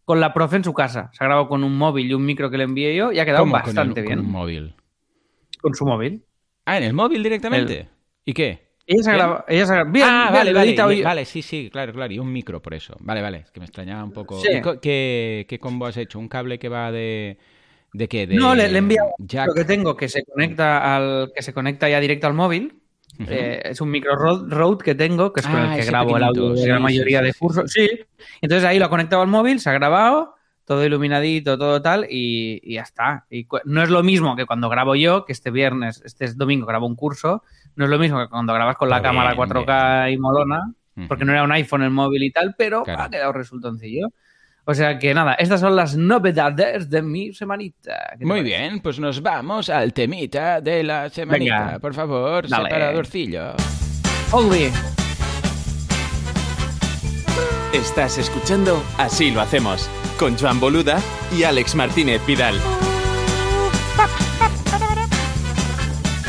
con 0.04 0.20
la 0.20 0.32
profe 0.32 0.54
en 0.56 0.62
su 0.64 0.72
casa. 0.72 1.10
Se 1.14 1.24
ha 1.24 1.26
grabado 1.26 1.48
con 1.48 1.64
un 1.64 1.76
móvil 1.76 2.08
y 2.10 2.14
un 2.14 2.24
micro 2.24 2.48
que 2.50 2.58
le 2.58 2.64
envié 2.64 2.94
yo 2.94 3.10
y 3.10 3.18
ha 3.18 3.24
quedado 3.24 3.42
¿Cómo 3.42 3.52
con 3.54 3.60
el- 3.62 3.66
bastante 3.66 4.02
con 4.02 4.06
bien. 4.06 4.18
un 4.20 4.30
móvil. 4.30 4.74
con 5.60 5.74
su 5.74 5.84
móvil. 5.84 6.22
Ah, 6.66 6.76
en 6.78 6.84
el 6.84 6.92
móvil 6.92 7.22
directamente. 7.24 7.88
¿Y 8.24 8.32
qué? 8.34 8.66
Ella 8.86 9.02
se 9.02 9.10
ha 9.10 9.14
grabado. 9.14 9.44
Ella 9.48 9.66
se 9.66 9.74
ha. 9.74 9.82
Bien, 9.84 10.06
ah, 10.08 10.28
bien, 10.30 10.32
vale, 10.34 10.52
vale, 10.52 11.20
hoy- 11.20 11.24
sí, 11.26 11.42
sí, 11.42 11.70
claro, 11.72 11.92
claro, 11.92 12.12
y 12.12 12.20
un 12.20 12.32
micro 12.32 12.62
por 12.62 12.74
eso. 12.74 12.94
Vale, 13.00 13.20
vale, 13.20 13.38
es 13.38 13.50
que 13.50 13.58
me 13.58 13.66
extrañaba 13.66 14.04
un 14.04 14.12
poco. 14.12 14.38
Sí. 14.40 14.48
¿Y 14.52 14.60
co- 14.60 14.78
¿Qué, 14.80 15.44
qué 15.48 15.58
combo 15.58 15.86
has 15.86 15.96
hecho? 15.96 16.20
¿Un 16.20 16.28
cable 16.28 16.58
que 16.60 16.68
va 16.68 16.92
de 16.92 17.38
de 17.92 18.08
qué? 18.08 18.26
De 18.28 18.36
No, 18.36 18.54
le, 18.54 18.68
le 18.68 18.96
jack. 19.18 19.48
lo 19.48 19.54
que 19.54 19.64
tengo 19.64 19.96
que 19.96 20.08
se 20.08 20.22
conecta 20.24 20.94
al 20.94 21.32
que 21.34 21.42
se 21.42 21.52
conecta 21.52 21.88
ya 21.88 21.98
directo 21.98 22.28
al 22.28 22.34
móvil. 22.34 22.80
Eh, 23.28 23.62
es 23.64 23.80
un 23.80 23.90
micro 23.90 24.14
Rode 24.16 24.84
que 24.84 24.94
tengo, 24.94 25.32
que 25.32 25.40
es 25.40 25.46
con 25.46 25.56
Ah, 25.56 25.68
el 25.70 25.74
que 25.76 25.80
ese 25.82 25.90
grabo 25.90 26.16
el 26.16 26.22
audio 26.24 26.54
la 26.66 26.78
mayoría 26.78 27.20
sí, 27.20 27.24
de 27.26 27.34
cursos. 27.34 27.70
Sí. 27.72 27.88
Entonces 28.40 28.68
ahí 28.68 28.78
lo 28.78 28.86
ha 28.86 28.90
conectado 28.90 29.22
al 29.22 29.28
móvil, 29.28 29.60
se 29.60 29.70
ha 29.70 29.72
grabado, 29.72 30.34
todo 30.64 30.84
iluminadito, 30.84 31.56
todo 31.56 31.80
tal, 31.80 32.06
y, 32.10 32.60
y 32.62 32.74
ya 32.74 32.82
está. 32.82 33.24
Y 33.30 33.46
no 33.64 33.82
es 33.82 33.88
lo 33.90 34.02
mismo 34.02 34.36
que 34.36 34.46
cuando 34.46 34.68
grabo 34.68 34.94
yo, 34.96 35.24
que 35.24 35.32
este 35.32 35.50
viernes, 35.50 36.02
este 36.04 36.24
es 36.24 36.36
domingo, 36.36 36.66
grabo 36.66 36.86
un 36.86 36.96
curso, 36.96 37.42
no 37.76 37.84
es 37.84 37.90
lo 37.90 37.98
mismo 37.98 38.18
que 38.20 38.28
cuando 38.28 38.52
grabas 38.52 38.76
con 38.76 38.88
la 38.90 39.00
cámara 39.00 39.32
bien, 39.34 39.48
4K 39.48 40.12
y 40.12 40.18
molona, 40.18 40.72
porque 41.08 41.24
no 41.24 41.32
era 41.32 41.42
un 41.44 41.52
iPhone 41.52 41.82
el 41.82 41.90
móvil 41.90 42.22
y 42.24 42.30
tal, 42.32 42.54
pero 42.58 42.82
Claro. 42.82 43.02
ha 43.02 43.10
quedado 43.10 43.32
resultoncillo. 43.32 44.08
O 44.68 44.74
sea 44.74 44.98
que 44.98 45.14
nada, 45.14 45.34
estas 45.34 45.60
son 45.60 45.76
las 45.76 45.96
novedades 45.96 46.90
de 46.90 47.00
mi 47.00 47.32
semanita. 47.32 48.08
¿Qué 48.10 48.18
te 48.18 48.26
Muy 48.26 48.42
bien, 48.42 48.80
pues 48.80 48.98
nos 48.98 49.22
vamos 49.22 49.70
al 49.70 49.92
temita 49.92 50.60
de 50.60 50.82
la 50.82 51.08
semanita. 51.08 51.66
Venga. 51.66 51.78
Por 51.78 51.94
favor, 51.94 52.48
Dale. 52.48 52.64
separadorcillo. 52.64 53.52
Only. 54.32 54.72
Estás 57.72 58.18
escuchando 58.18 58.82
Así 58.98 59.30
lo 59.30 59.40
hacemos 59.40 59.88
con 60.18 60.36
Joan 60.36 60.58
Boluda 60.58 60.98
y 61.36 61.44
Alex 61.44 61.76
Martínez 61.76 62.20
Vidal. 62.26 62.56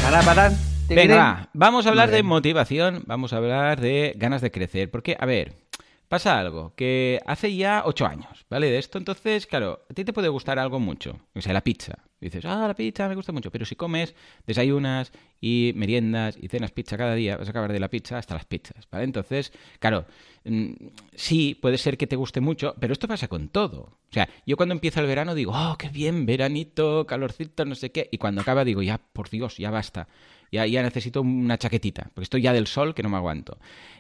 Para, 0.03 0.21
para. 0.21 0.51
Venga, 0.89 1.15
va, 1.15 1.49
vamos 1.53 1.87
a 1.87 1.89
hablar 1.89 2.11
de 2.11 2.21
motivación, 2.21 3.01
vamos 3.07 3.33
a 3.33 3.37
hablar 3.37 3.81
de 3.81 4.13
ganas 4.15 4.41
de 4.41 4.51
crecer, 4.51 4.91
porque, 4.91 5.17
a 5.19 5.25
ver, 5.25 5.53
pasa 6.07 6.39
algo, 6.39 6.73
que 6.75 7.19
hace 7.25 7.55
ya 7.55 7.83
ocho 7.85 8.05
años, 8.05 8.45
¿vale? 8.49 8.69
De 8.71 8.77
esto, 8.77 8.97
entonces, 8.97 9.45
claro, 9.45 9.85
a 9.89 9.93
ti 9.93 10.05
te 10.05 10.13
puede 10.13 10.29
gustar 10.29 10.59
algo 10.59 10.79
mucho, 10.79 11.19
o 11.35 11.41
sea, 11.41 11.53
la 11.53 11.63
pizza. 11.63 11.99
Dices, 12.19 12.45
ah, 12.45 12.67
la 12.67 12.73
pizza 12.73 13.07
me 13.07 13.13
gusta 13.13 13.31
mucho, 13.31 13.51
pero 13.51 13.63
si 13.65 13.75
comes, 13.75 14.15
desayunas 14.47 15.11
y 15.39 15.71
meriendas 15.75 16.35
y 16.41 16.47
cenas 16.47 16.71
pizza 16.71 16.97
cada 16.97 17.13
día, 17.13 17.37
vas 17.37 17.47
a 17.47 17.51
acabar 17.51 17.71
de 17.71 17.79
la 17.79 17.89
pizza 17.89 18.17
hasta 18.17 18.33
las 18.33 18.45
pizzas, 18.45 18.87
¿vale? 18.89 19.03
Entonces, 19.03 19.53
claro, 19.79 20.05
mm, 20.43 20.71
sí, 21.13 21.55
puede 21.61 21.77
ser 21.77 21.95
que 21.97 22.07
te 22.07 22.15
guste 22.15 22.41
mucho, 22.41 22.73
pero 22.79 22.93
esto 22.93 23.07
pasa 23.07 23.27
con 23.27 23.49
todo. 23.49 23.81
O 23.81 24.13
sea, 24.13 24.27
yo 24.47 24.57
cuando 24.57 24.73
empieza 24.73 24.99
el 24.99 25.05
verano 25.05 25.35
digo, 25.35 25.51
oh, 25.53 25.75
qué 25.77 25.89
bien, 25.89 26.25
veranito, 26.25 27.05
calorcito, 27.05 27.65
no 27.65 27.75
sé 27.75 27.91
qué, 27.91 28.09
y 28.11 28.17
cuando 28.17 28.41
acaba 28.41 28.63
digo, 28.63 28.81
ya, 28.81 28.97
por 28.97 29.29
Dios, 29.29 29.57
ya 29.57 29.69
basta. 29.69 30.07
Ya, 30.49 30.65
ya 30.65 30.81
necesito 30.81 31.21
una 31.21 31.57
chaquetita, 31.57 32.09
porque 32.13 32.23
estoy 32.23 32.41
ya 32.41 32.53
del 32.53 32.67
sol 32.67 32.95
que 32.95 33.03
no 33.03 33.09
me 33.09 33.17
aguanto. 33.17 33.59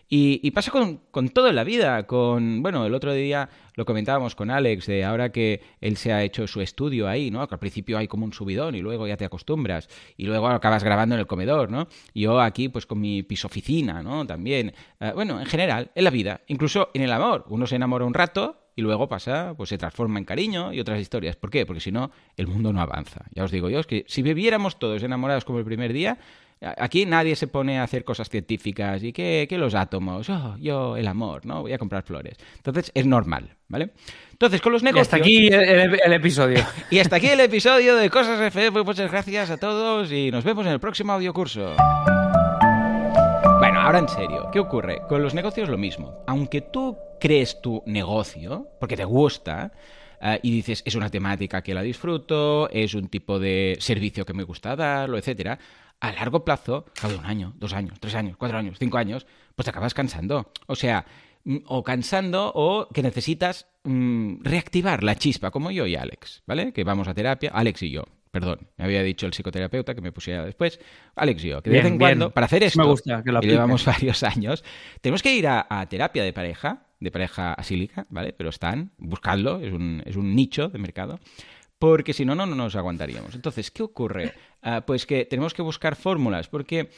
Y, 0.09 0.51
pasa 0.51 0.71
con, 0.71 1.01
con 1.11 1.29
todo 1.29 1.49
en 1.49 1.55
la 1.55 1.65
vida, 1.65 2.07
con, 2.07 2.61
bueno, 2.63 2.85
el 2.85 2.93
otro 2.93 3.13
día 3.13 3.49
lo 3.75 3.85
comentábamos 3.85 4.35
con 4.35 4.49
Alex, 4.49 4.87
de 4.87 5.03
ahora 5.03 5.31
que 5.31 5.61
él 5.81 5.97
se 5.97 6.13
ha 6.13 6.23
hecho 6.23 6.47
su 6.47 6.61
estudio 6.61 7.09
ahí, 7.09 7.29
¿no? 7.29 7.45
Que 7.47 7.55
al 7.55 7.59
principio 7.59 7.97
hay 7.97 8.07
como 8.07 8.25
un 8.25 8.31
subidón 8.31 8.75
y 8.75 8.81
luego 8.81 9.05
ya 9.05 9.17
te 9.17 9.25
acostumbras 9.25 9.89
y 10.15 10.25
luego 10.25 10.47
acabas 10.47 10.83
grabando 10.83 11.15
en 11.15 11.19
el 11.19 11.27
comedor, 11.27 11.69
¿no? 11.69 11.87
Yo 12.15 12.39
aquí 12.39 12.69
pues 12.69 12.85
con 12.85 13.01
mi 13.01 13.21
pisoficina, 13.23 14.01
¿no? 14.01 14.25
También. 14.25 14.73
Eh, 14.99 15.11
bueno, 15.13 15.39
en 15.39 15.45
general, 15.45 15.91
en 15.93 16.03
la 16.05 16.09
vida, 16.09 16.41
incluso 16.47 16.89
en 16.93 17.01
el 17.01 17.11
amor, 17.11 17.45
uno 17.49 17.67
se 17.67 17.75
enamora 17.75 18.05
un 18.05 18.13
rato 18.13 18.67
y 18.77 18.81
luego 18.81 19.09
pasa, 19.09 19.55
pues 19.57 19.69
se 19.69 19.77
transforma 19.77 20.19
en 20.19 20.25
cariño 20.25 20.71
y 20.71 20.79
otras 20.79 21.01
historias. 21.01 21.35
¿Por 21.35 21.49
qué? 21.49 21.65
Porque 21.65 21.81
si 21.81 21.91
no, 21.91 22.11
el 22.37 22.47
mundo 22.47 22.71
no 22.71 22.79
avanza. 22.79 23.25
Ya 23.33 23.43
os 23.43 23.51
digo 23.51 23.69
yo, 23.69 23.79
es 23.79 23.87
que 23.87 24.05
si 24.07 24.21
viviéramos 24.21 24.79
todos 24.79 25.03
enamorados 25.03 25.45
como 25.45 25.59
el 25.59 25.65
primer 25.65 25.93
día, 25.93 26.19
aquí 26.61 27.05
nadie 27.05 27.35
se 27.35 27.47
pone 27.47 27.79
a 27.79 27.83
hacer 27.83 28.03
cosas 28.03 28.29
científicas 28.29 29.03
y 29.03 29.13
que, 29.13 29.45
que 29.49 29.57
los 29.57 29.75
átomos, 29.75 30.29
oh, 30.29 30.55
yo 30.59 30.97
el 30.97 31.07
amor, 31.07 31.45
¿no? 31.45 31.61
Voy 31.61 31.73
a 31.73 31.77
comprar 31.77 32.03
flores. 32.03 32.37
Entonces 32.57 32.91
es 32.95 33.05
normal, 33.05 33.55
¿vale? 33.67 33.91
Entonces 34.31 34.61
con 34.61 34.73
los 34.73 34.81
Y 34.81 34.85
negocios... 34.85 35.07
hasta 35.07 35.17
aquí 35.17 35.47
el, 35.47 35.53
el- 35.53 35.99
el 36.03 36.13
episodio. 36.13 36.63
Y 36.91 36.99
hasta 36.99 37.17
aquí 37.17 37.27
el 37.27 37.39
episodio 37.39 37.95
de 37.95 38.09
Cosas 38.09 38.39
FM. 38.39 38.83
Muchas 38.83 39.11
gracias 39.11 39.49
a 39.51 39.57
todos 39.57 40.11
y 40.11 40.31
nos 40.31 40.43
vemos 40.43 40.65
en 40.65 40.71
el 40.73 40.79
próximo 40.79 41.13
audiocurso. 41.13 41.75
Bueno, 43.59 43.81
ahora 43.81 43.99
en 43.99 44.07
serio, 44.07 44.49
¿qué 44.51 44.59
ocurre? 44.59 45.01
Con 45.09 45.21
los 45.23 45.33
negocios 45.33 45.67
lo 45.69 45.77
mismo. 45.77 46.23
Aunque 46.27 46.61
tú 46.61 46.97
crees 47.19 47.59
tu 47.61 47.81
negocio, 47.85 48.67
porque 48.79 48.95
te 48.95 49.03
gusta, 49.03 49.71
eh, 50.21 50.39
y 50.43 50.51
dices, 50.51 50.83
es 50.85 50.95
una 50.95 51.09
temática 51.09 51.61
que 51.61 51.73
la 51.73 51.81
disfruto, 51.81 52.69
es 52.69 52.93
un 52.93 53.09
tipo 53.09 53.39
de 53.39 53.75
servicio 53.79 54.25
que 54.25 54.33
me 54.33 54.43
gusta 54.43 54.75
darlo, 54.75 55.17
etcétera, 55.17 55.57
a 55.99 56.11
largo 56.11 56.45
plazo, 56.45 56.85
cabo 56.99 57.13
de 57.13 57.19
un 57.19 57.25
año, 57.25 57.53
dos 57.57 57.73
años, 57.73 57.99
tres 57.99 58.15
años, 58.15 58.37
cuatro 58.37 58.57
años, 58.57 58.77
cinco 58.79 58.97
años, 58.97 59.25
pues 59.55 59.65
te 59.65 59.71
acabas 59.71 59.93
cansando. 59.93 60.51
O 60.67 60.75
sea, 60.75 61.05
mm, 61.43 61.57
o 61.65 61.83
cansando 61.83 62.51
o 62.53 62.87
que 62.93 63.01
necesitas 63.01 63.67
mm, 63.83 64.43
reactivar 64.43 65.03
la 65.03 65.15
chispa, 65.15 65.51
como 65.51 65.71
yo 65.71 65.85
y 65.87 65.95
Alex, 65.95 66.43
¿vale? 66.45 66.71
Que 66.73 66.83
vamos 66.83 67.07
a 67.07 67.13
terapia, 67.13 67.51
Alex 67.53 67.83
y 67.83 67.91
yo. 67.91 68.03
Perdón, 68.29 68.67
me 68.77 68.85
había 68.85 69.01
dicho 69.01 69.25
el 69.25 69.33
psicoterapeuta 69.33 69.95
que 69.95 70.01
me 70.01 70.11
pusiera 70.11 70.45
después. 70.45 70.79
Alex 71.15 71.43
y 71.43 71.47
yo, 71.47 71.61
que 71.63 71.69
de 71.71 71.75
Bien, 71.75 71.83
vez 71.83 71.91
en 71.93 71.97
bien. 71.97 72.09
cuando, 72.11 72.31
para 72.31 72.45
hacer 72.45 72.61
esto, 72.63 72.79
Me 72.79 72.85
gusta 72.87 73.23
que 73.23 73.31
lo 73.31 73.39
y 73.41 73.47
llevamos 73.47 73.83
varios 73.85 74.21
años, 74.21 74.63
tenemos 75.01 75.23
que 75.23 75.33
ir 75.33 75.47
a, 75.47 75.65
a 75.69 75.87
terapia 75.87 76.23
de 76.23 76.33
pareja, 76.33 76.83
de 76.99 77.09
pareja 77.09 77.53
asílica, 77.53 78.05
¿vale? 78.09 78.33
Pero 78.33 78.49
están, 78.49 78.91
buscadlo, 78.97 79.59
es 79.61 79.73
un, 79.73 80.03
es 80.05 80.15
un 80.17 80.35
nicho 80.35 80.67
de 80.67 80.77
mercado, 80.77 81.19
porque 81.79 82.13
si 82.13 82.25
no, 82.25 82.35
no, 82.35 82.45
no 82.45 82.55
nos 82.55 82.75
aguantaríamos. 82.75 83.35
Entonces, 83.35 83.71
¿qué 83.71 83.83
ocurre? 83.83 84.33
Ah, 84.61 84.83
pues 84.85 85.05
que 85.05 85.25
tenemos 85.25 85.53
que 85.53 85.61
buscar 85.61 85.95
fórmulas, 85.95 86.47
porque, 86.47 86.89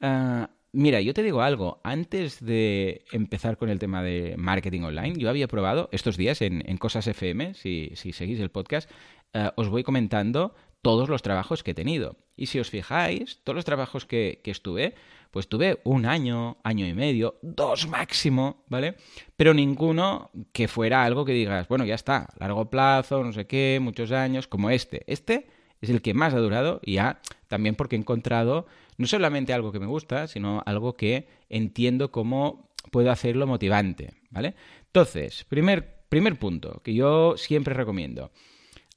ah, 0.00 0.50
mira, 0.72 1.00
yo 1.00 1.14
te 1.14 1.22
digo 1.22 1.42
algo, 1.42 1.80
antes 1.84 2.44
de 2.44 3.04
empezar 3.12 3.56
con 3.56 3.70
el 3.70 3.78
tema 3.78 4.02
de 4.02 4.34
marketing 4.36 4.82
online, 4.82 5.18
yo 5.18 5.30
había 5.30 5.48
probado 5.48 5.88
estos 5.92 6.16
días 6.16 6.42
en, 6.42 6.62
en 6.68 6.76
Cosas 6.76 7.06
FM, 7.06 7.54
si, 7.54 7.92
si 7.94 8.12
seguís 8.12 8.40
el 8.40 8.50
podcast, 8.50 8.90
ah, 9.32 9.54
os 9.56 9.68
voy 9.68 9.84
comentando 9.84 10.54
todos 10.84 11.08
los 11.08 11.22
trabajos 11.22 11.62
que 11.62 11.70
he 11.70 11.74
tenido. 11.74 12.18
Y 12.36 12.46
si 12.46 12.60
os 12.60 12.68
fijáis, 12.68 13.40
todos 13.42 13.56
los 13.56 13.64
trabajos 13.64 14.04
que, 14.04 14.42
estuve, 14.44 14.94
pues 15.30 15.48
tuve 15.48 15.80
un 15.82 16.04
año, 16.04 16.58
año 16.62 16.86
y 16.86 16.92
medio, 16.92 17.38
dos 17.40 17.88
máximo, 17.88 18.64
¿vale? 18.68 18.96
Pero 19.34 19.54
ninguno 19.54 20.30
que 20.52 20.68
fuera 20.68 21.02
algo 21.02 21.24
que 21.24 21.32
digas, 21.32 21.68
bueno, 21.68 21.86
ya 21.86 21.94
está, 21.94 22.28
largo 22.38 22.68
plazo, 22.68 23.24
no 23.24 23.32
sé 23.32 23.46
qué, 23.46 23.78
muchos 23.80 24.12
años, 24.12 24.46
como 24.46 24.68
este. 24.68 25.04
Este 25.06 25.46
es 25.80 25.88
el 25.88 26.02
que 26.02 26.12
más 26.12 26.34
ha 26.34 26.38
durado 26.38 26.82
y 26.84 26.94
ya 26.94 27.22
también 27.48 27.76
porque 27.76 27.96
he 27.96 27.98
encontrado 27.98 28.66
no 28.98 29.06
solamente 29.06 29.54
algo 29.54 29.72
que 29.72 29.80
me 29.80 29.86
gusta, 29.86 30.26
sino 30.26 30.62
algo 30.66 30.98
que 30.98 31.28
entiendo 31.48 32.10
cómo 32.10 32.68
puedo 32.90 33.10
hacerlo 33.10 33.46
motivante, 33.46 34.12
¿vale? 34.28 34.54
Entonces, 34.84 35.44
primer, 35.48 36.04
primer 36.10 36.38
punto 36.38 36.82
que 36.84 36.92
yo 36.92 37.38
siempre 37.38 37.72
recomiendo, 37.72 38.32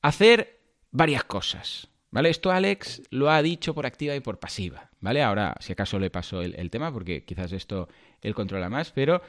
hacer 0.01 0.56
varias 0.97 1.23
cosas, 1.23 1.89
¿vale? 2.09 2.29
Esto 2.29 2.51
Alex 2.51 3.03
lo 3.11 3.29
ha 3.29 3.41
dicho 3.43 3.75
por 3.75 3.85
activa 3.85 4.15
y 4.15 4.19
por 4.19 4.39
pasiva, 4.39 4.89
¿vale? 4.99 5.21
Ahora, 5.21 5.55
si 5.59 5.71
acaso 5.71 5.99
le 5.99 6.09
paso 6.09 6.41
el, 6.41 6.69
tema, 6.71 6.91
porque 6.91 7.23
quizás 7.23 7.51
esto 7.51 7.87
él 8.19 8.33
controla 8.33 8.67
más, 8.67 8.91
pero 8.91 9.21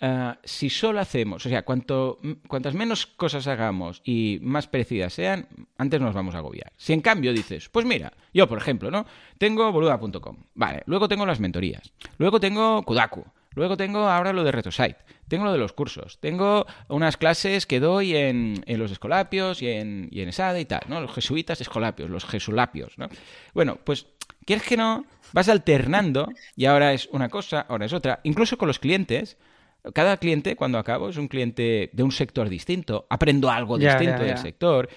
ah, 0.00 0.38
si 0.44 0.70
solo 0.70 1.00
hacemos, 1.00 1.44
o 1.44 1.48
sea, 1.48 1.64
cuanto, 1.64 2.20
cuantas 2.46 2.74
menos 2.74 3.06
cosas 3.06 3.48
hagamos 3.48 4.02
y 4.04 4.38
más 4.40 4.68
parecidas 4.68 5.14
sean, 5.14 5.48
antes 5.76 6.00
nos 6.00 6.14
vamos 6.14 6.36
a 6.36 6.38
agobiar. 6.38 6.72
Si 6.76 6.92
en 6.92 7.00
cambio 7.00 7.32
dices, 7.32 7.68
pues 7.70 7.84
mira, 7.84 8.12
yo 8.32 8.46
por 8.46 8.58
ejemplo, 8.58 8.92
¿no? 8.92 9.04
Tengo 9.36 9.72
boluda.com, 9.72 10.36
vale, 10.54 10.84
luego 10.86 11.08
tengo 11.08 11.26
las 11.26 11.40
mentorías, 11.40 11.92
luego 12.18 12.38
tengo 12.38 12.84
Kudaku, 12.84 13.24
luego 13.56 13.76
tengo 13.76 14.08
ahora 14.08 14.32
lo 14.32 14.44
de 14.44 14.52
RetroSite, 14.52 14.98
tengo 15.28 15.44
lo 15.44 15.52
de 15.52 15.58
los 15.58 15.72
cursos, 15.72 16.18
tengo 16.20 16.66
unas 16.88 17.16
clases 17.16 17.66
que 17.66 17.80
doy 17.80 18.16
en, 18.16 18.62
en 18.66 18.78
los 18.78 18.92
escolapios 18.92 19.62
y 19.62 19.68
en, 19.68 20.08
y 20.10 20.20
en 20.20 20.28
ESADE 20.28 20.60
y 20.60 20.64
tal, 20.64 20.82
¿no? 20.88 21.00
Los 21.00 21.12
jesuitas 21.12 21.60
escolapios, 21.60 22.10
los 22.10 22.24
jesulapios, 22.24 22.96
¿no? 22.98 23.08
Bueno, 23.54 23.78
pues, 23.82 24.06
¿quieres 24.44 24.64
que 24.64 24.76
no? 24.76 25.04
Vas 25.32 25.48
alternando 25.48 26.28
y 26.54 26.66
ahora 26.66 26.92
es 26.92 27.08
una 27.12 27.28
cosa, 27.28 27.60
ahora 27.68 27.86
es 27.86 27.92
otra, 27.92 28.20
incluso 28.22 28.56
con 28.56 28.68
los 28.68 28.78
clientes. 28.78 29.36
Cada 29.94 30.16
cliente, 30.16 30.56
cuando 30.56 30.78
acabo, 30.78 31.08
es 31.08 31.16
un 31.16 31.28
cliente 31.28 31.90
de 31.92 32.02
un 32.02 32.10
sector 32.10 32.48
distinto. 32.48 33.06
Aprendo 33.08 33.50
algo 33.50 33.78
distinto 33.78 34.24
del 34.24 34.36
sector. 34.36 34.88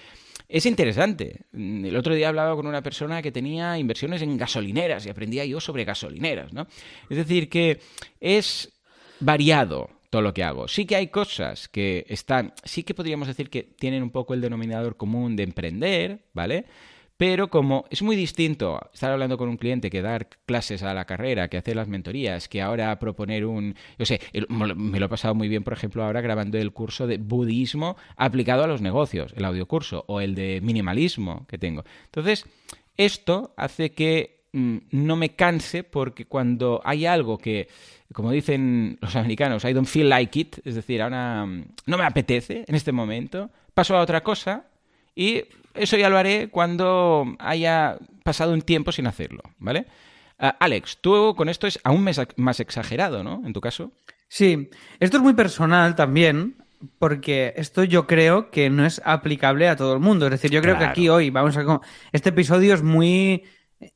Es 0.48 0.66
interesante. 0.66 1.42
El 1.52 1.96
otro 1.96 2.12
día 2.12 2.28
hablaba 2.28 2.56
con 2.56 2.66
una 2.66 2.82
persona 2.82 3.22
que 3.22 3.30
tenía 3.30 3.78
inversiones 3.78 4.20
en 4.22 4.36
gasolineras 4.36 5.06
y 5.06 5.10
aprendía 5.10 5.44
yo 5.44 5.60
sobre 5.60 5.84
gasolineras, 5.84 6.52
¿no? 6.52 6.66
Es 7.08 7.16
decir, 7.18 7.48
que 7.48 7.80
es 8.18 8.72
variado 9.20 9.90
todo 10.10 10.22
lo 10.22 10.34
que 10.34 10.44
hago. 10.44 10.68
Sí 10.68 10.84
que 10.84 10.96
hay 10.96 11.06
cosas 11.06 11.68
que 11.68 12.04
están, 12.08 12.52
sí 12.64 12.82
que 12.82 12.94
podríamos 12.94 13.28
decir 13.28 13.48
que 13.48 13.62
tienen 13.62 14.02
un 14.02 14.10
poco 14.10 14.34
el 14.34 14.40
denominador 14.40 14.96
común 14.96 15.36
de 15.36 15.44
emprender, 15.44 16.26
¿vale? 16.34 16.66
Pero 17.16 17.50
como 17.50 17.84
es 17.90 18.00
muy 18.02 18.16
distinto 18.16 18.80
estar 18.94 19.12
hablando 19.12 19.36
con 19.36 19.50
un 19.50 19.58
cliente 19.58 19.90
que 19.90 20.00
dar 20.00 20.28
clases 20.46 20.82
a 20.82 20.94
la 20.94 21.04
carrera, 21.04 21.48
que 21.48 21.58
hacer 21.58 21.76
las 21.76 21.86
mentorías, 21.86 22.48
que 22.48 22.62
ahora 22.62 22.98
proponer 22.98 23.44
un... 23.44 23.76
Yo 23.98 24.06
sé, 24.06 24.20
me 24.48 24.98
lo 24.98 25.06
he 25.06 25.08
pasado 25.10 25.34
muy 25.34 25.46
bien, 25.48 25.62
por 25.62 25.74
ejemplo, 25.74 26.02
ahora 26.02 26.22
grabando 26.22 26.56
el 26.56 26.72
curso 26.72 27.06
de 27.06 27.18
budismo 27.18 27.96
aplicado 28.16 28.64
a 28.64 28.66
los 28.66 28.80
negocios, 28.80 29.34
el 29.36 29.44
audiocurso, 29.44 30.06
o 30.08 30.22
el 30.22 30.34
de 30.34 30.60
minimalismo 30.62 31.46
que 31.46 31.58
tengo. 31.58 31.84
Entonces, 32.06 32.46
esto 32.96 33.52
hace 33.58 33.92
que 33.92 34.39
mm, 34.52 34.76
no 34.92 35.16
me 35.16 35.30
canse 35.30 35.84
porque 35.84 36.26
cuando 36.26 36.80
hay 36.84 37.06
algo 37.06 37.38
que, 37.38 37.68
como 38.12 38.30
dicen 38.30 38.98
los 39.00 39.16
americanos, 39.16 39.64
I 39.64 39.72
don't 39.72 39.88
feel 39.88 40.08
like 40.08 40.38
it, 40.38 40.56
es 40.64 40.74
decir, 40.74 41.02
ahora 41.02 41.46
mm, 41.46 41.64
no 41.86 41.98
me 41.98 42.04
apetece 42.04 42.64
en 42.66 42.74
este 42.74 42.92
momento, 42.92 43.50
paso 43.74 43.96
a 43.96 44.00
otra 44.00 44.22
cosa 44.22 44.64
y 45.14 45.44
eso 45.74 45.96
ya 45.96 46.08
lo 46.10 46.18
haré 46.18 46.48
cuando 46.48 47.36
haya 47.38 47.98
pasado 48.24 48.52
un 48.52 48.62
tiempo 48.62 48.92
sin 48.92 49.06
hacerlo, 49.06 49.42
¿vale? 49.58 49.86
Ah, 50.38 50.56
Alex, 50.58 50.98
tú 51.00 51.34
con 51.36 51.48
esto 51.48 51.66
es 51.66 51.78
aún 51.84 52.02
más, 52.02 52.20
más 52.36 52.60
exagerado, 52.60 53.22
¿no? 53.22 53.42
En 53.44 53.52
tu 53.52 53.60
caso. 53.60 53.92
Sí, 54.28 54.70
esto 55.00 55.18
es 55.18 55.22
muy 55.22 55.34
personal 55.34 55.94
también, 55.96 56.56
porque 56.98 57.52
esto 57.56 57.84
yo 57.84 58.06
creo 58.06 58.50
que 58.50 58.70
no 58.70 58.86
es 58.86 59.02
aplicable 59.04 59.68
a 59.68 59.76
todo 59.76 59.92
el 59.92 60.00
mundo. 60.00 60.26
Es 60.26 60.32
decir, 60.32 60.50
yo 60.50 60.62
creo 60.62 60.78
que 60.78 60.84
aquí 60.84 61.08
hoy 61.08 61.30
vamos 61.30 61.56
a... 61.56 61.80
Este 62.12 62.30
episodio 62.30 62.74
es 62.74 62.82
muy, 62.82 63.44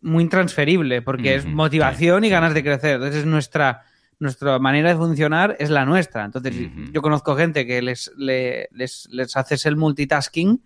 muy 0.00 0.24
intransferible, 0.24 1.02
porque 1.02 1.34
es 1.36 1.44
motivación 1.46 2.24
y 2.24 2.28
ganas 2.30 2.54
de 2.54 2.62
crecer. 2.62 2.94
Entonces 2.96 3.20
es 3.20 3.26
nuestra... 3.26 3.82
Nuestra 4.20 4.60
manera 4.60 4.90
de 4.90 4.94
funcionar 4.96 5.56
es 5.58 5.70
la 5.70 5.84
nuestra. 5.84 6.24
Entonces, 6.24 6.54
yo 6.92 7.02
conozco 7.02 7.34
gente 7.34 7.66
que 7.66 7.82
les, 7.82 8.12
le- 8.16 8.68
les, 8.70 9.08
les 9.10 9.36
haces 9.36 9.66
el 9.66 9.76
multitasking 9.76 10.62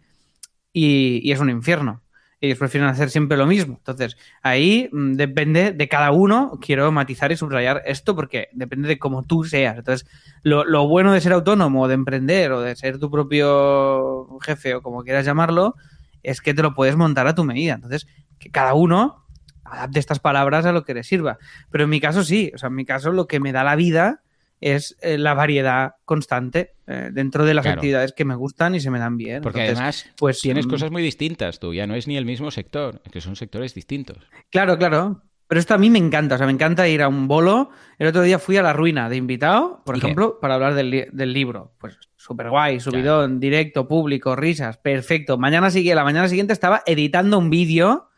y, 0.72 1.20
y 1.24 1.32
es 1.32 1.40
un 1.40 1.48
infierno. 1.48 2.02
Ellos 2.42 2.58
prefieren 2.58 2.88
hacer 2.90 3.08
siempre 3.08 3.38
lo 3.38 3.46
mismo. 3.46 3.76
Entonces, 3.78 4.18
ahí 4.42 4.90
mm, 4.92 5.14
depende 5.14 5.72
de 5.72 5.88
cada 5.88 6.12
uno. 6.12 6.58
Quiero 6.60 6.92
matizar 6.92 7.32
y 7.32 7.36
subrayar 7.38 7.82
esto 7.86 8.14
porque 8.14 8.48
depende 8.52 8.86
de 8.86 8.98
cómo 8.98 9.24
tú 9.24 9.42
seas. 9.44 9.78
Entonces, 9.78 10.06
lo, 10.42 10.64
lo 10.64 10.86
bueno 10.86 11.12
de 11.14 11.20
ser 11.22 11.32
autónomo, 11.32 11.88
de 11.88 11.94
emprender 11.94 12.52
o 12.52 12.60
de 12.60 12.76
ser 12.76 12.98
tu 12.98 13.10
propio 13.10 14.38
jefe 14.42 14.74
o 14.74 14.82
como 14.82 15.02
quieras 15.02 15.24
llamarlo, 15.24 15.74
es 16.22 16.40
que 16.40 16.54
te 16.54 16.62
lo 16.62 16.74
puedes 16.74 16.96
montar 16.96 17.26
a 17.26 17.34
tu 17.34 17.44
medida. 17.44 17.74
Entonces, 17.74 18.06
que 18.38 18.50
cada 18.50 18.74
uno 18.74 19.24
adapte 19.64 19.98
estas 19.98 20.18
palabras 20.18 20.64
a 20.66 20.72
lo 20.72 20.84
que 20.84 20.94
le 20.94 21.02
sirva. 21.04 21.38
Pero 21.70 21.84
en 21.84 21.90
mi 21.90 22.00
caso 22.00 22.24
sí. 22.24 22.50
O 22.54 22.58
sea, 22.58 22.68
en 22.68 22.74
mi 22.74 22.84
caso 22.84 23.12
lo 23.12 23.26
que 23.26 23.40
me 23.40 23.52
da 23.52 23.64
la 23.64 23.76
vida 23.76 24.22
es 24.60 24.96
eh, 25.02 25.18
la 25.18 25.34
variedad 25.34 25.92
constante 26.04 26.72
eh, 26.88 27.10
dentro 27.12 27.44
de 27.44 27.54
las 27.54 27.62
Claro. 27.64 27.78
actividades 27.78 28.12
que 28.12 28.24
me 28.24 28.34
gustan 28.34 28.74
y 28.74 28.80
se 28.80 28.90
me 28.90 28.98
dan 28.98 29.16
bien. 29.16 29.42
Porque 29.42 29.60
Entonces, 29.60 29.78
además 29.78 30.06
pues, 30.16 30.40
tienes 30.40 30.66
mm, 30.66 30.70
cosas 30.70 30.90
muy 30.90 31.02
distintas 31.02 31.60
tú, 31.60 31.72
ya 31.74 31.86
no 31.86 31.94
es 31.94 32.08
ni 32.08 32.16
el 32.16 32.24
mismo 32.24 32.50
sector, 32.50 33.00
es 33.04 33.12
que 33.12 33.20
son 33.20 33.36
sectores 33.36 33.72
distintos. 33.74 34.18
Claro, 34.50 34.76
claro. 34.78 35.22
Pero 35.46 35.60
esto 35.60 35.74
a 35.74 35.78
mí 35.78 35.88
me 35.90 35.98
encanta, 35.98 36.34
o 36.34 36.38
sea, 36.38 36.46
me 36.46 36.52
encanta 36.52 36.88
ir 36.88 37.02
a 37.02 37.08
un 37.08 37.28
bolo. 37.28 37.70
El 37.98 38.08
otro 38.08 38.20
día 38.22 38.38
fui 38.38 38.56
a 38.56 38.62
la 38.62 38.72
ruina 38.72 39.08
de 39.08 39.16
invitado, 39.16 39.82
por 39.86 39.96
ejemplo, 39.96 40.38
para 40.40 40.54
hablar 40.56 40.74
del, 40.74 40.90
li- 40.90 41.06
del 41.12 41.32
libro. 41.32 41.72
Pues 41.78 41.96
súper 42.28 42.50
guay, 42.50 42.78
subidón, 42.78 43.40
directo, 43.40 43.88
público, 43.88 44.36
risas, 44.36 44.76
perfecto. 44.76 45.38
Mañana 45.38 45.70
sigue, 45.70 45.94
la 45.94 46.04
mañana 46.04 46.28
siguiente 46.28 46.52
estaba 46.52 46.82
editando 46.86 47.38
un 47.38 47.48
vídeo, 47.50 48.10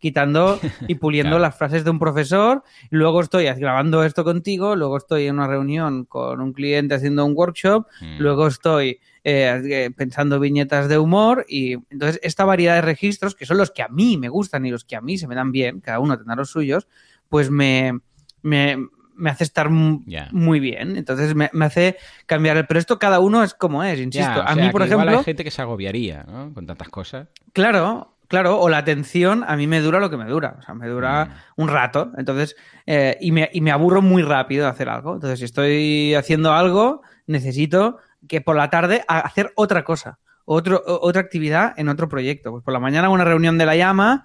quitando 0.00 0.58
y 0.88 0.96
puliendo 0.96 1.30
Claro. 1.36 1.42
las 1.42 1.56
frases 1.56 1.84
de 1.84 1.90
un 1.90 2.00
profesor. 2.00 2.64
Luego 2.90 3.20
estoy 3.20 3.44
grabando 3.44 4.02
esto 4.02 4.24
contigo, 4.24 4.74
luego 4.74 4.96
estoy 4.96 5.26
en 5.28 5.36
una 5.36 5.46
reunión 5.46 6.04
con 6.06 6.40
un 6.40 6.52
cliente 6.52 6.94
haciendo 6.96 7.24
un 7.24 7.34
workshop, 7.36 7.86
Mm. 8.00 8.18
luego 8.18 8.48
estoy 8.48 8.98
eh, 9.24 9.62
eh, 9.64 9.90
pensando 9.96 10.40
viñetas 10.40 10.88
de 10.88 10.98
humor 10.98 11.46
y 11.48 11.74
entonces 11.90 12.18
esta 12.24 12.44
variedad 12.44 12.74
de 12.74 12.80
registros, 12.82 13.36
que 13.36 13.46
son 13.46 13.58
los 13.58 13.70
que 13.70 13.82
a 13.82 13.88
mí 13.88 14.16
me 14.18 14.28
gustan 14.28 14.66
y 14.66 14.72
los 14.72 14.84
que 14.84 14.96
a 14.96 15.00
mí 15.00 15.16
se 15.18 15.28
me 15.28 15.36
dan 15.36 15.52
bien, 15.52 15.78
cada 15.80 16.00
uno 16.00 16.16
tendrá 16.18 16.34
los 16.34 16.50
suyos, 16.50 16.88
pues 17.28 17.48
me, 17.48 18.00
me, 18.42 18.88
me 19.14 19.30
hace 19.30 19.44
estar 19.44 19.68
muy 19.70 20.60
bien. 20.60 20.96
Entonces 20.96 21.34
me, 21.34 21.50
me 21.52 21.64
hace 21.66 21.96
cambiar 22.26 22.56
el... 22.56 22.66
Pero 22.66 22.80
esto 22.80 22.98
cada 22.98 23.20
uno 23.20 23.42
es 23.42 23.54
como 23.54 23.82
es, 23.84 23.98
insisto. 24.00 24.42
A 24.42 24.54
sea, 24.54 24.64
mí, 24.64 24.70
por 24.70 24.82
igual 24.82 24.88
ejemplo, 24.88 25.18
hay 25.18 25.24
gente 25.24 25.44
que 25.44 25.50
se 25.50 25.62
agobiaría, 25.62 26.24
¿no? 26.26 26.52
Con 26.54 26.66
tantas 26.66 26.88
cosas. 26.88 27.28
Claro, 27.52 28.16
claro, 28.28 28.58
o 28.60 28.68
la 28.68 28.78
atención 28.78 29.44
a 29.46 29.56
mí 29.56 29.66
me 29.66 29.80
dura 29.80 30.00
lo 30.00 30.08
que 30.10 30.16
me 30.16 30.24
dura, 30.26 30.56
o 30.58 30.62
sea, 30.62 30.74
me 30.74 30.88
dura 30.88 31.24
Mm. 31.26 31.62
un 31.62 31.68
rato, 31.68 32.12
entonces, 32.16 32.56
eh, 32.86 33.16
y, 33.20 33.30
me, 33.32 33.50
y 33.52 33.60
me 33.60 33.70
aburro 33.70 34.00
muy 34.02 34.22
rápido 34.22 34.64
de 34.64 34.70
hacer 34.70 34.88
algo. 34.88 35.14
Entonces, 35.14 35.38
si 35.38 35.44
estoy 35.44 36.14
haciendo 36.14 36.52
algo, 36.52 37.02
necesito 37.26 37.98
que 38.28 38.40
por 38.40 38.56
la 38.56 38.70
tarde 38.70 39.04
hacer 39.08 39.52
otra 39.56 39.84
cosa, 39.84 40.18
otro, 40.44 40.82
otra 40.86 41.20
actividad 41.20 41.74
en 41.76 41.88
otro 41.88 42.08
proyecto. 42.08 42.50
Pues 42.50 42.64
por 42.64 42.72
la 42.72 42.80
mañana 42.80 43.10
una 43.10 43.24
reunión 43.24 43.58
de 43.58 43.66
la 43.66 43.76
llama, 43.76 44.24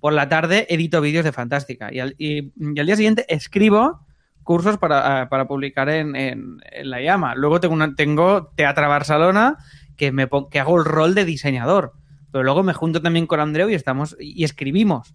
por 0.00 0.12
la 0.12 0.28
tarde 0.28 0.66
edito 0.70 1.00
vídeos 1.00 1.24
de 1.24 1.32
Fantástica 1.32 1.92
y 1.92 2.00
al, 2.00 2.14
y- 2.18 2.52
y 2.56 2.80
al 2.80 2.86
día 2.86 2.96
siguiente 2.96 3.24
escribo 3.28 4.06
cursos 4.42 4.78
para, 4.78 5.22
ah, 5.22 5.28
para 5.28 5.46
publicar 5.46 5.88
en, 5.90 6.16
en- 6.16 6.56
en 6.72 6.90
la 6.90 7.00
llama. 7.00 7.34
Luego 7.34 7.60
tengo, 7.60 7.74
una, 7.74 7.94
tengo 7.94 8.46
Teatra 8.56 8.88
Barcelona 8.88 9.58
que, 9.96 10.10
me 10.12 10.28
que 10.50 10.58
hago 10.60 10.78
el 10.78 10.84
rol 10.84 11.14
de 11.14 11.24
diseñador. 11.24 11.92
Pero 12.32 12.44
luego 12.44 12.62
me 12.62 12.72
junto 12.72 13.02
también 13.02 13.26
con 13.26 13.40
Andreu 13.40 13.68
y 13.68 13.74
estamos 13.74 14.16
y 14.18 14.44
escribimos 14.44 15.14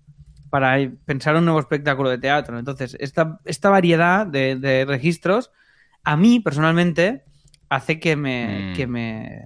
para 0.50 0.78
pensar 1.06 1.36
un 1.36 1.45
nuevo 1.45 1.60
espectáculo 1.60 2.10
de 2.10 2.17
teatro. 2.17 2.60
Entonces, 2.60 2.95
esta, 3.00 3.39
esta 3.45 3.69
variedad 3.69 4.28
de, 4.28 4.56
de 4.58 4.86
registros, 4.86 5.52
a 6.04 6.15
mí 6.17 6.39
personalmente, 6.39 7.24
hace 7.69 8.00
que 8.00 8.15
me, 8.15 8.71
Mm. 8.71 8.76
que 8.76 8.88
me, 8.88 9.41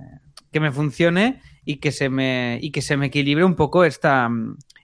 que 0.52 0.60
me 0.60 0.72
funcione 0.72 1.42
y 1.64 1.78
que 1.78 1.92
se 1.92 2.10
me, 2.10 2.60
y 2.62 2.72
que 2.72 2.82
se 2.82 2.98
me 2.98 3.06
equilibre 3.08 3.44
un 3.46 3.56
poco 3.56 3.86
esta, 3.86 4.30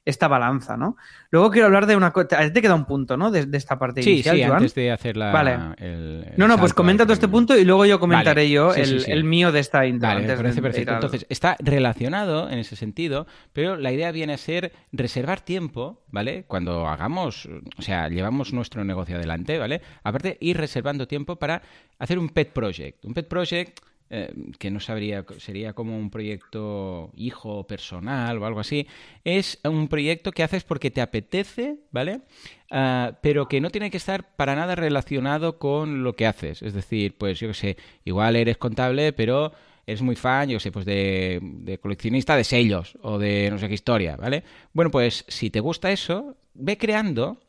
esta 0.05 0.27
balanza, 0.27 0.77
¿no? 0.77 0.95
Luego 1.31 1.49
quiero 1.49 1.65
hablar 1.65 1.87
de 1.87 1.95
una 1.95 2.11
cosa. 2.11 2.51
Te 2.51 2.61
queda 2.61 2.75
un 2.75 2.85
punto, 2.85 3.17
¿no? 3.17 3.31
De, 3.31 3.47
de 3.47 3.57
esta 3.57 3.79
parte 3.79 4.03
Sí, 4.03 4.11
inicial, 4.13 4.35
sí, 4.35 4.43
Joan. 4.43 4.57
antes 4.57 4.75
de 4.75 4.91
hacer 4.91 5.17
la, 5.17 5.31
Vale. 5.31 5.53
el, 5.77 6.25
el 6.31 6.33
No, 6.37 6.47
no, 6.47 6.57
pues 6.59 6.73
comenta 6.73 7.05
todo 7.05 7.13
este 7.13 7.27
punto 7.27 7.57
y 7.57 7.65
luego 7.65 7.85
yo 7.85 7.99
comentaré 7.99 8.43
Vale. 8.43 8.49
yo 8.51 8.71
Sí, 8.73 8.81
el, 8.81 8.87
sí, 8.87 8.99
sí. 9.01 9.11
el 9.11 9.23
mío 9.23 9.51
de 9.51 9.59
esta 9.59 9.85
intro. 9.85 10.07
Vale, 10.07 10.27
me 10.27 10.35
parece 10.37 10.61
perfecto. 10.61 10.93
Entonces, 10.93 11.25
está 11.29 11.57
relacionado 11.59 12.49
en 12.49 12.59
ese 12.59 12.75
sentido, 12.75 13.25
pero 13.51 13.75
la 13.77 13.91
idea 13.91 14.11
viene 14.11 14.33
a 14.33 14.37
ser 14.37 14.71
reservar 14.91 15.41
tiempo, 15.41 16.03
¿vale? 16.11 16.43
Cuando 16.47 16.87
hagamos, 16.87 17.49
o 17.77 17.81
sea, 17.81 18.07
llevamos 18.07 18.53
nuestro 18.53 18.83
negocio 18.83 19.17
adelante, 19.17 19.57
¿vale? 19.57 19.81
Aparte, 20.03 20.37
ir 20.39 20.57
reservando 20.57 21.07
tiempo 21.07 21.37
para 21.37 21.61
hacer 21.97 22.19
un 22.19 22.29
pet 22.29 22.51
project. 22.53 23.03
Un 23.05 23.13
pet 23.15 23.27
project 23.27 23.79
eh, 24.09 24.33
que 24.59 24.69
no 24.69 24.79
sabría, 24.79 25.25
sería 25.39 25.73
como 25.73 25.97
un 25.97 26.11
proyecto 26.11 27.11
hijo 27.15 27.65
personal 27.65 28.37
o 28.37 28.45
algo 28.45 28.59
así, 28.59 28.87
es 29.23 29.59
un 29.63 29.87
proyecto 29.87 30.31
que 30.31 30.43
haces 30.43 30.63
porque 30.63 30.91
te 30.91 31.01
apetece, 31.01 31.77
¿vale? 31.91 32.21
Ah, 32.69 33.17
pero 33.21 33.47
que 33.47 33.61
no 33.61 33.71
tiene 33.71 33.89
que 33.89 33.97
estar 33.97 34.35
para 34.35 34.55
nada 34.55 34.75
relacionado 34.75 35.57
con 35.57 36.03
lo 36.03 36.13
que 36.13 36.27
haces. 36.27 36.61
Es 36.61 36.73
decir, 36.73 37.15
pues 37.17 37.39
yo 37.39 37.47
qué 37.47 37.53
sé, 37.53 37.77
igual 38.03 38.35
eres 38.35 38.57
contable, 38.57 39.11
pero 39.11 39.53
eres 39.87 40.01
muy 40.01 40.15
fan, 40.15 40.49
yo 40.49 40.59
sé, 40.59 40.71
pues 40.71 40.85
de 40.85 41.79
coleccionista 41.81 42.35
de 42.35 42.43
sellos 42.43 42.97
o 43.01 43.17
de 43.17 43.49
no 43.51 43.57
sé 43.57 43.67
qué 43.67 43.73
historia, 43.75 44.15
¿vale? 44.17 44.43
Bueno, 44.73 44.91
pues 44.91 45.25
si 45.27 45.49
te 45.49 45.59
gusta 45.59 45.91
eso, 45.91 46.37
ve 46.53 46.77
creando 46.77 47.39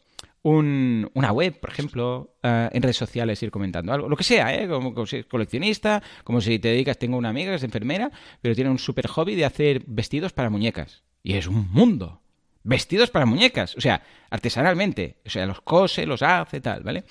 un- 0.50 1.10
una 1.14 1.32
web, 1.32 1.58
por 1.58 1.70
ejemplo, 1.70 2.36
eh, 2.42 2.68
en 2.72 2.82
redes 2.82 2.96
sociales, 2.96 3.42
ir 3.42 3.50
comentando 3.50 3.92
algo, 3.92 4.08
lo 4.08 4.16
que 4.16 4.22
sea, 4.22 4.54
¿eh? 4.54 4.68
Como, 4.68 5.04
si 5.06 5.16
eres 5.16 5.26
coleccionista, 5.26 6.02
como 6.22 6.40
si 6.40 6.58
te 6.60 6.68
dedicas, 6.68 6.98
tengo 6.98 7.16
una 7.16 7.30
amiga 7.30 7.50
que 7.50 7.56
es 7.56 7.64
enfermera, 7.64 8.10
pero 8.40 8.54
tiene 8.54 8.70
un 8.70 8.78
super 8.78 9.08
hobby 9.08 9.34
de 9.34 9.44
hacer 9.44 9.82
vestidos 9.86 10.32
para 10.32 10.48
muñecas. 10.48 11.02
Y 11.24 11.34
es 11.34 11.48
un 11.48 11.68
mundo. 11.72 12.20
Vestidos 12.62 13.10
para 13.10 13.26
muñecas, 13.26 13.76
o 13.76 13.80
sea, 13.80 14.02
artesanalmente, 14.30 15.16
o 15.26 15.30
sea, 15.30 15.46
los 15.46 15.60
cose, 15.62 16.06
los 16.06 16.22
hace, 16.22 16.60
tal, 16.60 16.82
¿vale? 16.84 17.04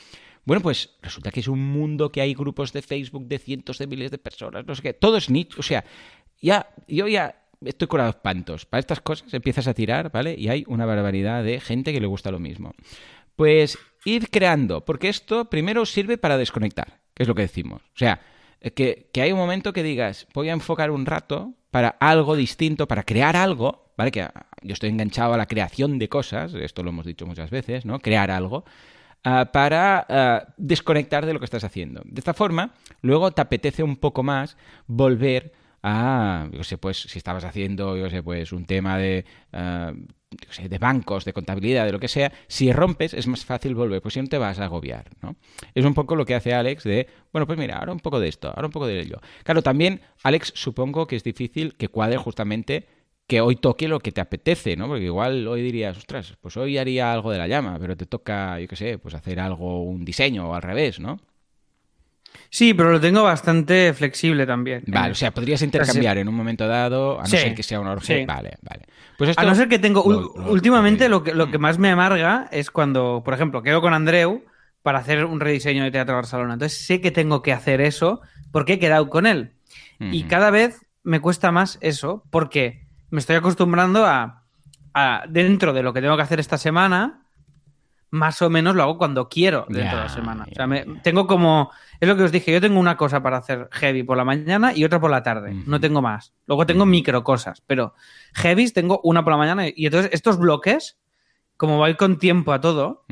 Bueno, 0.45 0.61
pues 0.61 0.91
resulta 1.01 1.31
que 1.31 1.39
es 1.41 1.47
un 1.47 1.59
mundo 1.65 2.11
que 2.11 2.21
hay 2.21 2.33
grupos 2.33 2.71
de 2.71 2.81
Facebook 2.81 3.27
de 3.27 3.39
cientos 3.39 3.77
de 3.79 3.87
miles 3.87 4.11
de 4.11 4.17
personas, 4.17 4.65
no 4.65 4.75
sé 4.75 4.81
qué, 4.81 4.93
todo 4.93 5.17
es 5.17 5.29
nicho, 5.29 5.59
o 5.59 5.63
sea, 5.63 5.83
ya, 6.41 6.69
yo 6.87 7.07
ya 7.07 7.41
estoy 7.63 7.87
con 7.87 7.99
los 8.01 8.09
espantos. 8.09 8.65
Para 8.65 8.79
estas 8.79 9.01
cosas 9.01 9.33
empiezas 9.33 9.67
a 9.67 9.73
tirar, 9.73 10.11
¿vale? 10.11 10.35
Y 10.37 10.49
hay 10.49 10.63
una 10.67 10.85
barbaridad 10.85 11.43
de 11.43 11.59
gente 11.59 11.93
que 11.93 11.99
le 12.01 12.05
gusta 12.07 12.29
lo 12.31 12.39
mismo. 12.39 12.73
Pues 13.35 13.77
ir 14.05 14.29
creando, 14.29 14.85
porque 14.85 15.09
esto 15.09 15.49
primero 15.49 15.85
sirve 15.85 16.17
para 16.17 16.37
desconectar, 16.37 16.99
que 17.13 17.23
es 17.23 17.27
lo 17.27 17.35
que 17.35 17.41
decimos. 17.43 17.81
O 17.81 17.97
sea, 17.97 18.21
que, 18.75 19.09
que 19.11 19.21
hay 19.21 19.31
un 19.31 19.39
momento 19.39 19.73
que 19.73 19.83
digas, 19.83 20.27
voy 20.33 20.49
a 20.49 20.53
enfocar 20.53 20.91
un 20.91 21.05
rato 21.05 21.53
para 21.71 21.89
algo 21.99 22.35
distinto, 22.35 22.87
para 22.87 23.03
crear 23.03 23.35
algo, 23.35 23.93
¿vale? 23.97 24.11
Que 24.11 24.27
yo 24.61 24.73
estoy 24.73 24.89
enganchado 24.89 25.33
a 25.33 25.37
la 25.37 25.47
creación 25.47 25.99
de 25.99 26.09
cosas, 26.09 26.53
esto 26.53 26.83
lo 26.83 26.89
hemos 26.89 27.05
dicho 27.05 27.25
muchas 27.25 27.49
veces, 27.49 27.85
¿no? 27.85 27.99
Crear 27.99 28.31
algo. 28.31 28.63
Uh, 29.25 29.51
para 29.51 30.05
uh, 30.07 30.53
desconectar 30.55 31.25
de 31.25 31.33
lo 31.33 31.39
que 31.39 31.45
estás 31.45 31.63
haciendo. 31.63 32.01
De 32.05 32.19
esta 32.19 32.35
forma, 32.35 32.75
luego 33.01 33.31
te 33.31 33.41
apetece 33.41 33.81
un 33.81 33.97
poco 33.97 34.21
más 34.21 34.55
volver 34.85 35.51
a, 35.81 36.47
yo 36.51 36.63
sé, 36.63 36.77
pues 36.77 37.01
si 37.01 37.17
estabas 37.17 37.43
haciendo, 37.43 37.97
yo 37.97 38.07
sé, 38.09 38.21
pues 38.21 38.51
un 38.51 38.65
tema 38.65 38.99
de, 38.99 39.25
sé, 39.51 39.93
de 40.61 40.77
bancos, 40.77 41.25
de 41.25 41.33
contabilidad, 41.33 41.85
de 41.85 41.91
lo 41.91 41.99
que 41.99 42.07
sea, 42.07 42.31
si 42.47 42.71
rompes 42.71 43.13
es 43.13 43.27
más 43.27 43.45
fácil 43.45 43.75
volver, 43.75 44.01
pues 44.01 44.13
si 44.13 44.21
no 44.21 44.27
te 44.27 44.37
vas 44.37 44.59
a 44.59 44.65
agobiar, 44.65 45.09
¿no? 45.21 45.35
Es 45.73 45.85
un 45.85 45.93
poco 45.93 46.15
lo 46.15 46.25
que 46.25 46.35
hace 46.35 46.53
Alex 46.53 46.83
de, 46.83 47.07
bueno, 47.31 47.47
pues 47.47 47.57
mira, 47.57 47.77
ahora 47.77 47.91
un 47.91 47.99
poco 47.99 48.19
de 48.19 48.27
esto, 48.27 48.49
ahora 48.49 48.67
un 48.67 48.71
poco 48.71 48.87
de 48.87 48.99
ello. 48.99 49.19
Claro, 49.43 49.61
también, 49.61 50.01
Alex, 50.23 50.51
supongo 50.55 51.07
que 51.07 51.15
es 51.15 51.23
difícil 51.23 51.75
que 51.75 51.87
cuadre 51.87 52.17
justamente 52.17 52.87
que 53.27 53.41
hoy 53.41 53.55
toque 53.55 53.87
lo 53.87 53.99
que 53.99 54.11
te 54.11 54.21
apetece, 54.21 54.75
¿no? 54.75 54.87
Porque 54.87 55.05
igual 55.05 55.47
hoy 55.47 55.61
dirías, 55.61 55.97
ostras, 55.97 56.35
pues 56.41 56.57
hoy 56.57 56.77
haría 56.77 57.11
algo 57.11 57.31
de 57.31 57.39
la 57.39 57.47
llama, 57.47 57.77
pero 57.79 57.97
te 57.97 58.05
toca, 58.05 58.59
yo 58.59 58.67
qué 58.67 58.75
sé, 58.75 58.97
pues 58.99 59.15
hacer 59.15 59.39
algo, 59.39 59.83
un 59.83 60.05
diseño 60.05 60.49
o 60.49 60.53
al 60.53 60.61
revés, 60.61 60.99
¿no? 60.99 61.19
Sí, 62.49 62.73
pero 62.73 62.91
lo 62.91 62.99
tengo 62.99 63.23
bastante 63.23 63.93
flexible 63.93 64.45
también. 64.45 64.83
Vale, 64.87 65.11
o 65.11 65.15
sea, 65.15 65.31
podrías 65.31 65.61
intercambiar 65.61 66.17
en 66.17 66.27
un 66.27 66.35
momento 66.35 66.67
dado, 66.67 67.19
a 67.19 67.23
no 67.23 67.27
sí, 67.27 67.37
ser 67.37 67.55
que 67.55 67.63
sea 67.63 67.79
una. 67.79 67.99
Sí. 67.99 68.25
Vale, 68.25 68.57
vale. 68.61 68.85
Pues 69.17 69.31
esto... 69.31 69.41
A 69.41 69.45
no 69.45 69.55
ser 69.55 69.67
que 69.67 69.79
tengo. 69.79 70.03
Lo, 70.09 70.21
lo, 70.35 70.51
últimamente 70.51 71.09
lo 71.09 71.23
que, 71.23 71.33
lo 71.33 71.49
que 71.49 71.57
más 71.57 71.77
me 71.77 71.89
amarga 71.89 72.47
es 72.51 72.71
cuando, 72.71 73.21
por 73.23 73.33
ejemplo, 73.33 73.61
quedo 73.61 73.81
con 73.81 73.93
Andreu 73.93 74.43
para 74.81 74.99
hacer 74.99 75.25
un 75.25 75.39
rediseño 75.39 75.83
de 75.83 75.91
Teatro 75.91 76.15
Barcelona. 76.15 76.53
Entonces 76.53 76.85
sé 76.85 77.01
que 77.01 77.11
tengo 77.11 77.41
que 77.41 77.53
hacer 77.53 77.81
eso 77.81 78.21
porque 78.51 78.73
he 78.73 78.79
quedado 78.79 79.09
con 79.09 79.25
él. 79.25 79.53
Uh 79.99 80.05
-huh. 80.05 80.13
Y 80.13 80.23
cada 80.23 80.51
vez 80.51 80.85
me 81.03 81.19
cuesta 81.19 81.51
más 81.51 81.77
eso 81.81 82.23
porque 82.29 82.85
me 83.09 83.19
estoy 83.19 83.35
acostumbrando 83.35 84.05
a, 84.05 84.43
a, 84.93 85.23
dentro 85.29 85.73
de 85.73 85.83
lo 85.83 85.93
que 85.93 86.01
tengo 86.01 86.15
que 86.17 86.23
hacer 86.23 86.39
esta 86.39 86.57
semana, 86.57 87.24
más 88.15 88.41
o 88.41 88.49
menos 88.49 88.75
lo 88.75 88.83
hago 88.83 88.97
cuando 88.97 89.27
quiero 89.27 89.65
dentro 89.67 89.83
yeah, 89.83 89.95
de 89.95 90.01
la 90.03 90.09
semana. 90.09 90.47
O 90.49 90.55
sea, 90.55 90.67
me, 90.67 90.85
tengo 91.03 91.27
como, 91.27 91.69
es 91.99 92.07
lo 92.07 92.15
que 92.15 92.23
os 92.23 92.31
dije, 92.31 92.51
yo 92.51 92.61
tengo 92.61 92.79
una 92.79 92.95
cosa 92.95 93.21
para 93.21 93.37
hacer 93.37 93.67
heavy 93.71 94.03
por 94.03 94.15
la 94.15 94.23
mañana 94.23 94.71
y 94.73 94.85
otra 94.85 94.99
por 94.99 95.11
la 95.11 95.21
tarde, 95.21 95.53
no 95.65 95.79
tengo 95.79 96.01
más. 96.01 96.33
Luego 96.47 96.65
tengo 96.65 96.85
micro 96.85 97.23
cosas, 97.23 97.61
pero 97.67 97.93
heavies 98.33 98.73
tengo 98.73 99.01
una 99.03 99.23
por 99.23 99.33
la 99.33 99.37
mañana 99.37 99.67
y 99.67 99.85
entonces 99.85 100.11
estos 100.13 100.39
bloques, 100.39 100.97
como 101.57 101.77
voy 101.77 101.95
con 101.95 102.17
tiempo 102.17 102.53
a 102.53 102.61
todo, 102.61 103.05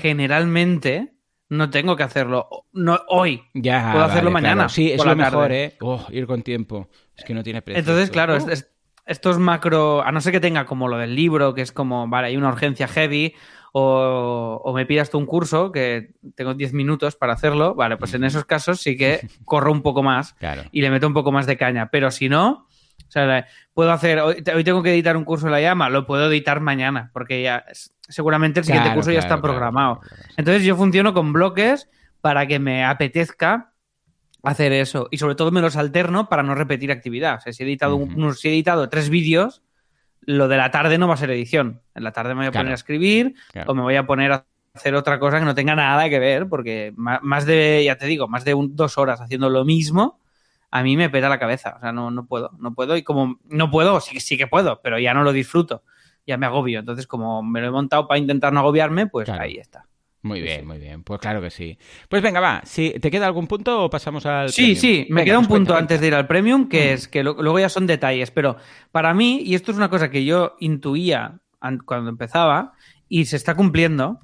generalmente 0.00 1.14
no 1.48 1.70
tengo 1.70 1.96
que 1.96 2.02
hacerlo 2.02 2.48
no, 2.72 2.98
hoy. 3.08 3.42
Ya, 3.54 3.92
Puedo 3.92 4.04
hacerlo 4.04 4.30
vale, 4.30 4.42
mañana. 4.42 4.54
Claro. 4.54 4.68
Sí, 4.68 4.92
es 4.92 5.04
lo 5.04 5.16
mejor, 5.16 5.52
¿eh? 5.52 5.76
Oh, 5.80 6.06
ir 6.10 6.26
con 6.26 6.42
tiempo. 6.42 6.88
Es 7.16 7.24
que 7.24 7.34
no 7.34 7.42
tiene 7.42 7.62
precio. 7.62 7.80
Entonces, 7.80 8.10
claro, 8.10 8.34
uh. 8.34 8.50
es, 8.50 8.70
estos 9.10 9.38
macro, 9.40 10.02
a 10.02 10.12
no 10.12 10.20
ser 10.20 10.32
que 10.32 10.40
tenga 10.40 10.64
como 10.66 10.86
lo 10.86 10.96
del 10.96 11.16
libro, 11.16 11.52
que 11.52 11.62
es 11.62 11.72
como, 11.72 12.06
vale, 12.06 12.28
hay 12.28 12.36
una 12.36 12.48
urgencia 12.48 12.86
heavy, 12.86 13.34
o, 13.72 14.60
o 14.64 14.72
me 14.72 14.86
pidas 14.86 15.10
tú 15.10 15.18
un 15.18 15.26
curso, 15.26 15.72
que 15.72 16.14
tengo 16.34 16.54
10 16.54 16.72
minutos 16.72 17.16
para 17.16 17.32
hacerlo, 17.32 17.74
vale, 17.74 17.96
pues 17.96 18.14
en 18.14 18.24
esos 18.24 18.44
casos 18.44 18.80
sí 18.80 18.96
que 18.96 19.20
corro 19.44 19.72
un 19.72 19.82
poco 19.82 20.02
más 20.02 20.34
claro. 20.34 20.62
y 20.72 20.80
le 20.82 20.90
meto 20.90 21.06
un 21.06 21.14
poco 21.14 21.32
más 21.32 21.46
de 21.46 21.56
caña, 21.56 21.90
pero 21.90 22.10
si 22.10 22.28
no, 22.28 22.66
o 23.08 23.12
sea, 23.12 23.46
puedo 23.74 23.90
hacer, 23.90 24.20
hoy, 24.20 24.42
hoy, 24.54 24.64
tengo 24.64 24.82
que 24.82 24.92
editar 24.92 25.16
un 25.16 25.24
curso 25.24 25.46
en 25.46 25.52
la 25.52 25.60
llama, 25.60 25.88
lo 25.88 26.06
puedo 26.06 26.30
editar 26.30 26.60
mañana, 26.60 27.10
porque 27.12 27.42
ya 27.42 27.64
seguramente 28.10 28.60
el 28.60 28.66
siguiente 28.66 28.88
claro, 28.88 28.98
curso 28.98 29.12
ya 29.12 29.20
está 29.20 29.40
programado. 29.40 30.00
Entonces 30.36 30.64
yo 30.64 30.76
funciono 30.76 31.14
con 31.14 31.32
bloques 31.32 31.88
para 32.20 32.46
que 32.46 32.58
me 32.58 32.84
apetezca 32.84 33.72
hacer 34.42 34.72
eso. 34.72 35.08
Y 35.10 35.18
sobre 35.18 35.34
todo 35.34 35.50
me 35.50 35.60
los 35.60 35.76
alterno 35.76 36.28
para 36.28 36.42
no 36.42 36.54
repetir 36.54 36.90
actividad. 36.90 37.36
O 37.36 37.40
sea, 37.40 37.52
si 37.52 37.62
he 37.62 37.66
editado, 37.66 37.96
uh 37.96 38.06
-huh. 38.06 38.24
un, 38.24 38.34
si 38.34 38.48
he 38.48 38.52
editado 38.52 38.88
tres 38.88 39.10
vídeos, 39.10 39.62
lo 40.22 40.48
de 40.48 40.56
la 40.56 40.70
tarde 40.70 40.98
no 40.98 41.08
va 41.08 41.14
a 41.14 41.18
ser 41.18 41.30
edición. 41.30 41.80
En 41.94 42.04
la 42.04 42.12
tarde 42.12 42.34
me 42.34 42.40
voy 42.40 42.46
a 42.46 42.50
claro. 42.50 42.64
poner 42.64 42.72
a 42.72 42.74
escribir 42.74 43.34
claro. 43.52 43.70
o 43.70 43.74
me 43.74 43.82
voy 43.82 43.96
a 43.96 44.06
poner 44.06 44.32
a 44.32 44.46
hacer 44.74 44.94
otra 44.94 45.18
cosa 45.18 45.38
que 45.38 45.44
no 45.44 45.54
tenga 45.54 45.74
nada 45.74 46.08
que 46.08 46.18
ver, 46.18 46.48
porque 46.48 46.92
más 46.96 47.46
de, 47.46 47.82
ya 47.84 47.96
te 47.96 48.06
digo, 48.06 48.28
más 48.28 48.44
de 48.44 48.54
un, 48.54 48.76
dos 48.76 48.98
horas 48.98 49.20
haciendo 49.20 49.50
lo 49.50 49.64
mismo, 49.64 50.20
a 50.70 50.82
mí 50.82 50.96
me 50.96 51.10
peta 51.10 51.28
la 51.28 51.38
cabeza. 51.38 51.74
O 51.76 51.80
sea, 51.80 51.92
no, 51.92 52.10
no 52.10 52.26
puedo, 52.26 52.50
no 52.58 52.74
puedo. 52.74 52.96
Y 52.96 53.02
como 53.02 53.38
no 53.48 53.70
puedo, 53.70 54.00
sí, 54.00 54.20
sí 54.20 54.36
que 54.36 54.46
puedo, 54.46 54.80
pero 54.82 54.98
ya 54.98 55.14
no 55.14 55.24
lo 55.24 55.32
disfruto. 55.32 55.82
Ya 56.26 56.36
me 56.36 56.46
agobio. 56.46 56.78
Entonces, 56.78 57.06
como 57.06 57.42
me 57.42 57.60
lo 57.60 57.68
he 57.68 57.70
montado 57.70 58.06
para 58.06 58.18
intentar 58.18 58.52
no 58.52 58.60
agobiarme, 58.60 59.06
pues 59.06 59.26
claro. 59.26 59.42
ahí 59.42 59.56
está. 59.56 59.86
Muy 60.22 60.42
bien, 60.42 60.66
muy 60.66 60.78
bien. 60.78 61.02
Pues 61.02 61.18
claro 61.18 61.40
que 61.40 61.50
sí. 61.50 61.78
Pues 62.08 62.22
venga, 62.22 62.40
va. 62.40 62.60
Si 62.64 62.90
¿Te 63.00 63.10
queda 63.10 63.26
algún 63.26 63.46
punto 63.46 63.84
o 63.84 63.90
pasamos 63.90 64.26
al. 64.26 64.50
Sí, 64.50 64.62
premium? 64.62 64.80
sí, 64.80 65.06
me 65.08 65.14
venga, 65.16 65.24
queda 65.24 65.38
un 65.38 65.46
pues 65.46 65.58
punto 65.58 65.72
cuenta, 65.72 65.80
antes 65.80 66.00
de 66.00 66.06
ir 66.08 66.14
al 66.14 66.26
premium, 66.26 66.68
que 66.68 66.90
mm. 66.90 66.94
es 66.94 67.08
que 67.08 67.24
lo, 67.24 67.34
luego 67.40 67.58
ya 67.58 67.70
son 67.70 67.86
detalles. 67.86 68.30
Pero 68.30 68.56
para 68.92 69.14
mí, 69.14 69.40
y 69.44 69.54
esto 69.54 69.70
es 69.70 69.78
una 69.78 69.88
cosa 69.88 70.10
que 70.10 70.24
yo 70.24 70.56
intuía 70.60 71.40
cuando 71.86 72.10
empezaba 72.10 72.72
y 73.08 73.24
se 73.24 73.36
está 73.36 73.54
cumpliendo, 73.54 74.18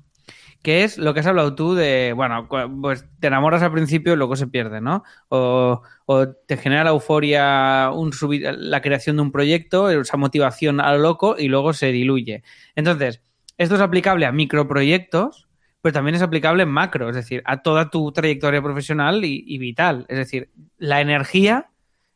que 0.62 0.84
es 0.84 0.98
lo 0.98 1.14
que 1.14 1.20
has 1.20 1.26
hablado 1.26 1.54
tú 1.54 1.74
de, 1.74 2.12
bueno, 2.14 2.46
pues 2.82 3.06
te 3.18 3.28
enamoras 3.28 3.62
al 3.62 3.72
principio 3.72 4.12
y 4.12 4.16
luego 4.16 4.36
se 4.36 4.48
pierde, 4.48 4.82
¿no? 4.82 5.02
O, 5.28 5.80
o 6.04 6.28
te 6.28 6.58
genera 6.58 6.84
la 6.84 6.90
euforia, 6.90 7.90
un 7.94 8.12
subir, 8.12 8.54
la 8.58 8.82
creación 8.82 9.16
de 9.16 9.22
un 9.22 9.32
proyecto, 9.32 9.88
esa 9.88 10.16
motivación 10.18 10.80
a 10.80 10.92
lo 10.92 10.98
loco 10.98 11.36
y 11.38 11.48
luego 11.48 11.72
se 11.72 11.90
diluye. 11.92 12.42
Entonces, 12.74 13.22
esto 13.56 13.76
es 13.76 13.80
aplicable 13.80 14.26
a 14.26 14.32
microproyectos 14.32 15.45
pero 15.86 15.92
también 15.92 16.16
es 16.16 16.22
aplicable 16.22 16.64
en 16.64 16.68
macro, 16.68 17.08
es 17.08 17.14
decir, 17.14 17.44
a 17.44 17.58
toda 17.58 17.90
tu 17.90 18.10
trayectoria 18.10 18.60
profesional 18.60 19.24
y, 19.24 19.44
y 19.46 19.58
vital. 19.58 20.04
Es 20.08 20.18
decir, 20.18 20.50
la 20.78 21.00
energía, 21.00 21.70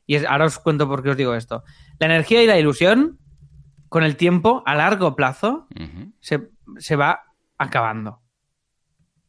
y 0.09 0.17
es, 0.17 0.25
ahora 0.25 0.47
os 0.47 0.59
cuento 0.59 0.89
por 0.89 1.05
qué 1.05 1.11
os 1.11 1.17
digo 1.17 1.37
esto, 1.37 1.63
la 2.01 2.07
energía 2.07 2.43
y 2.43 2.49
la 2.49 2.59
ilusión, 2.59 3.21
con 3.89 4.03
el 4.03 4.17
tiempo, 4.17 4.65
a 4.67 4.75
largo 4.75 5.15
plazo, 5.15 5.69
uh 5.73 5.83
-huh. 5.83 6.13
se, 6.19 6.49
se, 6.79 6.97
va 6.97 7.21
acabando. 7.59 8.21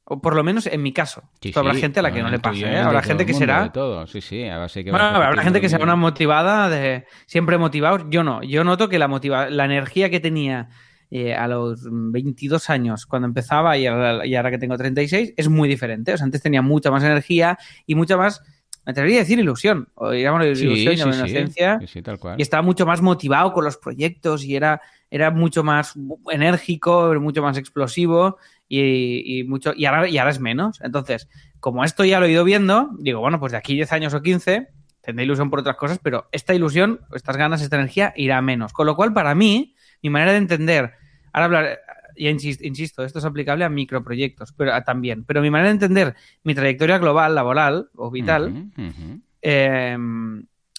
O 0.06 0.20
por 0.20 0.36
lo 0.36 0.44
menos 0.44 0.66
en 0.66 0.82
mi 0.82 0.92
caso. 0.92 1.22
Sí, 1.40 1.54
habrá 1.56 1.76
sí. 1.76 1.82
gente 1.82 2.00
a 2.00 2.02
la 2.02 2.12
que 2.12 2.24
no 2.24 2.30
le 2.32 2.40
pase. 2.40 2.66
¿eh? 2.66 2.80
Habrá 2.80 3.04
gente 3.04 3.28
que 3.28 3.36
será. 3.36 3.72
Todo. 3.72 4.08
Sí, 4.08 4.22
sí. 4.22 4.48
Ahora 4.48 4.70
sí 4.70 4.84
que 4.84 4.90
bueno, 4.90 5.06
habrá 5.06 5.44
gente 5.44 5.62
que 5.62 5.70
será 5.70 5.84
una 5.84 5.96
motivada, 5.96 6.68
de 6.68 7.06
siempre 7.28 7.60
motivados. 7.60 8.08
Yo 8.10 8.24
no. 8.24 8.42
Yo 8.42 8.64
noto 8.64 8.90
que 8.90 8.98
la, 8.98 9.08
motiva 9.08 9.52
la 9.52 9.66
energía 9.66 10.10
que 10.10 10.20
tenía 10.20 10.70
eh, 11.14 11.36
a 11.36 11.46
los 11.46 11.82
22 11.92 12.70
años 12.70 13.06
cuando 13.06 13.28
empezaba 13.28 13.78
y 13.78 13.86
ahora, 13.86 14.26
y 14.26 14.34
ahora, 14.34 14.50
que 14.50 14.58
tengo 14.58 14.78
36 14.78 15.34
es 15.36 15.50
muy 15.50 15.68
diferente. 15.68 16.14
O 16.14 16.18
sea, 16.18 16.24
antes 16.24 16.42
tenía 16.42 16.62
mucha 16.62 16.90
más 16.90 17.04
energía 17.04 17.60
y 17.86 17.96
mucha 17.96 18.16
más, 18.16 18.42
me 18.86 18.94
atrevería 18.94 19.20
a 19.20 19.24
decir 19.24 19.38
ilusión, 19.38 19.90
o 19.96 20.12
digamos 20.12 20.46
ilusión 20.46 20.74
sí, 20.74 20.84
y 20.84 20.98
sí. 21.28 21.86
Sí, 21.86 22.04
y 22.38 22.42
estaba 22.42 22.64
mucho 22.64 22.86
más 22.86 23.02
motivado 23.02 23.52
con 23.52 23.66
los 23.66 23.76
proyectos 23.76 24.46
y 24.46 24.56
era, 24.56 24.80
era 25.10 25.32
mucho 25.32 25.66
más 25.66 25.96
enérgico, 26.32 27.14
mucho 27.20 27.42
más 27.42 27.58
explosivo 27.58 28.38
y, 28.70 29.40
y 29.40 29.44
mucho 29.44 29.74
y 29.76 29.84
ahora, 29.84 30.08
y 30.08 30.18
ahora 30.18 30.32
es 30.32 30.40
menos. 30.40 30.80
Entonces, 30.82 31.28
como 31.60 31.84
esto 31.84 32.06
ya 32.06 32.22
lo 32.22 32.28
he 32.28 32.32
ido 32.32 32.46
viendo, 32.46 32.90
digo, 33.00 33.20
bueno, 33.20 33.38
pues 33.38 33.52
de 33.52 33.58
aquí 33.58 33.74
10 33.74 33.92
años 33.92 34.14
o 34.14 34.22
15 34.22 34.70
tendré 35.02 35.26
ilusión 35.26 35.50
por 35.50 35.60
otras 35.60 35.76
cosas, 35.76 36.00
pero 36.02 36.30
esta 36.32 36.54
ilusión, 36.54 37.02
estas 37.14 37.36
ganas, 37.36 37.62
esta 37.62 37.76
energía 37.76 38.14
irá 38.16 38.42
menos. 38.42 38.72
Con 38.72 38.86
lo 38.86 38.96
cual, 38.96 39.12
para 39.12 39.36
mí, 39.36 39.76
mi 40.02 40.10
manera 40.10 40.32
de 40.32 40.38
entender 40.38 41.01
Ahora 41.34 41.46
hablar, 41.46 41.80
ya 42.18 42.30
insisto, 42.30 42.66
insisto, 42.66 43.04
esto 43.04 43.20
es 43.20 43.26
aplicable 43.26 43.66
a 43.66 43.70
microproyectos 43.70 44.54
pero, 44.54 44.74
a, 44.74 44.84
también, 44.84 45.24
pero 45.24 45.42
mi 45.42 45.50
manera 45.50 45.70
de 45.70 45.74
entender 45.74 46.16
mi 46.44 46.56
trayectoria 46.56 46.98
global, 46.98 47.36
laboral 47.36 47.90
o 47.96 48.12
vital, 48.12 48.48
uh 48.48 48.50
-huh, 48.50 48.88
uh 48.88 48.92
-huh. 48.92 49.22
Eh, 49.42 49.98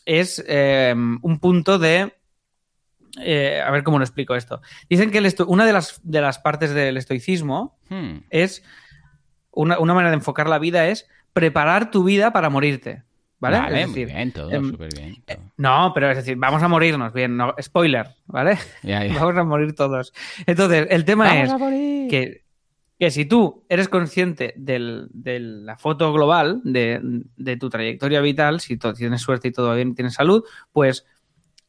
es 0.04 0.44
eh, 0.46 0.94
un 0.94 1.38
punto 1.40 1.78
de... 1.78 2.14
Eh, 3.20 3.60
a 3.60 3.70
ver 3.70 3.82
cómo 3.82 3.98
lo 3.98 4.04
explico 4.04 4.34
esto. 4.34 4.62
Dicen 4.88 5.10
que 5.10 5.18
una 5.46 5.66
de 5.66 5.72
las, 5.72 6.00
de 6.02 6.20
las 6.20 6.38
partes 6.38 6.72
del 6.72 6.96
estoicismo 6.96 7.78
hmm. 7.88 8.24
es... 8.30 8.62
Una, 9.50 9.78
una 9.78 9.92
manera 9.92 10.10
de 10.10 10.16
enfocar 10.16 10.48
la 10.48 10.58
vida 10.58 10.88
es 10.88 11.06
preparar 11.34 11.90
tu 11.90 12.04
vida 12.04 12.32
para 12.32 12.48
morirte. 12.48 13.02
¿Vale? 13.42 13.58
Vale, 13.58 13.82
es 13.82 13.88
decir, 13.88 14.06
muy 14.06 14.14
bien, 14.14 14.30
todo, 14.30 14.50
eh, 14.52 14.60
súper 14.62 14.94
bien. 14.94 15.16
Todo. 15.26 15.36
No, 15.56 15.90
pero 15.92 16.08
es 16.12 16.16
decir, 16.16 16.36
vamos 16.36 16.62
a 16.62 16.68
morirnos, 16.68 17.12
bien, 17.12 17.36
no, 17.36 17.56
spoiler, 17.60 18.06
¿vale? 18.26 18.56
Ya, 18.84 19.04
ya. 19.04 19.14
Vamos 19.18 19.36
a 19.36 19.42
morir 19.42 19.74
todos. 19.74 20.12
Entonces, 20.46 20.86
el 20.90 21.04
tema 21.04 21.42
es 21.42 21.52
que, 22.08 22.44
que 23.00 23.10
si 23.10 23.24
tú 23.24 23.64
eres 23.68 23.88
consciente 23.88 24.54
del, 24.56 25.08
de 25.12 25.40
la 25.40 25.76
foto 25.76 26.12
global 26.12 26.60
de, 26.62 27.00
de, 27.36 27.56
tu 27.56 27.68
trayectoria 27.68 28.20
vital, 28.20 28.60
si 28.60 28.78
tienes 28.78 29.20
suerte 29.20 29.48
y 29.48 29.52
todo 29.52 29.74
bien, 29.74 29.96
tienes 29.96 30.14
salud, 30.14 30.44
pues 30.70 31.04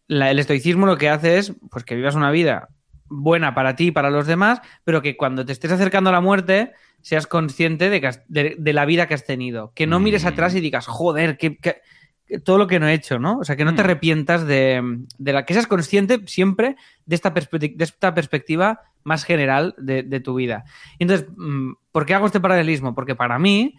la, 0.05 0.29
el 0.29 0.37
estoicismo 0.37 0.85
lo 0.85 0.97
que 0.97 1.09
hace 1.09 1.39
es 1.39 1.53
pues 1.71 1.83
que 1.83 1.95
vivas 1.95 2.13
una 2.13 2.29
vida 2.29 2.69
buena 3.05 3.55
para 3.55 3.75
ti 3.75 3.87
y 3.87 3.91
para 3.91 4.11
los 4.11 4.27
demás, 4.27 4.61
pero 4.83 5.01
que 5.01 5.17
cuando 5.17 5.43
te 5.43 5.53
estés 5.53 5.71
acercando 5.71 6.11
a 6.11 6.13
la 6.13 6.21
muerte 6.21 6.73
seas 7.03 7.27
consciente 7.27 7.91
de, 7.91 8.01
que 8.01 8.07
has- 8.07 8.23
de- 8.27 8.55
de 8.57 8.73
la 8.73 8.85
vida 8.85 9.07
que 9.07 9.13
has 9.13 9.25
tenido. 9.25 9.71
Que 9.75 9.85
no 9.85 9.99
mires 9.99 10.23
Mm. 10.23 10.27
atrás 10.29 10.55
y 10.55 10.61
digas, 10.61 10.87
joder, 10.87 11.37
que, 11.37 11.57
que- 11.57 11.81
que 12.25 12.39
todo 12.39 12.57
lo 12.57 12.65
que 12.65 12.79
no 12.79 12.87
he 12.87 12.93
hecho, 12.93 13.19
¿no? 13.19 13.37
O 13.37 13.43
sea, 13.43 13.55
que 13.55 13.65
no 13.65 13.75
te 13.75 13.81
Mm. 13.83 13.85
arrepientas 13.85 14.47
de, 14.47 14.81
de 15.19 15.33
la 15.33 15.45
que 15.45 15.53
seas 15.53 15.67
consciente 15.67 16.21
siempre 16.25 16.75
de 17.05 17.15
esta, 17.15 17.33
perspecti- 17.35 17.75
de 17.75 17.83
esta 17.83 18.13
perspectiva 18.15 18.79
más 19.03 19.25
general 19.25 19.75
de, 19.77 20.19
tu 20.21 20.33
vida. 20.33 20.63
Y 20.97 21.03
entonces, 21.03 21.27
mm, 21.37 21.73
¿por 21.91 22.05
qué 22.05 22.13
hago 22.15 22.25
este 22.25 22.39
paralelismo? 22.39 22.95
Porque 22.95 23.13
para 23.15 23.37
mí 23.37 23.75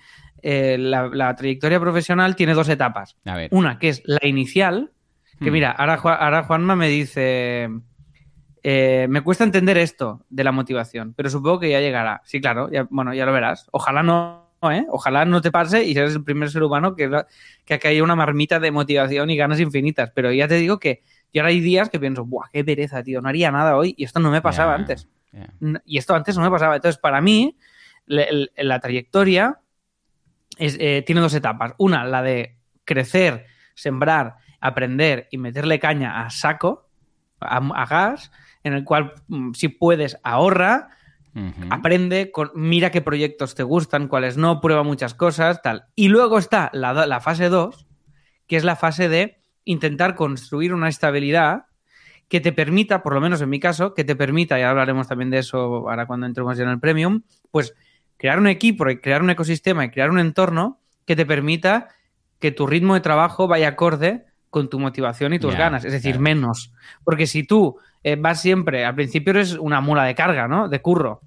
eh, 0.47 0.77
la, 0.79 1.09
la 1.09 1.35
trayectoria 1.35 1.81
profesional 1.81 2.37
tiene 2.37 2.53
dos 2.53 2.69
etapas. 2.69 3.17
A 3.25 3.35
ver. 3.35 3.49
Una 3.51 3.79
que 3.79 3.89
es 3.89 4.03
la 4.05 4.21
inicial, 4.29 4.93
que 5.41 5.51
mira, 5.51 5.71
ahora, 5.73 5.95
ahora 5.95 6.43
Juanma 6.45 6.77
me 6.77 6.89
dice, 6.89 7.71
eh, 8.67 9.07
me 9.11 9.21
cuesta 9.21 9.45
entender 9.45 9.77
esto 9.77 10.25
de 10.31 10.43
la 10.43 10.51
motivación, 10.51 11.13
pero 11.15 11.29
supongo 11.29 11.61
que 11.61 11.71
ya 11.71 11.81
llegará. 11.81 12.23
Sí, 12.25 12.41
claro, 12.41 12.71
ya, 12.71 12.87
bueno, 12.89 13.13
ya 13.13 13.27
lo 13.27 13.33
verás. 13.33 13.69
Ojalá 13.73 14.03
no, 14.03 14.49
¿eh? 14.73 14.87
Ojalá 14.89 15.27
no 15.27 15.43
te 15.43 15.53
pase 15.53 15.85
y 15.85 15.93
seas 15.93 16.15
el 16.15 16.25
primer 16.25 16.51
ser 16.51 16.63
humano 16.63 16.97
que, 16.97 17.11
que 17.67 17.75
ha 17.75 17.79
caído 17.79 18.05
una 18.05 18.17
marmita 18.17 18.59
de 18.59 18.71
motivación 18.71 19.29
y 19.29 19.37
ganas 19.37 19.61
infinitas. 19.61 20.11
Pero 20.15 20.33
ya 20.33 20.49
te 20.49 20.55
digo 20.55 20.79
que 20.79 21.03
yo 21.31 21.43
ahora 21.43 21.51
hay 21.51 21.61
días 21.61 21.91
que 21.91 22.01
pienso, 22.01 22.25
¡buah, 22.25 22.49
qué 22.51 22.65
pereza, 22.65 23.03
tío! 23.03 23.21
No 23.21 23.29
haría 23.29 23.51
nada 23.51 23.77
hoy 23.77 23.95
y 23.99 24.05
esto 24.05 24.19
no 24.19 24.31
me 24.31 24.41
pasaba 24.41 24.75
antes. 24.75 25.09
Y 25.85 25.99
esto 25.99 26.15
antes 26.15 26.35
no 26.39 26.43
me 26.43 26.51
pasaba. 26.51 26.77
Entonces, 26.77 26.99
para 26.99 27.21
mí, 27.21 27.59
la 28.07 28.81
trayectoria 28.81 29.61
es, 30.57 30.79
eh, 30.81 31.03
tiene 31.05 31.21
dos 31.21 31.35
etapas. 31.35 31.75
Una, 31.77 32.07
la 32.07 32.23
de 32.23 32.57
crecer, 32.87 33.45
sembrar, 33.75 34.37
aprender 34.59 35.29
y 35.31 35.37
meterle 35.37 35.79
caña 35.79 36.25
a 36.25 36.31
saco, 36.31 36.89
a, 37.41 37.57
a 37.57 37.85
gas, 37.85 38.31
en 38.65 38.73
el 38.73 38.83
cual, 38.85 39.13
mm, 39.29 39.53
si 39.53 39.69
puedes, 39.69 40.19
ahorra, 40.25 40.89
aprende, 41.71 42.31
con- 42.31 42.51
mira 42.55 42.91
qué 42.91 43.01
proyectos 43.01 43.55
te 43.55 43.63
gustan, 43.65 44.09
cuáles 44.09 44.37
no, 44.37 44.61
prueba 44.61 44.83
muchas 44.85 45.15
cosas, 45.15 45.63
tal. 45.63 45.85
Y 45.95 46.09
luego 46.09 46.39
está 46.39 46.71
la, 46.73 47.07
la 47.07 47.21
fase 47.21 47.49
2, 47.49 47.87
que 48.47 48.57
es 48.57 48.65
la 48.65 48.77
fase 48.77 49.09
de 49.09 49.41
intentar 49.65 50.15
construir 50.15 50.73
una 50.75 50.89
estabilidad 50.89 51.65
que 52.29 52.41
te 52.41 52.53
permita, 52.53 53.03
por 53.03 53.15
lo 53.15 53.21
menos 53.21 53.41
en 53.41 53.51
mi 53.51 53.59
caso, 53.61 53.95
que 53.95 54.05
te 54.05 54.15
permita, 54.17 54.59
y 54.59 54.63
hablaremos 54.63 55.09
también 55.09 55.31
de 55.31 55.39
eso 55.39 55.89
ahora 55.89 56.07
cuando 56.07 56.27
entremos 56.27 56.57
ya 56.57 56.65
en 56.65 56.71
el 56.71 56.81
premium, 56.81 57.23
pues 57.51 57.75
crear 58.17 58.39
un 58.39 58.47
equipo, 58.47 58.85
crear 59.03 59.21
un 59.23 59.31
ecosistema 59.31 59.85
y 59.85 59.91
crear 59.91 60.11
un 60.11 60.19
entorno 60.21 60.81
que 61.05 61.17
te 61.17 61.27
permita 61.27 61.89
que 62.39 62.53
tu 62.53 62.67
ritmo 62.67 62.95
de 62.95 63.01
trabajo 63.01 63.47
vaya 63.49 63.69
acorde 63.69 64.25
con 64.51 64.71
tu 64.71 64.79
motivación 64.79 65.33
y 65.33 65.39
tus 65.39 65.53
ganas, 65.59 65.85
es 65.85 65.93
decir, 65.93 66.15
menos. 66.21 66.73
Porque 67.03 67.27
si 67.27 67.43
tú 67.45 67.77
eh, 68.05 68.17
vas 68.17 68.41
siempre, 68.41 68.85
al 68.85 68.95
principio 68.95 69.31
eres 69.31 69.55
una 69.55 69.81
mula 69.81 70.05
de 70.05 70.15
carga, 70.15 70.47
¿no? 70.47 70.69
De 70.69 70.83
curro 70.83 71.23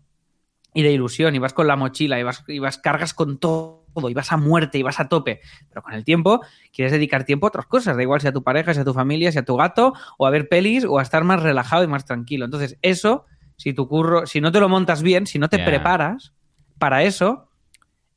y 0.76 0.84
de 0.84 0.92
ilusión, 0.92 1.34
y 1.34 1.40
vas 1.40 1.54
con 1.54 1.66
la 1.66 1.76
mochila, 1.76 2.20
y 2.20 2.24
vas, 2.24 2.44
y 2.48 2.60
vas 2.60 2.78
cargas 2.78 3.16
con 3.16 3.40
todo, 3.40 3.82
y 4.08 4.14
vas 4.14 4.32
a 4.32 4.38
muerte, 4.38 4.78
y 4.78 4.84
vas 4.84 5.00
a 5.00 5.10
tope. 5.10 5.42
Pero 5.70 5.82
con 5.82 5.94
el 5.94 6.04
tiempo 6.04 6.42
quieres 6.72 6.92
dedicar 6.92 7.24
tiempo 7.24 7.48
a 7.48 7.50
otras 7.50 7.66
cosas, 7.66 7.98
da 7.98 8.04
igual 8.04 8.22
sea 8.22 8.32
tu 8.32 8.44
pareja, 8.44 8.76
sea 8.76 8.86
tu 8.86 8.94
familia, 8.94 9.32
sea 9.32 9.44
tu 9.44 9.56
gato, 9.58 9.94
o 10.20 10.28
a 10.28 10.30
ver 10.30 10.50
pelis, 10.50 10.86
o 10.86 11.00
a 11.00 11.02
estar 11.02 11.24
más 11.24 11.42
relajado 11.42 11.84
y 11.84 11.88
más 11.88 12.06
tranquilo. 12.06 12.46
Entonces, 12.46 12.78
eso, 12.84 13.26
si 13.56 13.74
tu 13.74 13.88
curro, 13.88 14.28
si 14.28 14.40
no 14.40 14.52
te 14.52 14.60
lo 14.60 14.70
montas 14.70 15.02
bien, 15.02 15.26
si 15.26 15.40
no 15.40 15.50
te 15.50 15.58
preparas 15.58 16.36
para 16.78 17.02
eso, 17.02 17.50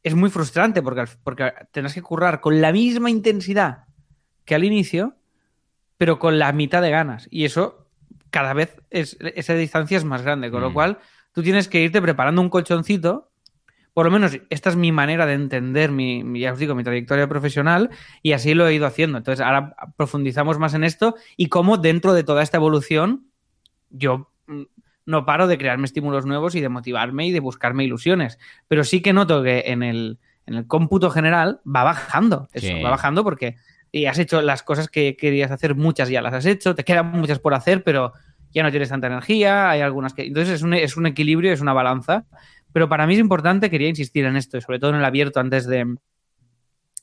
es 0.03 0.15
muy 0.15 0.29
frustrante, 0.29 0.83
porque, 0.83 1.05
porque 1.25 1.51
tendrás 1.73 1.95
que 1.95 2.03
currar 2.03 2.43
con 2.43 2.61
la 2.61 2.73
misma 2.73 3.09
intensidad 3.09 3.85
que 4.45 4.55
al 4.55 4.65
inicio, 4.65 5.17
pero 5.97 6.19
con 6.19 6.39
la 6.39 6.53
mitad 6.53 6.83
de 6.83 6.91
ganas. 6.91 7.27
Y 7.31 7.47
eso 7.47 7.80
cada 8.31 8.53
vez 8.55 8.81
es, 8.91 9.17
esa 9.21 9.55
distancia 9.55 9.97
es 9.97 10.05
más 10.05 10.23
grande, 10.23 10.51
con 10.51 10.61
lo 10.61 10.71
Mm. 10.71 10.75
cual 10.75 10.99
tú 11.33 11.43
tienes 11.43 11.69
que 11.69 11.81
irte 11.83 12.01
preparando 12.03 12.41
un 12.41 12.49
colchoncito. 12.51 13.29
Por 13.93 14.07
lo 14.07 14.13
menos 14.13 14.39
esta 14.51 14.71
es 14.71 14.77
mi 14.77 14.93
manera 14.93 15.27
de 15.27 15.35
entender 15.35 15.91
mi, 15.91 16.23
ya 16.41 16.53
os 16.53 16.59
digo, 16.59 16.75
mi 16.77 16.85
trayectoria 16.85 17.29
profesional 17.29 17.91
y 18.23 18.33
así 18.33 18.55
lo 18.55 18.67
he 18.69 18.75
ido 18.75 18.87
haciendo. 18.87 19.19
Entonces 19.19 19.45
ahora 19.45 19.75
profundizamos 19.97 20.59
más 20.61 20.75
en 20.75 20.85
esto 20.85 21.17
y 21.37 21.49
cómo 21.49 21.77
dentro 21.77 22.13
de 22.15 22.23
toda 22.23 22.43
esta 22.43 22.57
evolución 22.57 23.27
yo 23.91 24.31
mm, 24.47 24.63
no 25.07 25.27
paro 25.27 25.49
de 25.49 25.59
crearme 25.59 25.87
estímulos 25.87 26.25
nuevos 26.25 26.55
y 26.55 26.61
de 26.61 26.69
motivarme 26.69 27.27
y 27.27 27.33
de 27.33 27.41
buscarme 27.41 27.83
ilusiones. 27.85 28.39
Pero 28.69 28.85
sí 28.85 29.03
que 29.03 29.13
noto 29.13 29.43
que 29.43 29.65
en 29.67 29.83
el, 29.83 30.19
en 30.47 30.55
el 30.55 30.67
cómputo 30.69 31.11
general 31.11 31.61
va 31.67 31.83
bajando. 31.83 32.49
Eso, 32.53 32.69
Sí. 32.69 32.83
va 32.83 32.91
bajando 32.91 33.25
porque 33.25 33.57
y 33.93 34.07
has 34.07 34.19
hecho 34.19 34.43
las 34.43 34.63
cosas 34.63 34.89
que 34.89 35.17
querías 35.17 35.51
hacer, 35.51 35.75
muchas 35.75 36.09
ya 36.09 36.23
las 36.23 36.33
has 36.33 36.47
hecho, 36.47 36.75
te 36.75 36.85
quedan 36.85 37.11
muchas 37.11 37.39
por 37.39 37.55
hacer, 37.55 37.83
pero 37.83 38.13
ya 38.53 38.63
no 38.63 38.71
tienes 38.71 38.89
tanta 38.89 39.07
energía, 39.07 39.71
hay 39.71 39.81
algunas 39.81 40.15
que... 40.15 40.23
Entonces 40.23 40.55
es 40.55 40.63
un, 40.63 40.75
es 40.75 40.97
un 40.97 41.07
equilibrio, 41.07 41.53
es 41.53 41.61
una 41.61 41.73
balanza. 41.73 42.25
Pero 42.73 42.89
para 42.89 43.07
mí 43.07 43.15
es 43.15 43.21
importante, 43.21 43.71
quería 43.71 43.89
insistir 43.89 44.25
en 44.25 44.37
esto, 44.37 44.57
y 44.57 44.61
sobre 44.61 44.79
todo 44.79 44.91
en 44.91 44.97
el 44.97 45.05
abierto 45.05 45.41
antes 45.41 45.67
de, 45.67 45.97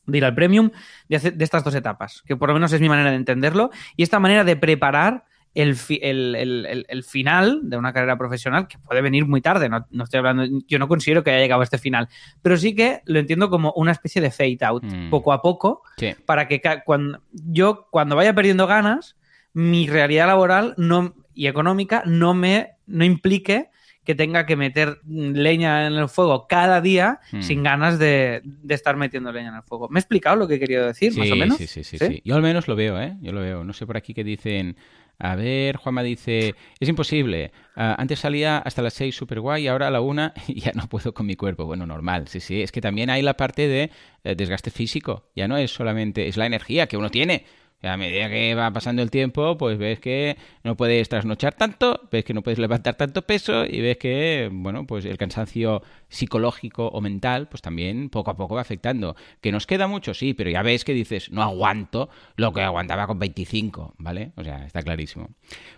de 0.06 0.18
ir 0.18 0.26
al 0.26 0.34
premium, 0.34 0.72
de, 1.10 1.36
estas 1.40 1.64
dos 1.64 1.76
etapas, 1.76 2.24
que 2.26 2.36
por 2.36 2.50
lo 2.50 2.54
menos 2.56 2.72
es 2.74 2.82
mi 2.82 2.90
manera 2.90 3.12
de 3.12 3.18
entenderlo, 3.18 3.70
y 3.96 4.04
esta 4.04 4.20
manera 4.20 4.44
de 4.44 4.56
preparar 4.56 5.26
el, 5.62 5.76
fi- 5.76 6.00
el- 6.02 6.36
el- 6.36 6.66
el- 6.66 6.86
el 6.88 7.04
final 7.04 7.62
de 7.70 7.78
una 7.78 7.92
carrera 7.94 8.18
profesional 8.18 8.68
que 8.68 8.78
puede 8.80 9.02
venir 9.02 9.26
muy 9.26 9.42
tarde. 9.42 9.70
No, 9.70 9.86
no 9.92 10.04
estoy 10.04 10.20
hablando, 10.20 10.46
yo 10.68 10.80
no 10.80 10.88
considero 10.88 11.24
que 11.24 11.32
haya 11.32 11.40
llegado 11.42 11.62
a 11.62 11.64
este 11.64 11.78
final, 11.78 12.08
pero 12.42 12.58
sí 12.58 12.76
que 12.76 13.02
lo 13.06 13.20
entiendo 13.20 13.50
como 13.50 13.74
una 13.76 13.92
especie 13.92 14.22
de 14.22 14.32
fade 14.32 14.58
out, 14.62 14.84
Mm. 14.84 15.10
poco 15.10 15.34
a 15.34 15.42
poco, 15.42 15.82
Sí. 15.98 16.14
para 16.26 16.48
que 16.48 16.62
cuando, 16.86 17.22
yo, 17.32 17.88
cuando 17.92 18.16
vaya 18.16 18.34
perdiendo 18.36 18.68
ganas, 18.68 19.16
mi 19.54 19.88
realidad 19.88 20.28
laboral 20.28 20.74
no, 20.78 21.16
y 21.34 21.48
económica 21.48 22.04
no 22.06 22.34
me 22.34 22.72
no 22.86 23.04
implique 23.04 23.70
que 24.06 24.16
tenga 24.16 24.46
que 24.46 24.56
meter 24.56 25.00
leña 25.06 25.86
en 25.88 25.94
el 25.94 26.08
fuego 26.08 26.48
cada 26.48 26.80
día 26.80 27.20
Hmm. 27.32 27.42
sin 27.42 27.62
ganas 27.64 28.00
de, 28.00 28.42
de 28.44 28.74
estar 28.74 28.96
metiendo 28.96 29.32
leña 29.34 29.50
en 29.50 29.56
el 29.56 29.64
fuego. 29.64 29.90
¿Me 29.90 30.00
he 30.00 30.02
explicado 30.02 30.38
lo 30.38 30.48
que 30.48 30.54
he 30.56 30.60
querido 30.60 30.86
decir, 30.86 31.12
Sí, 31.12 31.20
más 31.20 31.32
o 31.32 31.36
menos? 31.36 31.58
Sí, 31.58 31.68
sí, 31.68 31.84
sí, 31.84 31.98
¿Sí? 31.98 32.06
sí. 32.08 32.22
Yo 32.24 32.36
al 32.36 32.42
menos 32.42 32.68
lo 32.70 32.76
veo, 32.78 32.98
¿eh? 33.02 33.18
Yo 33.20 33.34
lo 33.34 33.42
veo. 33.42 33.64
No 33.66 33.74
sé 33.74 33.86
por 33.86 33.98
aquí 33.98 34.14
que 34.14 34.24
dicen. 34.24 34.78
A 35.20 35.36
ver, 35.36 35.78
Juanma 35.78 36.04
dice, 36.04 36.54
es 36.80 36.90
imposible. 36.90 37.52
Ah, 37.76 37.96
antes 37.98 38.20
salía 38.20 38.60
hasta 38.60 38.84
las 38.84 38.94
6 38.94 39.16
súper 39.16 39.40
guay 39.40 39.68
ahora 39.68 39.88
a 39.88 39.92
la 39.92 40.00
1 40.02 40.34
y 40.48 40.62
ya 40.62 40.72
no 40.76 40.88
puedo 40.88 41.14
con 41.14 41.26
mi 41.26 41.36
cuerpo. 41.36 41.66
Bueno, 41.66 41.88
normal, 41.88 42.28
sí, 42.28 42.40
sí. 42.40 42.62
Es 42.62 42.72
que 42.72 42.82
también 42.82 43.10
hay 43.10 43.24
la 43.24 43.36
parte 43.36 43.68
de 43.68 43.92
eh, 44.24 44.36
desgaste 44.36 44.70
físico. 44.70 45.30
Ya 45.36 45.48
no 45.48 45.58
es 45.58 45.72
solamente, 45.72 46.28
es 46.28 46.38
la 46.38 46.46
energía 46.46 46.88
que 46.88 46.98
uno 46.98 47.10
tiene. 47.10 47.46
A 47.84 47.96
medida 47.96 48.28
que 48.28 48.56
va 48.56 48.72
pasando 48.72 49.04
el 49.04 49.12
tiempo, 49.12 49.56
pues 49.56 49.78
ves 49.78 50.00
que 50.00 50.36
no 50.64 50.76
puedes 50.76 51.08
trasnochar 51.10 51.54
tanto, 51.54 52.08
ves 52.12 52.26
que 52.26 52.34
no 52.34 52.42
puedes 52.42 52.58
levantar 52.58 52.96
tanto 52.96 53.22
peso 53.22 53.66
y 53.66 53.82
ves 53.82 53.98
que, 53.98 54.50
bueno, 54.52 54.88
pues 54.88 55.06
el 55.06 55.18
cansancio 55.18 55.84
psicológico 56.10 56.88
o 56.88 57.02
mental, 57.02 57.48
pues 57.48 57.62
también 57.62 58.10
poco 58.10 58.32
a 58.32 58.36
poco 58.36 58.56
va 58.56 58.62
afectando. 58.62 59.16
Que 59.42 59.52
nos 59.52 59.68
queda 59.68 59.88
mucho, 59.88 60.16
sí, 60.16 60.34
pero 60.34 60.50
ya 60.50 60.64
ves 60.64 60.84
que 60.84 60.94
dices, 60.94 61.32
no 61.32 61.44
aguanto 61.44 62.10
lo 62.36 62.52
que 62.52 62.62
aguantaba 62.62 63.06
con 63.06 63.20
25, 63.20 63.94
¿vale? 64.00 64.32
O 64.38 64.44
sea, 64.44 64.66
está 64.66 64.82
clarísimo. 64.82 65.30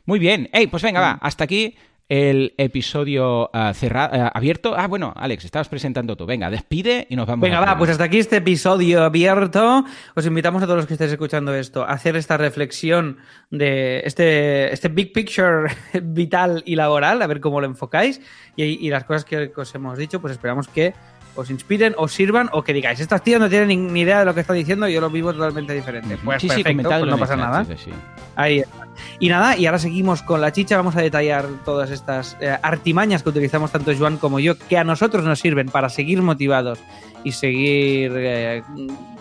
Muy 0.05 0.19
bien. 0.19 0.49
Hey, 0.53 0.67
pues 0.67 0.83
venga, 0.83 1.01
va, 1.01 1.11
hasta 1.21 1.43
aquí 1.43 1.75
el 2.09 2.55
episodio 2.57 3.51
ah, 3.53 3.71
cerra- 3.73 4.09
ah, 4.11 4.31
abierto. 4.33 4.73
Ah, 4.75 4.87
bueno, 4.87 5.13
Alex, 5.15 5.45
estabas 5.45 5.69
presentando 5.69 6.17
tú. 6.17 6.25
Venga, 6.25 6.49
despide 6.49 7.05
y 7.09 7.15
nos 7.15 7.27
vamos. 7.27 7.43
Venga, 7.43 7.59
va, 7.61 7.77
pues 7.77 7.91
hasta 7.91 8.05
aquí 8.05 8.17
este 8.17 8.37
episodio 8.37 9.03
abierto. 9.03 9.85
Os 10.15 10.25
invitamos 10.25 10.63
a 10.63 10.65
todos 10.65 10.77
los 10.77 10.87
que 10.87 10.93
estéis 10.93 11.11
escuchando 11.11 11.53
esto 11.53 11.83
a 11.83 11.91
hacer 11.91 12.15
esta 12.15 12.35
reflexión 12.37 13.17
de 13.51 14.01
este, 14.05 14.73
este 14.73 14.89
big 14.89 15.13
picture 15.13 15.71
vital 16.01 16.63
y 16.65 16.75
laboral, 16.75 17.21
a 17.21 17.27
ver 17.27 17.39
cómo 17.39 17.61
lo 17.61 17.67
enfocáis. 17.67 18.19
Y, 18.55 18.63
y 18.63 18.89
las 18.89 19.03
cosas 19.03 19.23
que 19.23 19.51
os 19.55 19.75
hemos 19.75 19.97
dicho, 19.97 20.19
pues 20.19 20.31
esperamos 20.31 20.67
que 20.67 20.93
os 21.35 21.49
inspiren, 21.51 21.93
os 21.97 22.11
sirvan 22.11 22.49
o 22.53 22.63
que 22.63 22.73
digáis, 22.73 22.99
estas 22.99 23.23
tías 23.23 23.39
no 23.39 23.47
tienen 23.47 23.93
ni, 23.93 24.01
idea 24.01 24.19
de 24.19 24.25
lo 24.25 24.33
que 24.33 24.41
está 24.41 24.53
diciendo 24.53 24.87
yo 24.89 24.99
lo 24.99 25.09
vivo 25.11 25.31
totalmente 25.31 25.73
diferente. 25.73 26.17
Pues 26.23 26.41
sí, 26.41 26.49
sí, 26.49 26.63
perfecto, 26.63 26.89
comentadlo 26.89 27.05
pues 27.05 27.11
no 27.11 27.19
pasa 27.19 27.35
nada. 27.35 27.65
sí, 27.65 27.73
sí, 27.77 27.91
sí. 27.91 27.91
Ahí 28.35 28.59
está. 28.59 28.88
Y 29.19 29.29
nada, 29.29 29.57
y 29.57 29.65
ahora 29.65 29.79
seguimos 29.79 30.21
con 30.21 30.41
la 30.41 30.51
chicha. 30.51 30.77
Vamos 30.77 30.95
a 30.95 31.01
detallar 31.01 31.45
todas 31.65 31.91
estas 31.91 32.37
eh, 32.39 32.57
artimañas 32.61 33.23
que 33.23 33.29
utilizamos 33.29 33.71
tanto 33.71 33.91
Joan 33.97 34.17
como 34.17 34.39
yo, 34.39 34.57
que 34.57 34.77
a 34.77 34.83
nosotros 34.83 35.23
nos 35.23 35.39
sirven 35.39 35.67
para 35.69 35.89
seguir 35.89 36.21
motivados 36.21 36.79
y 37.23 37.31
seguir. 37.33 38.13
eh, 38.15 38.63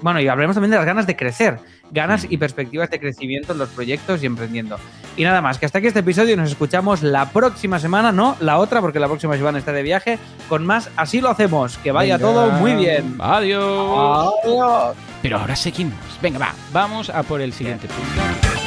bueno, 0.01 0.21
y 0.21 0.29
hablaremos 0.29 0.55
también 0.55 0.71
de 0.71 0.77
las 0.77 0.87
ganas 0.87 1.07
de 1.09 1.17
crecer, 1.17 1.59
ganas 1.91 2.27
y 2.31 2.37
perspectivas 2.37 2.89
de 2.91 3.01
crecimiento 3.01 3.53
en 3.53 3.59
los 3.59 3.69
proyectos 3.71 4.23
y 4.23 4.27
emprendiendo. 4.27 4.79
Y 5.17 5.25
nada 5.25 5.41
más, 5.43 5.59
que 5.59 5.67
hasta 5.67 5.79
aquí 5.79 5.89
este 5.89 6.01
episodio 6.01 6.35
y 6.35 6.37
nos 6.37 6.51
escuchamos 6.51 7.03
la 7.03 7.31
próxima 7.31 7.81
semana, 7.81 8.13
no 8.13 8.37
la 8.39 8.59
otra, 8.59 8.81
porque 8.81 9.01
la 9.01 9.09
próxima 9.09 9.37
Joan 9.37 9.57
está 9.57 9.73
de 9.73 9.83
viaje, 9.83 10.19
con 10.49 10.65
más 10.65 10.91
Así 10.97 11.21
lo 11.21 11.29
hacemos. 11.31 11.79
Que 11.79 11.91
vaya 11.91 12.17
Venga. 12.17 12.29
todo 12.29 12.51
muy 12.53 12.75
bien. 12.75 13.17
Adiós. 13.19 14.35
Adiós. 14.45 14.97
Pero 15.23 15.39
ahora 15.39 15.57
seguimos. 15.57 15.99
Venga, 16.23 16.39
va. 16.39 16.55
Vamos 16.73 17.11
a 17.11 17.23
por 17.25 17.41
el 17.41 17.53
siguiente 17.53 17.89
punto. 17.89 18.58